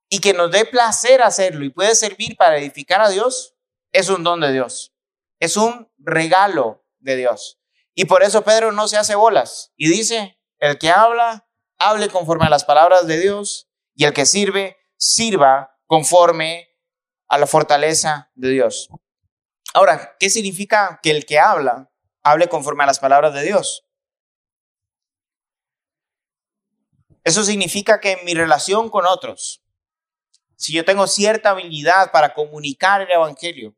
y 0.09 0.21
que 0.21 0.33
nos 0.33 0.51
dé 0.51 0.65
placer 0.65 1.21
hacerlo 1.21 1.65
y 1.65 1.71
puede 1.71 1.95
servir 1.95 2.37
para 2.37 2.57
edificar 2.57 3.03
a 3.03 3.11
Dios, 3.11 3.58
es 3.93 4.09
un 4.09 4.25
don 4.25 4.41
de 4.41 4.53
Dios, 4.53 4.95
es 5.41 5.57
un 5.57 5.91
regalo 5.99 6.85
de 6.99 7.17
Dios. 7.17 7.61
Y 7.95 8.05
por 8.05 8.23
eso 8.23 8.45
Pedro 8.45 8.73
no 8.73 8.89
se 8.89 8.97
hace 8.97 9.15
bolas 9.15 9.73
y 9.77 9.89
dice, 9.89 10.39
el 10.59 10.79
que 10.79 10.91
habla, 10.91 11.49
hable 11.79 12.09
conforme 12.09 12.47
a 12.47 12.51
las 12.51 12.65
palabras 12.65 13.07
de 13.07 13.19
Dios 13.19 13.69
y 13.95 14.05
el 14.05 14.13
que 14.13 14.27
sirve, 14.27 14.77
sirva 14.97 15.77
conforme 15.87 16.69
a 17.29 17.39
la 17.39 17.47
fortaleza 17.47 18.31
de 18.35 18.51
Dios. 18.51 18.89
Ahora, 19.75 20.17
¿qué 20.19 20.31
significa 20.31 21.01
que 21.03 21.11
el 21.11 21.27
que 21.27 21.39
habla, 21.39 21.91
hable 22.23 22.49
conforme 22.49 22.85
a 22.85 22.87
las 22.87 22.99
palabras 22.99 23.35
de 23.35 23.43
Dios? 23.43 23.85
Eso 27.25 27.45
significa 27.45 28.01
que 28.01 28.13
en 28.13 28.25
mi 28.25 28.35
relación 28.35 28.89
con 28.89 29.07
otros, 29.07 29.63
si 30.57 30.73
yo 30.73 30.85
tengo 30.85 31.07
cierta 31.07 31.51
habilidad 31.51 32.11
para 32.11 32.33
comunicar 32.33 33.03
el 33.03 33.11
Evangelio, 33.11 33.77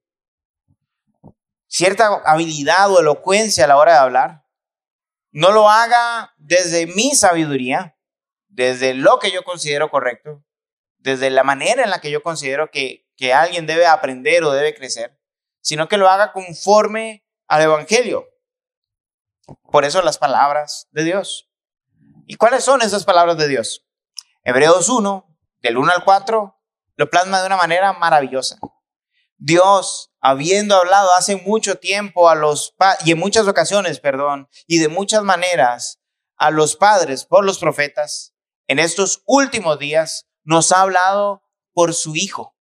cierta 1.71 2.21
habilidad 2.27 2.91
o 2.91 3.01
elocuencia 3.01 3.64
a 3.64 3.68
la 3.68 3.77
hora 3.77 3.93
de 3.93 3.99
hablar, 3.99 4.45
no 5.31 5.53
lo 5.53 5.71
haga 5.71 6.35
desde 6.37 6.89
mi 6.89 7.14
sabiduría, 7.14 7.97
desde 8.49 8.93
lo 8.93 9.21
que 9.21 9.31
yo 9.31 9.45
considero 9.45 9.89
correcto, 9.89 10.45
desde 10.99 11.31
la 11.31 11.45
manera 11.45 11.85
en 11.85 11.91
la 11.91 12.01
que 12.01 12.11
yo 12.11 12.23
considero 12.23 12.71
que, 12.71 13.09
que 13.16 13.33
alguien 13.33 13.66
debe 13.66 13.87
aprender 13.87 14.43
o 14.43 14.51
debe 14.51 14.75
crecer, 14.75 15.16
sino 15.61 15.89
que 15.89 15.97
lo 15.97 16.09
haga 16.09 16.33
conforme 16.33 17.25
al 17.47 17.62
Evangelio. 17.62 18.27
Por 19.71 19.85
eso 19.85 20.03
las 20.03 20.18
palabras 20.18 20.89
de 20.91 21.05
Dios. 21.05 21.49
¿Y 22.27 22.35
cuáles 22.35 22.64
son 22.64 22.83
esas 22.83 23.05
palabras 23.05 23.37
de 23.39 23.47
Dios? 23.47 23.87
Hebreos 24.43 24.89
1, 24.89 25.39
del 25.61 25.79
1 25.79 25.93
al 25.93 26.05
4, 26.05 26.61
lo 26.97 27.11
plasma 27.11 27.41
de 27.41 27.47
una 27.47 27.57
manera 27.57 27.93
maravillosa. 27.93 28.59
Dios, 29.37 30.09
habiendo 30.21 30.77
hablado 30.77 31.12
hace 31.14 31.37
mucho 31.37 31.77
tiempo 31.77 32.29
a 32.29 32.35
los 32.35 32.75
y 33.05 33.12
en 33.12 33.18
muchas 33.18 33.49
ocasiones, 33.49 34.01
perdón, 34.01 34.49
y 34.66 34.79
de 34.79 34.89
muchas 34.89 35.23
maneras 35.23 36.01
a 36.37 36.51
los 36.51 36.77
padres 36.77 37.25
por 37.25 37.45
los 37.45 37.59
profetas, 37.59 38.35
en 38.66 38.79
estos 38.79 39.23
últimos 39.27 39.79
días 39.79 40.27
nos 40.45 40.73
ha 40.73 40.83
hablado 40.83 41.43
por 41.73 41.95
su 41.95 42.16
Hijo, 42.16 42.57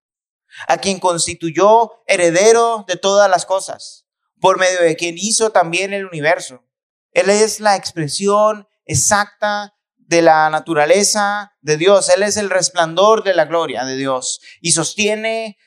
a 0.67 0.77
quien 0.77 0.99
constituyó 0.99 2.01
heredero 2.07 2.85
de 2.87 2.95
todas 2.95 3.29
las 3.29 3.45
cosas, 3.45 4.05
por 4.39 4.57
medio 4.57 4.81
de 4.81 4.95
quien 4.95 5.15
hizo 5.17 5.51
también 5.51 5.93
el 5.93 6.05
universo. 6.05 6.65
Él 7.11 7.29
es 7.29 7.59
la 7.59 7.75
expresión 7.75 8.67
exacta 8.85 9.75
de 9.97 10.21
la 10.21 10.49
naturaleza 10.49 11.53
de 11.61 11.77
Dios. 11.77 12.09
Él 12.09 12.23
es 12.23 12.37
el 12.37 12.49
resplandor 12.49 13.23
de 13.23 13.35
la 13.35 13.45
gloria 13.45 13.85
de 13.85 13.95
Dios 13.95 14.41
y 14.61 14.71
sostiene 14.71 15.57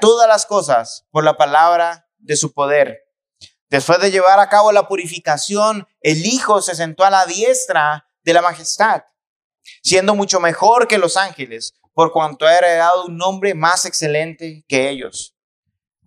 todas 0.00 0.28
las 0.28 0.46
cosas 0.46 1.06
por 1.10 1.24
la 1.24 1.36
palabra 1.36 2.08
de 2.18 2.36
su 2.36 2.52
poder. 2.52 2.98
Después 3.68 4.00
de 4.00 4.10
llevar 4.10 4.38
a 4.38 4.48
cabo 4.48 4.70
la 4.72 4.86
purificación, 4.86 5.88
el 6.00 6.26
Hijo 6.26 6.60
se 6.60 6.74
sentó 6.74 7.04
a 7.04 7.10
la 7.10 7.24
diestra 7.26 8.06
de 8.22 8.34
la 8.34 8.42
majestad, 8.42 9.04
siendo 9.82 10.14
mucho 10.14 10.40
mejor 10.40 10.86
que 10.86 10.98
los 10.98 11.16
ángeles, 11.16 11.74
por 11.94 12.12
cuanto 12.12 12.46
ha 12.46 12.56
heredado 12.56 13.06
un 13.06 13.16
nombre 13.16 13.54
más 13.54 13.86
excelente 13.86 14.64
que 14.68 14.88
ellos. 14.88 15.34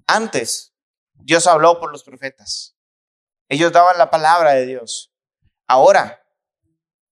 Antes, 0.07 0.73
Dios 1.13 1.47
habló 1.47 1.79
por 1.79 1.91
los 1.91 2.03
profetas. 2.03 2.75
Ellos 3.49 3.71
daban 3.71 3.97
la 3.97 4.09
palabra 4.09 4.51
de 4.51 4.65
Dios. 4.65 5.11
Ahora, 5.67 6.23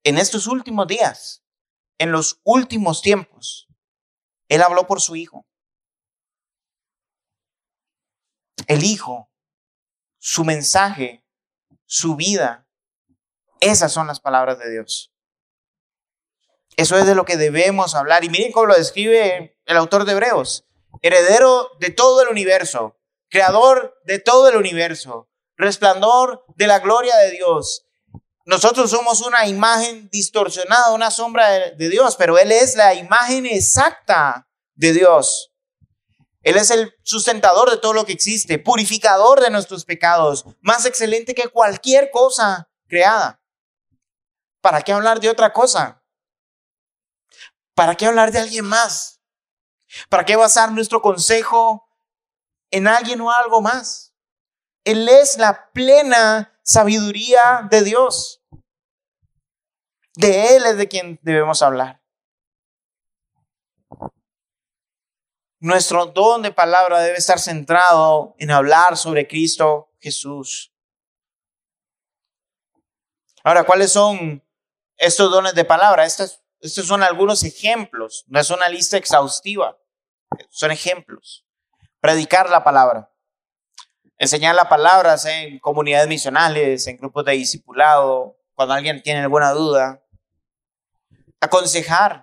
en 0.04 0.18
estos 0.18 0.48
últimos 0.48 0.88
días, 0.88 1.44
en 1.98 2.12
los 2.12 2.40
últimos 2.44 3.02
tiempos, 3.02 3.68
Él 4.50 4.62
habló 4.62 4.86
por 4.86 5.02
su 5.02 5.16
Hijo. 5.16 5.48
El 8.68 8.84
Hijo, 8.84 9.30
su 10.20 10.44
mensaje, 10.46 11.24
su 11.86 12.16
vida, 12.16 12.68
esas 13.60 13.92
son 13.92 14.08
las 14.08 14.20
palabras 14.20 14.60
de 14.60 14.72
Dios. 14.72 15.12
Eso 16.76 16.98
es 16.98 17.06
de 17.06 17.16
lo 17.16 17.26
que 17.26 17.38
debemos 17.38 17.96
hablar. 17.96 18.24
Y 18.24 18.30
miren 18.30 18.52
cómo 18.52 18.68
lo 18.68 18.76
describe 18.76 19.58
el 19.66 19.78
autor 19.78 20.06
de 20.06 20.14
Hebreos. 20.14 20.66
Heredero 21.02 21.70
de 21.80 21.92
todo 21.92 22.22
el 22.22 22.30
universo, 22.30 22.98
creador 23.30 24.00
de 24.06 24.20
todo 24.20 24.50
el 24.50 24.58
universo, 24.58 25.30
resplandor 25.56 26.46
de 26.56 26.68
la 26.68 26.80
gloria 26.80 27.16
de 27.18 27.32
Dios. 27.32 27.86
Nosotros 28.46 28.90
somos 28.92 29.22
una 29.22 29.48
imagen 29.48 30.10
distorsionada, 30.12 30.92
una 30.92 31.12
sombra 31.12 31.50
de, 31.50 31.90
Dios, 31.90 32.16
pero 32.18 32.38
Él 32.38 32.52
es 32.52 32.76
la 32.76 32.94
imagen 32.94 33.46
exacta 33.46 34.50
de 34.76 34.92
Dios. 34.92 35.53
Él 36.44 36.58
es 36.58 36.72
el 36.72 36.94
sustentador 37.04 37.72
de 37.72 37.78
todo 37.78 37.94
lo 37.94 38.06
que 38.06 38.14
existe, 38.14 38.60
purificador 38.60 39.42
de 39.42 39.50
nuestros 39.50 39.86
pecados, 39.86 40.46
más 40.62 40.86
excelente 40.86 41.34
que 41.34 41.48
cualquier 41.48 42.12
cosa 42.12 42.70
creada. 42.88 43.42
¿Para 44.62 44.82
qué 44.82 44.92
hablar 44.92 45.20
de 45.20 45.30
otra 45.30 45.54
cosa? 45.54 46.04
¿Para 47.74 47.96
qué 47.96 48.06
hablar 48.06 48.32
de 48.32 48.40
alguien 48.40 48.66
más? 48.66 49.22
¿Para 50.10 50.26
qué 50.26 50.36
basar 50.36 50.72
nuestro 50.72 51.02
consejo 51.02 51.88
en 52.72 52.88
alguien 52.88 53.22
o 53.22 53.32
algo 53.32 53.62
más? 53.62 54.14
Él 54.84 55.08
es 55.08 55.38
la 55.38 55.72
plena 55.72 56.60
sabiduría 56.64 57.68
de 57.72 57.84
Dios. 57.84 58.44
De 60.16 60.56
Él 60.56 60.66
es 60.66 60.78
de 60.78 60.88
quien 60.88 61.20
debemos 61.24 61.62
hablar. 61.62 62.03
Nuestro 65.64 66.08
don 66.08 66.42
de 66.42 66.52
palabra 66.52 67.00
debe 67.00 67.18
estar 67.18 67.40
centrado 67.40 68.36
en 68.38 68.52
hablar 68.52 68.98
sobre 68.98 69.30
Cristo 69.30 69.94
Jesús. 70.02 70.74
Ahora, 73.46 73.64
¿cuáles 73.64 73.94
son 73.94 74.44
estos 74.98 75.32
dones 75.32 75.56
de 75.56 75.64
palabra? 75.64 76.04
Estos 76.04 76.42
son 76.86 77.02
algunos 77.02 77.44
ejemplos, 77.44 78.26
no 78.28 78.42
es 78.42 78.50
una 78.50 78.68
lista 78.68 78.98
exhaustiva, 78.98 79.78
son 80.50 80.72
ejemplos. 80.72 81.46
Predicar 82.02 82.50
la 82.50 82.66
palabra, 82.66 83.10
enseñar 84.18 84.56
la 84.56 84.68
palabra 84.68 85.16
en 85.28 85.60
comunidades 85.60 86.10
misionales, 86.10 86.88
en 86.88 86.98
grupos 86.98 87.24
de 87.24 87.32
discipulado, 87.32 88.36
cuando 88.54 88.74
alguien 88.74 89.02
tiene 89.02 89.22
alguna 89.22 89.52
duda. 89.52 90.04
Aconsejar 91.40 92.23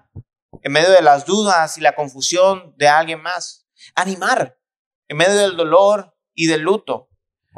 en 0.62 0.72
medio 0.72 0.90
de 0.90 1.02
las 1.02 1.24
dudas 1.24 1.78
y 1.78 1.80
la 1.80 1.94
confusión 1.94 2.74
de 2.76 2.88
alguien 2.88 3.22
más. 3.22 3.66
Animar 3.94 4.58
en 5.08 5.16
medio 5.16 5.36
del 5.36 5.56
dolor 5.56 6.16
y 6.34 6.46
del 6.46 6.62
luto. 6.62 7.08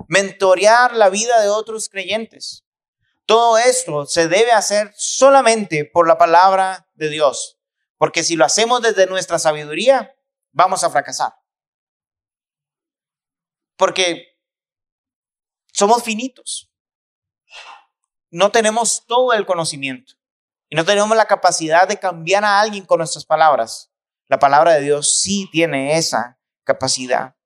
Mentorear 0.08 0.94
la 0.94 1.10
vida 1.10 1.40
de 1.40 1.48
otros 1.48 1.88
creyentes. 1.88 2.64
Todo 3.26 3.58
esto 3.58 4.06
se 4.06 4.28
debe 4.28 4.52
hacer 4.52 4.92
solamente 4.96 5.84
por 5.84 6.08
la 6.08 6.18
palabra 6.18 6.88
de 6.94 7.08
Dios, 7.08 7.60
porque 7.96 8.24
si 8.24 8.36
lo 8.36 8.44
hacemos 8.44 8.82
desde 8.82 9.06
nuestra 9.06 9.38
sabiduría, 9.38 10.14
vamos 10.50 10.82
a 10.82 10.90
fracasar. 10.90 11.32
Porque 13.76 14.38
somos 15.72 16.02
finitos. 16.02 16.70
No 18.30 18.50
tenemos 18.50 19.06
todo 19.06 19.32
el 19.34 19.46
conocimiento 19.46 20.14
y 20.72 20.74
no 20.74 20.86
tenemos 20.86 21.14
la 21.14 21.26
capacidad 21.26 21.86
de 21.86 21.98
cambiar 21.98 22.46
a 22.46 22.58
alguien 22.58 22.86
con 22.86 22.96
nuestras 22.96 23.26
palabras. 23.26 23.92
La 24.26 24.38
palabra 24.38 24.72
de 24.72 24.80
Dios 24.80 25.20
sí 25.20 25.46
tiene 25.52 25.98
esa 25.98 26.38
capacidad. 26.64 27.36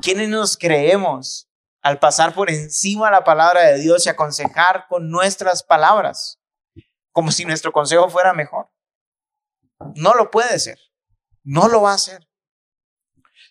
¿Quiénes 0.00 0.30
nos 0.30 0.56
creemos 0.56 1.50
al 1.82 1.98
pasar 1.98 2.32
por 2.32 2.50
encima 2.50 3.10
la 3.10 3.24
palabra 3.24 3.64
de 3.64 3.78
Dios 3.78 4.06
y 4.06 4.08
aconsejar 4.08 4.86
con 4.88 5.10
nuestras 5.10 5.62
palabras, 5.62 6.40
como 7.12 7.30
si 7.30 7.44
nuestro 7.44 7.72
consejo 7.72 8.08
fuera 8.08 8.32
mejor. 8.32 8.70
No 9.94 10.14
lo 10.14 10.30
puede 10.30 10.58
ser, 10.58 10.78
no 11.42 11.68
lo 11.68 11.82
va 11.82 11.90
a 11.90 11.96
hacer. 11.96 12.26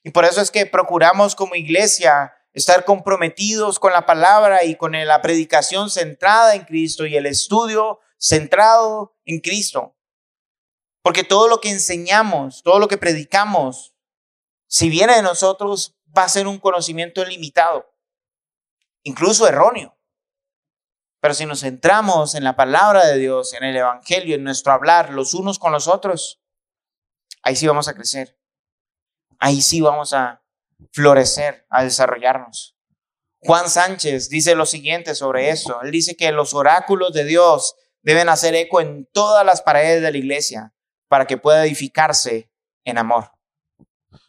Y 0.03 0.09
por 0.09 0.25
eso 0.25 0.41
es 0.41 0.49
que 0.49 0.65
procuramos 0.65 1.35
como 1.35 1.53
iglesia 1.53 2.33
estar 2.53 2.85
comprometidos 2.85 3.77
con 3.77 3.93
la 3.93 4.07
palabra 4.07 4.63
y 4.63 4.77
con 4.77 4.93
la 4.93 5.21
predicación 5.21 5.91
centrada 5.91 6.55
en 6.55 6.65
Cristo 6.65 7.05
y 7.05 7.15
el 7.15 7.27
estudio 7.27 7.99
centrado 8.23 9.17
en 9.25 9.39
Cristo. 9.39 9.95
Porque 11.01 11.23
todo 11.23 11.47
lo 11.47 11.59
que 11.59 11.69
enseñamos, 11.69 12.63
todo 12.63 12.79
lo 12.79 12.87
que 12.87 12.97
predicamos, 12.97 13.93
si 14.67 14.89
viene 14.89 15.15
de 15.15 15.21
nosotros, 15.21 15.97
va 16.17 16.23
a 16.23 16.29
ser 16.29 16.47
un 16.47 16.59
conocimiento 16.59 17.25
limitado 17.25 17.93
incluso 19.03 19.47
erróneo. 19.47 19.97
Pero 21.19 21.33
si 21.33 21.45
nos 21.45 21.61
centramos 21.61 22.35
en 22.35 22.43
la 22.43 22.55
palabra 22.55 23.05
de 23.05 23.17
Dios, 23.17 23.53
en 23.53 23.63
el 23.63 23.75
Evangelio, 23.77 24.35
en 24.35 24.43
nuestro 24.43 24.73
hablar 24.73 25.11
los 25.11 25.33
unos 25.33 25.59
con 25.59 25.71
los 25.71 25.87
otros, 25.87 26.41
ahí 27.43 27.55
sí 27.55 27.67
vamos 27.67 27.87
a 27.87 27.93
crecer. 27.93 28.37
Ahí 29.39 29.61
sí 29.61 29.81
vamos 29.81 30.13
a 30.13 30.43
florecer, 30.91 31.65
a 31.69 31.83
desarrollarnos. 31.83 32.77
Juan 33.39 33.69
Sánchez 33.69 34.29
dice 34.29 34.55
lo 34.55 34.65
siguiente 34.65 35.15
sobre 35.15 35.49
esto. 35.49 35.81
Él 35.81 35.91
dice 35.91 36.15
que 36.15 36.31
los 36.31 36.53
oráculos 36.53 37.13
de 37.13 37.25
Dios 37.25 37.75
deben 38.03 38.29
hacer 38.29 38.53
eco 38.53 38.81
en 38.81 39.05
todas 39.11 39.45
las 39.45 39.61
paredes 39.61 40.01
de 40.01 40.11
la 40.11 40.17
iglesia 40.17 40.73
para 41.07 41.25
que 41.25 41.37
pueda 41.37 41.65
edificarse 41.65 42.51
en 42.83 42.97
amor. 42.97 43.31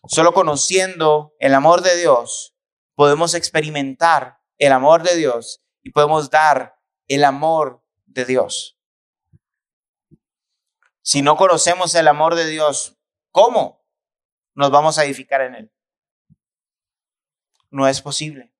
Solo 0.07 0.33
conociendo 0.33 1.35
el 1.39 1.55
amor 1.55 1.83
de 1.83 1.97
Dios 1.97 2.57
podemos 2.95 3.35
experimentar 3.35 4.41
el 4.59 4.73
amor 4.73 5.03
de 5.03 5.17
Dios 5.17 5.63
y 5.83 5.91
podemos 5.91 6.31
dar 6.31 6.81
el 7.09 7.25
amor 7.25 7.85
de 8.07 8.25
Dios. 8.25 8.79
Si 11.03 11.21
no 11.21 11.37
conocemos 11.37 11.95
el 11.95 12.09
amor 12.09 12.35
de 12.35 12.47
Dios, 12.47 12.97
¿cómo 13.31 13.85
nos 14.55 14.71
vamos 14.71 14.97
a 14.97 15.05
edificar 15.05 15.43
en 15.43 15.55
él? 15.55 15.73
No 17.71 17.89
es 17.89 18.01
posible. 18.01 18.55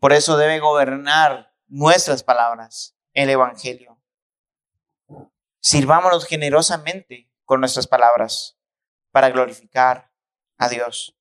Por 0.00 0.12
eso 0.12 0.36
debe 0.36 0.58
gobernar 0.58 1.51
nuestras 1.72 2.22
palabras, 2.22 2.94
el 3.14 3.30
Evangelio. 3.30 3.98
Sirvámonos 5.60 6.26
generosamente 6.26 7.30
con 7.46 7.60
nuestras 7.60 7.86
palabras 7.86 8.58
para 9.10 9.30
glorificar 9.30 10.12
a 10.58 10.68
Dios. 10.68 11.16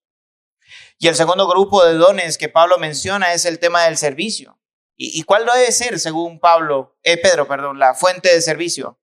Y 0.97 1.07
el 1.07 1.15
segundo 1.15 1.47
grupo 1.47 1.85
de 1.85 1.93
dones 1.93 2.37
que 2.37 2.49
Pablo 2.49 2.77
menciona 2.77 3.33
es 3.33 3.45
el 3.45 3.59
tema 3.59 3.83
del 3.85 3.97
servicio. 3.97 4.59
¿Y, 4.97 5.23
cuál 5.23 5.45
debe 5.45 5.71
ser, 5.71 5.99
según 5.99 6.39
Pablo, 6.39 6.99
eh, 7.01 7.17
Pedro, 7.17 7.47
perdón, 7.47 7.79
la 7.79 7.95
fuente 7.95 8.31
de 8.31 8.41
servicio? 8.41 8.99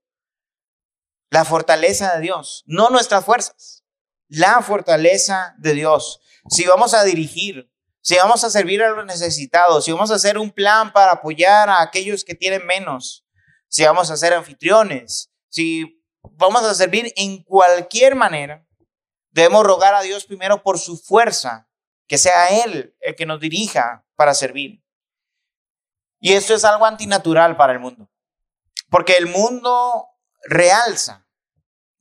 La 1.30 1.44
fortaleza 1.44 2.14
de 2.14 2.20
Dios, 2.20 2.62
no 2.66 2.90
nuestras 2.90 3.24
fuerzas, 3.24 3.84
la 4.28 4.62
fortaleza 4.62 5.54
de 5.58 5.72
Dios. 5.72 6.20
Si 6.48 6.66
vamos 6.66 6.94
a 6.94 7.02
dirigir, 7.02 7.72
si 8.08 8.16
vamos 8.16 8.42
a 8.42 8.48
servir 8.48 8.82
a 8.82 8.88
los 8.88 9.04
necesitados, 9.04 9.84
si 9.84 9.92
vamos 9.92 10.10
a 10.10 10.14
hacer 10.14 10.38
un 10.38 10.50
plan 10.50 10.92
para 10.92 11.12
apoyar 11.12 11.68
a 11.68 11.82
aquellos 11.82 12.24
que 12.24 12.34
tienen 12.34 12.64
menos, 12.64 13.26
si 13.68 13.84
vamos 13.84 14.10
a 14.10 14.16
ser 14.16 14.32
anfitriones, 14.32 15.30
si 15.50 16.02
vamos 16.22 16.62
a 16.62 16.74
servir 16.74 17.12
en 17.16 17.42
cualquier 17.42 18.14
manera, 18.14 18.64
Debemos 19.30 19.64
rogar 19.64 19.94
a 19.94 20.00
Dios 20.00 20.24
primero 20.24 20.64
por 20.64 20.80
su 20.80 20.96
fuerza, 20.96 21.68
que 22.08 22.18
sea 22.18 22.64
Él 22.64 22.96
el 22.98 23.14
que 23.14 23.24
nos 23.24 23.38
dirija 23.38 24.04
para 24.16 24.34
servir. 24.34 24.82
Y 26.18 26.32
esto 26.32 26.54
es 26.54 26.64
algo 26.64 26.86
antinatural 26.86 27.56
para 27.56 27.72
el 27.72 27.78
mundo, 27.78 28.10
porque 28.90 29.16
el 29.16 29.26
mundo 29.26 30.08
realza 30.42 31.24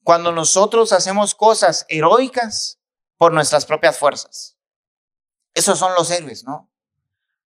cuando 0.04 0.32
nosotros 0.32 0.94
hacemos 0.94 1.36
cosas 1.36 1.86
heroicas 1.90 2.80
por 3.18 3.34
nuestras 3.34 3.68
propias 3.68 4.00
fuerzas. 4.00 4.57
Esos 5.58 5.80
son 5.80 5.96
los 5.96 6.12
héroes, 6.12 6.44
¿no? 6.44 6.72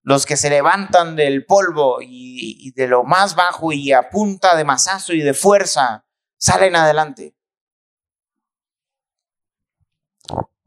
Los 0.02 0.26
que 0.26 0.36
se 0.36 0.50
levantan 0.50 1.14
del 1.14 1.46
polvo 1.46 1.98
y, 2.02 2.72
de 2.72 2.88
lo 2.88 3.04
más 3.04 3.36
bajo 3.36 3.70
y 3.70 3.92
a 3.92 4.10
punta 4.10 4.56
de 4.56 4.64
masazo 4.64 5.12
y 5.12 5.20
de 5.20 5.32
fuerza 5.32 6.04
salen 6.36 6.74
adelante. 6.74 7.36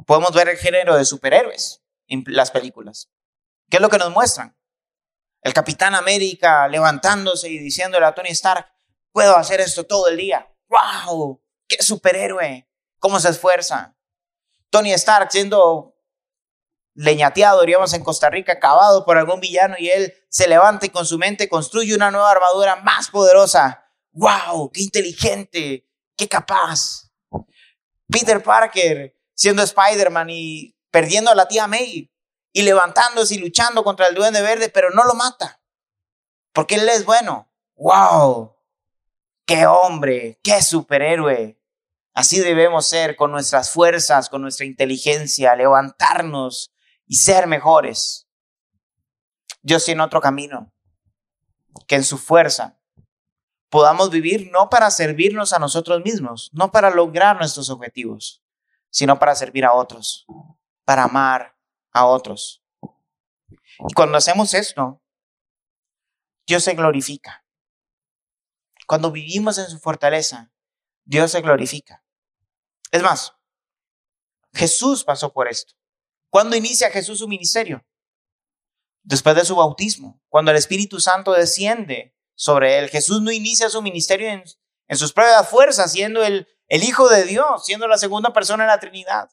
Podemos 0.06 0.32
ver 0.32 0.48
el 0.48 0.58
género 0.58 0.96
de 0.96 1.04
superhéroes 1.04 1.84
en 2.08 2.24
las 2.28 2.50
películas. 2.50 3.10
¿Qué 3.70 3.76
es 3.76 3.82
lo 3.82 3.90
que 3.90 3.98
nos 3.98 4.12
muestran? 4.12 4.56
El 5.42 5.54
Capitán 5.54 5.96
América 5.96 6.70
levantándose 6.70 7.50
y 7.50 7.58
diciéndole 7.58 8.06
a 8.06 8.16
Tony 8.16 8.30
Stark, 8.30 8.72
puedo 9.12 9.36
hacer 9.36 9.60
esto 9.60 9.86
todo 9.86 10.08
el 10.08 10.16
día. 10.16 10.50
¡Wow! 10.70 11.44
¡Qué 11.68 11.84
superhéroe! 11.84 12.70
¿Cómo 13.00 13.20
se 13.20 13.28
esfuerza? 13.28 13.98
Tony 14.70 14.94
Stark 14.94 15.30
siendo 15.30 15.93
leñateado, 16.96 17.62
diríamos 17.62 17.94
en 17.94 18.04
Costa 18.04 18.30
Rica, 18.30 18.54
acabado 18.54 19.06
por 19.06 19.18
algún 19.18 19.40
villano 19.40 19.76
y 19.78 19.90
él 19.90 20.14
se 20.30 20.48
levanta 20.48 20.86
y 20.86 20.90
con 20.90 21.06
su 21.06 21.18
mente 21.18 21.50
construye 21.50 21.96
una 21.96 22.12
nueva 22.12 22.32
armadura 22.32 22.78
más 22.78 23.10
poderosa. 23.10 23.86
¡Wow! 24.12 24.72
¡Qué 24.72 24.82
inteligente! 24.82 25.88
¡Qué 26.16 26.28
capaz! 26.28 27.12
Peter 28.08 28.44
Parker 28.44 29.16
siendo 29.34 29.64
Spider-Man 29.64 30.30
y 30.30 30.76
perdiendo 30.92 31.32
a 31.32 31.36
la 31.36 31.48
tía 31.48 31.68
May 31.68 32.12
y 32.52 32.62
levantándose 32.62 33.36
y 33.36 33.40
luchando 33.40 33.84
contra 33.84 34.08
el 34.08 34.16
duende 34.16 34.42
verde, 34.42 34.70
pero 34.70 34.92
no 34.92 35.04
lo 35.06 35.16
mata. 35.16 35.60
Porque 36.54 36.76
él 36.76 36.88
es 36.88 37.04
bueno. 37.04 37.52
¡Wow! 37.76 38.56
¡Qué 39.46 39.66
hombre! 39.66 40.40
¡Qué 40.44 40.62
superhéroe! 40.62 41.60
Así 42.14 42.40
debemos 42.40 42.88
ser 42.88 43.16
con 43.16 43.32
nuestras 43.32 43.72
fuerzas, 43.72 44.30
con 44.30 44.44
nuestra 44.44 44.68
inteligencia, 44.68 45.56
levantarnos 45.56 46.73
y 47.06 47.16
ser 47.16 47.48
mejores. 47.48 48.28
Dios 49.62 49.86
tiene 49.86 50.04
otro 50.04 50.22
camino, 50.22 50.74
que 51.88 51.96
en 51.96 52.04
su 52.04 52.18
fuerza 52.18 52.80
podamos 53.70 54.12
vivir 54.12 54.52
no 54.52 54.70
para 54.70 54.92
servirnos 54.92 55.54
a 55.54 55.60
nosotros 55.60 56.04
mismos, 56.04 56.50
no 56.54 56.72
para 56.72 56.90
lograr 56.90 57.38
nuestros 57.38 57.70
objetivos, 57.70 58.44
sino 58.90 59.18
para 59.18 59.36
servir 59.36 59.66
a 59.66 59.74
otros, 59.74 60.26
para 60.86 61.06
amar 61.06 61.58
a 61.92 62.06
otros. 62.06 62.64
Y 63.90 63.94
cuando 63.96 64.18
hacemos 64.18 64.54
esto, 64.54 65.02
Dios 66.46 66.64
se 66.64 66.76
glorifica. 66.76 67.46
Cuando 68.86 69.12
vivimos 69.12 69.58
en 69.58 69.68
su 69.70 69.80
fortaleza, 69.80 70.52
Dios 71.06 71.32
se 71.32 71.42
glorifica. 71.42 72.04
Es 72.92 73.02
más, 73.02 73.34
Jesús 74.54 75.04
pasó 75.04 75.34
por 75.34 75.48
esto. 75.48 75.74
¿Cuándo 76.34 76.56
inicia 76.56 76.90
Jesús 76.90 77.20
su 77.20 77.28
ministerio? 77.28 77.86
Después 79.04 79.36
de 79.36 79.46
su 79.46 79.56
bautismo, 79.56 80.20
cuando 80.30 80.50
el 80.50 80.58
Espíritu 80.58 81.00
Santo 81.00 81.32
desciende 81.32 82.16
sobre 82.34 82.80
él. 82.80 82.90
Jesús 82.90 83.22
no 83.22 83.32
inicia 83.32 83.70
su 83.70 83.84
ministerio 83.84 84.28
en, 84.30 84.98
sus 84.98 85.14
propias 85.14 85.48
fuerzas, 85.48 85.92
siendo 85.92 86.24
el, 86.24 86.48
el 86.68 86.84
Hijo 86.84 87.08
de 87.08 87.26
Dios, 87.26 87.66
siendo 87.68 87.88
la 87.88 88.00
segunda 88.00 88.34
persona 88.34 88.64
de 88.64 88.70
la 88.70 88.80
Trinidad. 88.80 89.30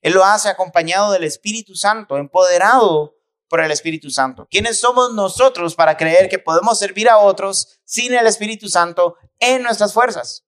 Él 0.00 0.14
lo 0.14 0.24
hace 0.24 0.48
acompañado 0.48 1.12
del 1.12 1.24
Espíritu 1.24 1.74
Santo, 1.74 2.16
empoderado 2.16 3.16
por 3.50 3.60
el 3.60 3.70
Espíritu 3.70 4.08
Santo. 4.08 4.48
¿Quiénes 4.50 4.80
somos 4.80 5.12
nosotros 5.12 5.74
para 5.74 5.98
creer 5.98 6.30
que 6.30 6.38
podemos 6.38 6.78
servir 6.78 7.10
a 7.10 7.18
otros 7.18 7.80
sin 7.84 8.14
el 8.14 8.26
Espíritu 8.26 8.70
Santo 8.70 9.16
en 9.38 9.62
nuestras 9.62 9.92
fuerzas? 9.92 10.43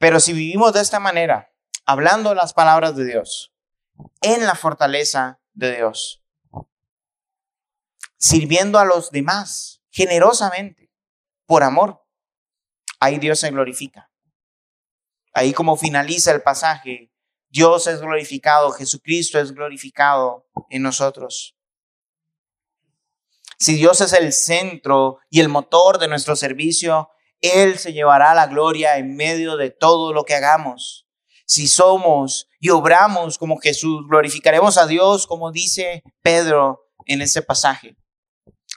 Pero 0.00 0.18
si 0.18 0.32
vivimos 0.32 0.72
de 0.72 0.80
esta 0.80 0.98
manera, 0.98 1.52
hablando 1.84 2.34
las 2.34 2.54
palabras 2.54 2.96
de 2.96 3.04
Dios, 3.04 3.52
en 4.22 4.46
la 4.46 4.54
fortaleza 4.54 5.42
de 5.52 5.76
Dios, 5.76 6.24
sirviendo 8.16 8.78
a 8.78 8.86
los 8.86 9.10
demás 9.10 9.82
generosamente, 9.90 10.90
por 11.44 11.62
amor, 11.62 12.02
ahí 12.98 13.18
Dios 13.18 13.40
se 13.40 13.50
glorifica. 13.50 14.10
Ahí 15.34 15.52
como 15.52 15.76
finaliza 15.76 16.32
el 16.32 16.40
pasaje, 16.40 17.12
Dios 17.50 17.86
es 17.86 18.00
glorificado, 18.00 18.72
Jesucristo 18.72 19.38
es 19.38 19.52
glorificado 19.52 20.48
en 20.70 20.80
nosotros. 20.80 21.58
Si 23.58 23.74
Dios 23.74 24.00
es 24.00 24.14
el 24.14 24.32
centro 24.32 25.18
y 25.28 25.40
el 25.40 25.50
motor 25.50 25.98
de 25.98 26.08
nuestro 26.08 26.36
servicio, 26.36 27.10
él 27.40 27.78
se 27.78 27.92
llevará 27.92 28.34
la 28.34 28.46
gloria 28.46 28.98
en 28.98 29.16
medio 29.16 29.56
de 29.56 29.70
todo 29.70 30.12
lo 30.12 30.24
que 30.24 30.34
hagamos. 30.34 31.06
Si 31.46 31.66
somos 31.66 32.48
y 32.60 32.70
obramos 32.70 33.38
como 33.38 33.58
Jesús, 33.58 34.06
glorificaremos 34.08 34.78
a 34.78 34.86
Dios 34.86 35.26
como 35.26 35.50
dice 35.50 36.02
Pedro 36.22 36.86
en 37.06 37.22
este 37.22 37.42
pasaje. 37.42 37.96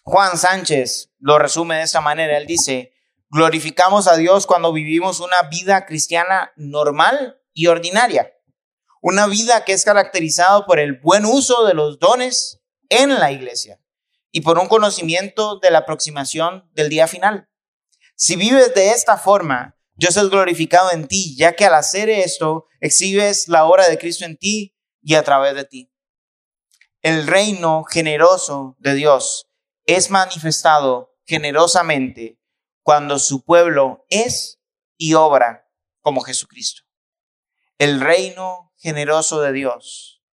Juan 0.03 0.37
Sánchez 0.37 1.11
lo 1.19 1.39
resume 1.39 1.77
de 1.77 1.83
esta 1.83 2.01
manera. 2.01 2.37
Él 2.37 2.45
dice, 2.45 2.93
glorificamos 3.29 4.07
a 4.07 4.17
Dios 4.17 4.45
cuando 4.45 4.73
vivimos 4.73 5.19
una 5.19 5.43
vida 5.43 5.85
cristiana 5.85 6.51
normal 6.55 7.39
y 7.53 7.67
ordinaria. 7.67 8.33
Una 9.01 9.27
vida 9.27 9.65
que 9.65 9.73
es 9.73 9.85
caracterizada 9.85 10.65
por 10.65 10.79
el 10.79 10.99
buen 10.99 11.25
uso 11.25 11.65
de 11.65 11.73
los 11.73 11.99
dones 11.99 12.61
en 12.89 13.19
la 13.19 13.31
iglesia 13.31 13.79
y 14.31 14.41
por 14.41 14.57
un 14.57 14.67
conocimiento 14.67 15.59
de 15.59 15.71
la 15.71 15.79
aproximación 15.79 16.69
del 16.73 16.89
día 16.89 17.07
final. 17.07 17.49
Si 18.25 18.37
vives 18.37 18.73
de 18.73 18.91
esta 18.91 19.17
forma, 19.17 19.77
Dios 19.95 20.15
es 20.15 20.29
glorificado 20.29 20.91
en 20.91 21.09
ti, 21.09 21.35
ya 21.35 21.57
que 21.57 21.65
al 21.65 21.73
hacer 21.73 22.09
esto 22.09 22.67
exhibes 22.79 23.49
la 23.49 23.65
obra 23.65 23.89
de 23.89 23.97
Cristo 23.97 24.23
en 24.23 24.37
ti 24.37 24.77
y 25.01 25.15
a 25.15 25.23
través 25.23 25.55
de 25.55 25.65
ti. 25.65 25.91
El 27.01 27.27
reino 27.27 27.83
generoso 27.83 28.77
de 28.79 28.93
Dios 28.93 29.49
es 29.85 30.09
manifestado 30.09 31.17
generosamente 31.25 32.39
cuando 32.81 33.19
su 33.19 33.43
pueblo 33.43 34.05
es 34.07 34.61
y 34.95 35.15
obra 35.15 35.69
como 35.99 36.21
Jesucristo. 36.21 36.83
El 37.77 37.99
reino 37.99 38.71
generoso 38.77 39.41
de 39.41 39.51
Dios 39.51 40.23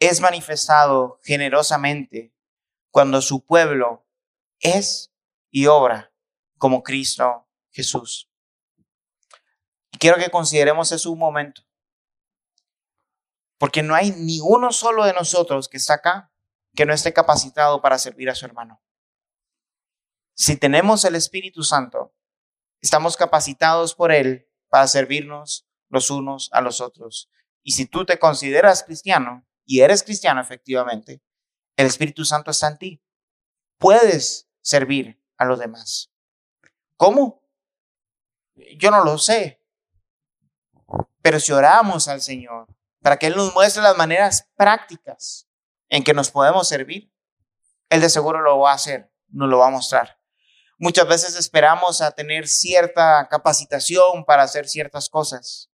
es 0.00 0.20
manifestado 0.20 1.20
generosamente 1.22 2.34
cuando 2.90 3.22
su 3.22 3.46
pueblo 3.46 4.08
es 4.58 5.12
y 5.52 5.66
obra 5.66 6.07
como 6.58 6.82
Cristo 6.82 7.48
Jesús. 7.70 8.30
Y 9.92 9.98
quiero 9.98 10.18
que 10.18 10.30
consideremos 10.30 10.92
eso 10.92 11.10
un 11.10 11.18
momento. 11.18 11.62
Porque 13.58 13.82
no 13.82 13.94
hay 13.94 14.12
ni 14.12 14.40
uno 14.40 14.72
solo 14.72 15.04
de 15.04 15.12
nosotros 15.12 15.68
que 15.68 15.78
está 15.78 15.94
acá 15.94 16.32
que 16.74 16.86
no 16.86 16.94
esté 16.94 17.12
capacitado 17.12 17.80
para 17.82 17.98
servir 17.98 18.30
a 18.30 18.34
su 18.34 18.46
hermano. 18.46 18.80
Si 20.34 20.56
tenemos 20.56 21.04
el 21.04 21.16
Espíritu 21.16 21.64
Santo, 21.64 22.14
estamos 22.80 23.16
capacitados 23.16 23.94
por 23.94 24.12
Él 24.12 24.48
para 24.68 24.86
servirnos 24.86 25.66
los 25.88 26.10
unos 26.10 26.50
a 26.52 26.60
los 26.60 26.80
otros. 26.80 27.30
Y 27.64 27.72
si 27.72 27.86
tú 27.86 28.04
te 28.04 28.20
consideras 28.20 28.84
cristiano, 28.84 29.44
y 29.64 29.80
eres 29.80 30.02
cristiano 30.02 30.40
efectivamente, 30.40 31.20
el 31.76 31.86
Espíritu 31.86 32.24
Santo 32.24 32.52
está 32.52 32.68
en 32.68 32.78
ti. 32.78 33.02
Puedes 33.78 34.48
servir 34.60 35.20
a 35.36 35.44
los 35.44 35.58
demás. 35.58 36.12
¿Cómo? 36.98 37.48
Yo 38.76 38.90
no 38.90 39.04
lo 39.04 39.16
sé. 39.18 39.62
Pero 41.22 41.40
si 41.40 41.52
oramos 41.52 42.08
al 42.08 42.20
Señor 42.20 42.66
para 43.00 43.16
que 43.16 43.28
Él 43.28 43.36
nos 43.36 43.54
muestre 43.54 43.82
las 43.82 43.96
maneras 43.96 44.50
prácticas 44.56 45.48
en 45.88 46.02
que 46.02 46.12
nos 46.12 46.30
podemos 46.30 46.66
servir, 46.68 47.10
Él 47.88 48.00
de 48.00 48.10
seguro 48.10 48.40
lo 48.40 48.58
va 48.58 48.72
a 48.72 48.74
hacer, 48.74 49.12
nos 49.28 49.48
lo 49.48 49.58
va 49.58 49.68
a 49.68 49.70
mostrar. 49.70 50.20
Muchas 50.76 51.06
veces 51.08 51.36
esperamos 51.36 52.00
a 52.02 52.10
tener 52.10 52.48
cierta 52.48 53.28
capacitación 53.28 54.24
para 54.24 54.42
hacer 54.42 54.68
ciertas 54.68 55.08
cosas. 55.08 55.70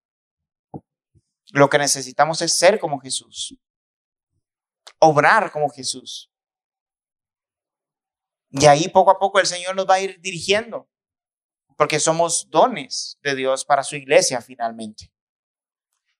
Lo 1.51 1.69
que 1.69 1.79
necesitamos 1.79 2.41
es 2.43 2.57
ser 2.57 2.79
como 2.79 2.99
Jesús, 2.99 3.57
obrar 4.99 5.51
como 5.51 5.69
Jesús. 5.69 6.31
Y 8.51 8.67
ahí 8.67 8.87
poco 8.89 9.09
a 9.09 9.17
poco 9.17 9.39
el 9.39 9.47
Señor 9.47 9.75
nos 9.75 9.89
va 9.89 9.95
a 9.95 9.99
ir 10.01 10.21
dirigiendo 10.21 10.87
porque 11.75 11.99
somos 11.99 12.49
dones 12.49 13.19
de 13.21 13.35
Dios 13.35 13.65
para 13.65 13.83
su 13.83 13.95
iglesia 13.95 14.41
finalmente. 14.41 15.11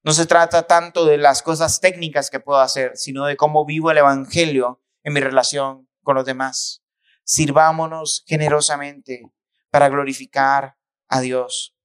No 0.03 0.13
se 0.13 0.27
trata 0.27 0.67
tanto 0.67 1.05
de 1.05 1.17
las 1.17 1.41
cosas 1.41 1.79
técnicas 1.79 2.29
que 2.29 2.39
puedo 2.39 2.59
hacer, 2.59 2.95
sino 2.95 3.25
de 3.25 3.37
cómo 3.37 3.65
vivo 3.65 3.89
el 3.89 3.97
Evangelio 3.97 4.81
en 5.03 5.13
mi 5.13 5.19
relación 5.19 5.89
con 6.03 6.15
los 6.15 6.25
demás. 6.25 6.83
Sirvámonos 7.23 8.23
generosamente 8.27 9.23
para 9.71 9.89
glorificar 9.89 10.77
a 11.07 11.21
Dios. 11.21 11.75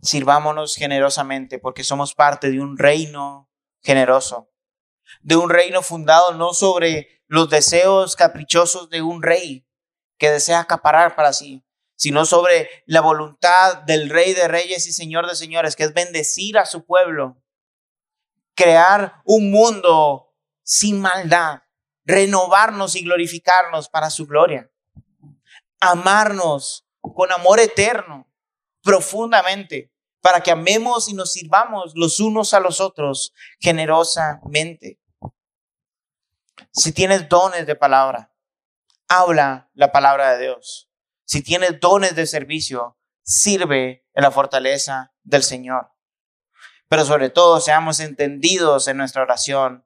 Sirvámonos 0.00 0.76
generosamente 0.76 1.58
porque 1.58 1.84
somos 1.84 2.14
parte 2.14 2.50
de 2.50 2.60
un 2.60 2.78
reino 2.78 3.50
generoso, 3.82 4.50
de 5.20 5.36
un 5.36 5.50
reino 5.50 5.82
fundado 5.82 6.32
no 6.34 6.54
sobre 6.54 7.22
los 7.26 7.50
deseos 7.50 8.16
caprichosos 8.16 8.88
de 8.88 9.02
un 9.02 9.22
rey, 9.22 9.66
que 10.20 10.30
desea 10.30 10.60
acaparar 10.60 11.16
para 11.16 11.32
sí, 11.32 11.64
sino 11.96 12.26
sobre 12.26 12.68
la 12.84 13.00
voluntad 13.00 13.78
del 13.78 14.10
Rey 14.10 14.34
de 14.34 14.48
Reyes 14.48 14.86
y 14.86 14.92
Señor 14.92 15.26
de 15.26 15.34
Señores, 15.34 15.74
que 15.74 15.84
es 15.84 15.94
bendecir 15.94 16.58
a 16.58 16.66
su 16.66 16.84
pueblo, 16.84 17.42
crear 18.54 19.22
un 19.24 19.50
mundo 19.50 20.36
sin 20.62 21.00
maldad, 21.00 21.62
renovarnos 22.04 22.96
y 22.96 23.02
glorificarnos 23.02 23.88
para 23.88 24.10
su 24.10 24.26
gloria, 24.26 24.70
amarnos 25.80 26.86
con 27.00 27.32
amor 27.32 27.58
eterno, 27.58 28.30
profundamente, 28.82 29.90
para 30.20 30.42
que 30.42 30.50
amemos 30.50 31.08
y 31.08 31.14
nos 31.14 31.32
sirvamos 31.32 31.92
los 31.94 32.20
unos 32.20 32.52
a 32.52 32.60
los 32.60 32.82
otros 32.82 33.32
generosamente. 33.58 35.00
Si 36.72 36.92
tienes 36.92 37.26
dones 37.26 37.66
de 37.66 37.74
palabra, 37.74 38.29
habla 39.10 39.68
la 39.74 39.90
palabra 39.90 40.32
de 40.32 40.44
Dios. 40.44 40.88
Si 41.24 41.42
tienes 41.42 41.80
dones 41.80 42.14
de 42.14 42.26
servicio, 42.26 42.96
sirve 43.22 44.06
en 44.14 44.22
la 44.22 44.30
fortaleza 44.30 45.12
del 45.24 45.42
Señor. 45.42 45.90
Pero 46.88 47.04
sobre 47.04 47.28
todo, 47.28 47.60
seamos 47.60 47.98
entendidos 47.98 48.86
en 48.86 48.96
nuestra 48.96 49.22
oración, 49.22 49.84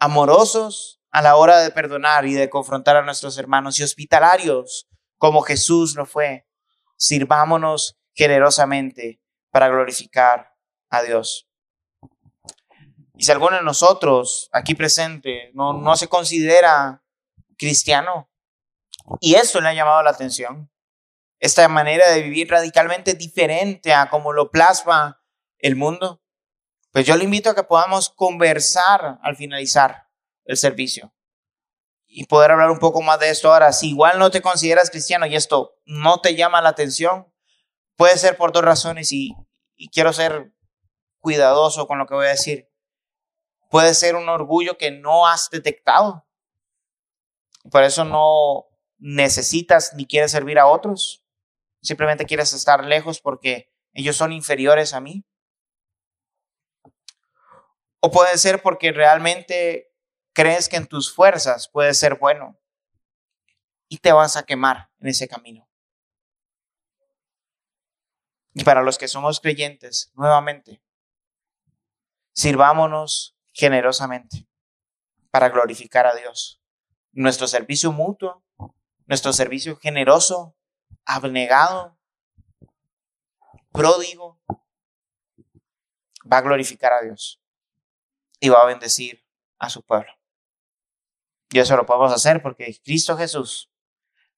amorosos 0.00 1.00
a 1.12 1.22
la 1.22 1.36
hora 1.36 1.60
de 1.60 1.70
perdonar 1.70 2.26
y 2.26 2.34
de 2.34 2.50
confrontar 2.50 2.96
a 2.96 3.04
nuestros 3.04 3.38
hermanos 3.38 3.78
y 3.78 3.84
hospitalarios 3.84 4.88
como 5.18 5.42
Jesús 5.42 5.94
lo 5.94 6.04
fue. 6.04 6.48
Sirvámonos 6.96 7.96
generosamente 8.12 9.20
para 9.50 9.68
glorificar 9.68 10.56
a 10.90 11.02
Dios. 11.02 11.48
Y 13.16 13.24
si 13.24 13.30
alguno 13.30 13.56
de 13.56 13.62
nosotros 13.62 14.48
aquí 14.52 14.74
presente 14.74 15.52
no, 15.54 15.72
no 15.74 15.96
se 15.96 16.08
considera 16.08 17.04
cristiano, 17.56 18.28
y 19.20 19.34
esto 19.34 19.60
le 19.60 19.68
ha 19.68 19.74
llamado 19.74 20.02
la 20.02 20.10
atención, 20.10 20.70
esta 21.38 21.66
manera 21.68 22.10
de 22.10 22.22
vivir 22.22 22.50
radicalmente 22.50 23.14
diferente 23.14 23.92
a 23.92 24.08
como 24.08 24.32
lo 24.32 24.50
plasma 24.50 25.22
el 25.58 25.76
mundo, 25.76 26.22
pues 26.92 27.06
yo 27.06 27.16
le 27.16 27.24
invito 27.24 27.50
a 27.50 27.54
que 27.54 27.64
podamos 27.64 28.08
conversar 28.08 29.18
al 29.22 29.36
finalizar 29.36 30.08
el 30.44 30.56
servicio 30.56 31.12
y 32.06 32.26
poder 32.26 32.52
hablar 32.52 32.70
un 32.70 32.78
poco 32.78 33.02
más 33.02 33.18
de 33.18 33.30
esto 33.30 33.52
ahora. 33.52 33.72
Si 33.72 33.90
igual 33.90 34.18
no 34.18 34.30
te 34.30 34.40
consideras 34.40 34.90
cristiano 34.90 35.26
y 35.26 35.34
esto 35.34 35.76
no 35.84 36.20
te 36.20 36.36
llama 36.36 36.62
la 36.62 36.68
atención, 36.68 37.32
puede 37.96 38.16
ser 38.16 38.36
por 38.36 38.52
dos 38.52 38.64
razones 38.64 39.12
y 39.12 39.34
y 39.76 39.88
quiero 39.88 40.12
ser 40.12 40.52
cuidadoso 41.20 41.86
con 41.86 41.98
lo 41.98 42.06
que 42.06 42.14
voy 42.14 42.26
a 42.26 42.30
decir. 42.30 42.70
Puede 43.70 43.94
ser 43.94 44.14
un 44.14 44.28
orgullo 44.28 44.78
que 44.78 44.90
no 44.90 45.26
has 45.26 45.50
detectado. 45.50 46.26
Por 47.70 47.82
eso 47.82 48.04
no 48.04 48.66
necesitas 49.04 49.92
ni 49.92 50.06
quieres 50.06 50.30
servir 50.30 50.58
a 50.58 50.66
otros. 50.66 51.22
Simplemente 51.82 52.24
quieres 52.24 52.54
estar 52.54 52.82
lejos 52.86 53.20
porque 53.20 53.70
ellos 53.92 54.16
son 54.16 54.32
inferiores 54.32 54.94
a 54.94 55.00
mí. 55.00 55.26
O 58.00 58.10
puede 58.10 58.38
ser 58.38 58.62
porque 58.62 58.92
realmente 58.92 59.92
crees 60.32 60.70
que 60.70 60.76
en 60.76 60.86
tus 60.86 61.14
fuerzas 61.14 61.68
puedes 61.68 61.98
ser 61.98 62.14
bueno 62.14 62.58
y 63.88 63.98
te 63.98 64.10
vas 64.12 64.38
a 64.38 64.44
quemar 64.44 64.90
en 65.00 65.08
ese 65.08 65.28
camino. 65.28 65.68
Y 68.54 68.64
para 68.64 68.82
los 68.82 68.96
que 68.96 69.08
somos 69.08 69.38
creyentes, 69.40 70.12
nuevamente, 70.14 70.82
sirvámonos 72.32 73.36
generosamente 73.52 74.48
para 75.30 75.50
glorificar 75.50 76.06
a 76.06 76.14
Dios. 76.14 76.62
Nuestro 77.12 77.46
servicio 77.46 77.92
mutuo, 77.92 78.43
nuestro 79.06 79.32
servicio 79.32 79.76
generoso, 79.76 80.56
abnegado, 81.04 81.98
pródigo, 83.72 84.40
va 86.30 86.38
a 86.38 86.42
glorificar 86.42 86.92
a 86.92 87.02
Dios 87.02 87.42
y 88.40 88.48
va 88.48 88.62
a 88.62 88.66
bendecir 88.66 89.24
a 89.58 89.68
su 89.68 89.82
pueblo. 89.82 90.12
Y 91.50 91.58
eso 91.58 91.76
lo 91.76 91.86
podemos 91.86 92.12
hacer 92.12 92.42
porque 92.42 92.80
Cristo 92.82 93.16
Jesús 93.16 93.70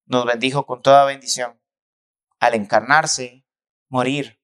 nos 0.05 0.25
bendijo 0.25 0.67
con 0.67 0.83
toda 0.83 1.05
bendición 1.05 1.61
al 2.39 2.55
encarnarse 2.55 3.45
morir, 3.89 4.41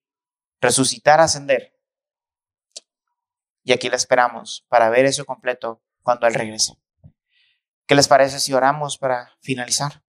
resucitar, 0.60 1.20
ascender. 1.20 1.78
Y 3.64 3.72
aquí 3.72 3.88
la 3.88 3.96
esperamos 3.96 4.64
para 4.68 4.90
ver 4.90 5.04
eso 5.04 5.24
completo 5.24 5.82
cuando 6.02 6.26
Él 6.26 6.34
regrese. 6.34 6.74
¿Qué 7.86 7.94
les 7.94 8.08
parece 8.08 8.40
si 8.40 8.54
oramos 8.54 8.98
para 8.98 9.36
finalizar? 9.40 10.02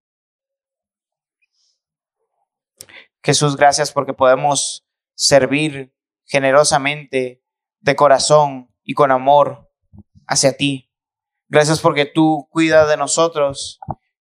Jesús, 3.24 3.56
gracias 3.56 3.92
porque 3.92 4.14
podemos 4.14 4.86
servir 5.16 5.96
generosamente, 6.26 7.42
de 7.80 7.96
corazón 7.96 8.74
y 8.84 8.94
con 8.94 9.12
amor 9.12 9.72
hacia 10.28 10.58
ti. 10.58 10.92
Gracias 11.48 11.80
porque 11.80 12.06
tú 12.06 12.48
cuidas 12.50 12.88
de 12.90 12.98
nosotros, 12.98 13.80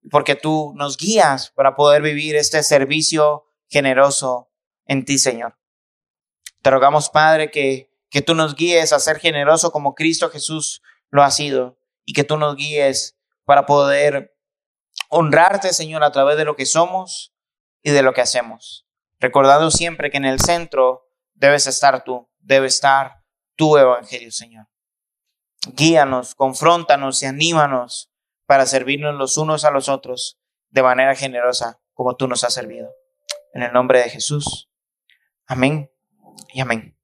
porque 0.10 0.36
tú 0.36 0.74
nos 0.76 0.98
guías 0.98 1.52
para 1.52 1.76
poder 1.76 2.02
vivir 2.02 2.36
este 2.36 2.64
servicio 2.64 3.46
generoso 3.68 4.52
en 4.86 5.06
ti, 5.06 5.18
Señor. 5.18 5.58
Te 6.62 6.72
rogamos, 6.72 7.10
Padre, 7.10 7.52
que, 7.52 7.94
que 8.10 8.22
tú 8.22 8.34
nos 8.34 8.56
guíes 8.56 8.92
a 8.92 9.00
ser 9.00 9.20
generoso 9.20 9.72
como 9.72 9.94
Cristo 9.94 10.30
Jesús 10.30 10.82
lo 11.10 11.24
ha 11.24 11.32
sido 11.32 11.80
y 12.06 12.14
que 12.14 12.24
tú 12.24 12.38
nos 12.38 12.56
guíes 12.56 13.18
para 13.46 13.66
poder 13.66 14.36
honrarte, 15.10 15.74
Señor, 15.74 16.04
a 16.04 16.12
través 16.12 16.38
de 16.38 16.46
lo 16.46 16.56
que 16.56 16.66
somos 16.66 17.34
y 17.82 17.92
de 17.92 18.02
lo 18.02 18.14
que 18.14 18.22
hacemos. 18.22 18.89
Recordando 19.20 19.70
siempre 19.72 20.10
que 20.10 20.18
en 20.18 20.26
el 20.26 20.40
centro 20.40 21.08
debes 21.34 21.68
estar 21.68 22.04
tú, 22.04 22.30
debe 22.40 22.68
estar 22.68 23.24
tu 23.56 23.78
evangelio, 23.78 24.32
Señor. 24.32 24.68
Guíanos, 25.74 26.36
confróntanos 26.36 27.22
y 27.22 27.26
anímanos 27.26 28.12
para 28.46 28.66
servirnos 28.66 29.16
los 29.16 29.38
unos 29.38 29.66
a 29.66 29.72
los 29.72 29.90
otros 29.90 30.40
de 30.70 30.84
manera 30.84 31.16
generosa 31.16 31.82
como 31.94 32.16
tú 32.16 32.28
nos 32.28 32.44
has 32.44 32.54
servido. 32.54 32.90
En 33.54 33.64
el 33.64 33.74
nombre 33.74 34.00
de 34.00 34.10
Jesús. 34.10 34.70
Amén 35.46 35.92
y 36.54 36.62
amén. 36.62 36.99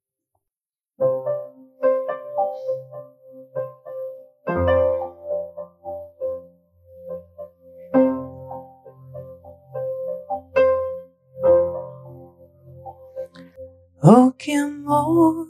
Qué 14.46 14.54
amor 14.54 15.48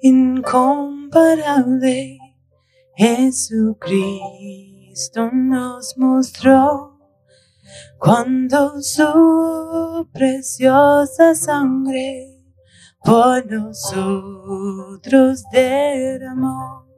incomparable 0.00 2.18
Jesucristo 2.96 3.70
nos 5.32 5.96
mostró 5.96 6.98
cuando 8.00 8.82
su 8.82 10.08
preciosa 10.12 11.36
sangre 11.36 12.42
por 13.04 13.48
nosotros 13.48 15.44
derramó. 15.52 16.88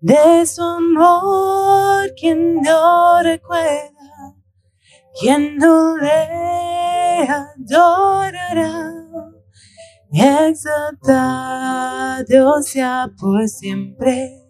De 0.00 0.46
su 0.46 0.62
amor, 0.62 2.14
quien 2.14 2.62
no 2.62 3.20
recuerda, 3.24 4.36
quien 5.20 5.56
no 5.56 5.96
le 5.96 7.28
adorará. 7.28 9.03
Exaltado 10.16 11.02
sea 12.62 13.10
por 13.18 13.48
siempre 13.48 14.40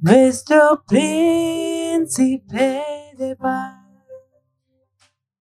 nuestro 0.00 0.82
príncipe 0.88 2.82
de 3.16 3.36
paz. 3.36 3.77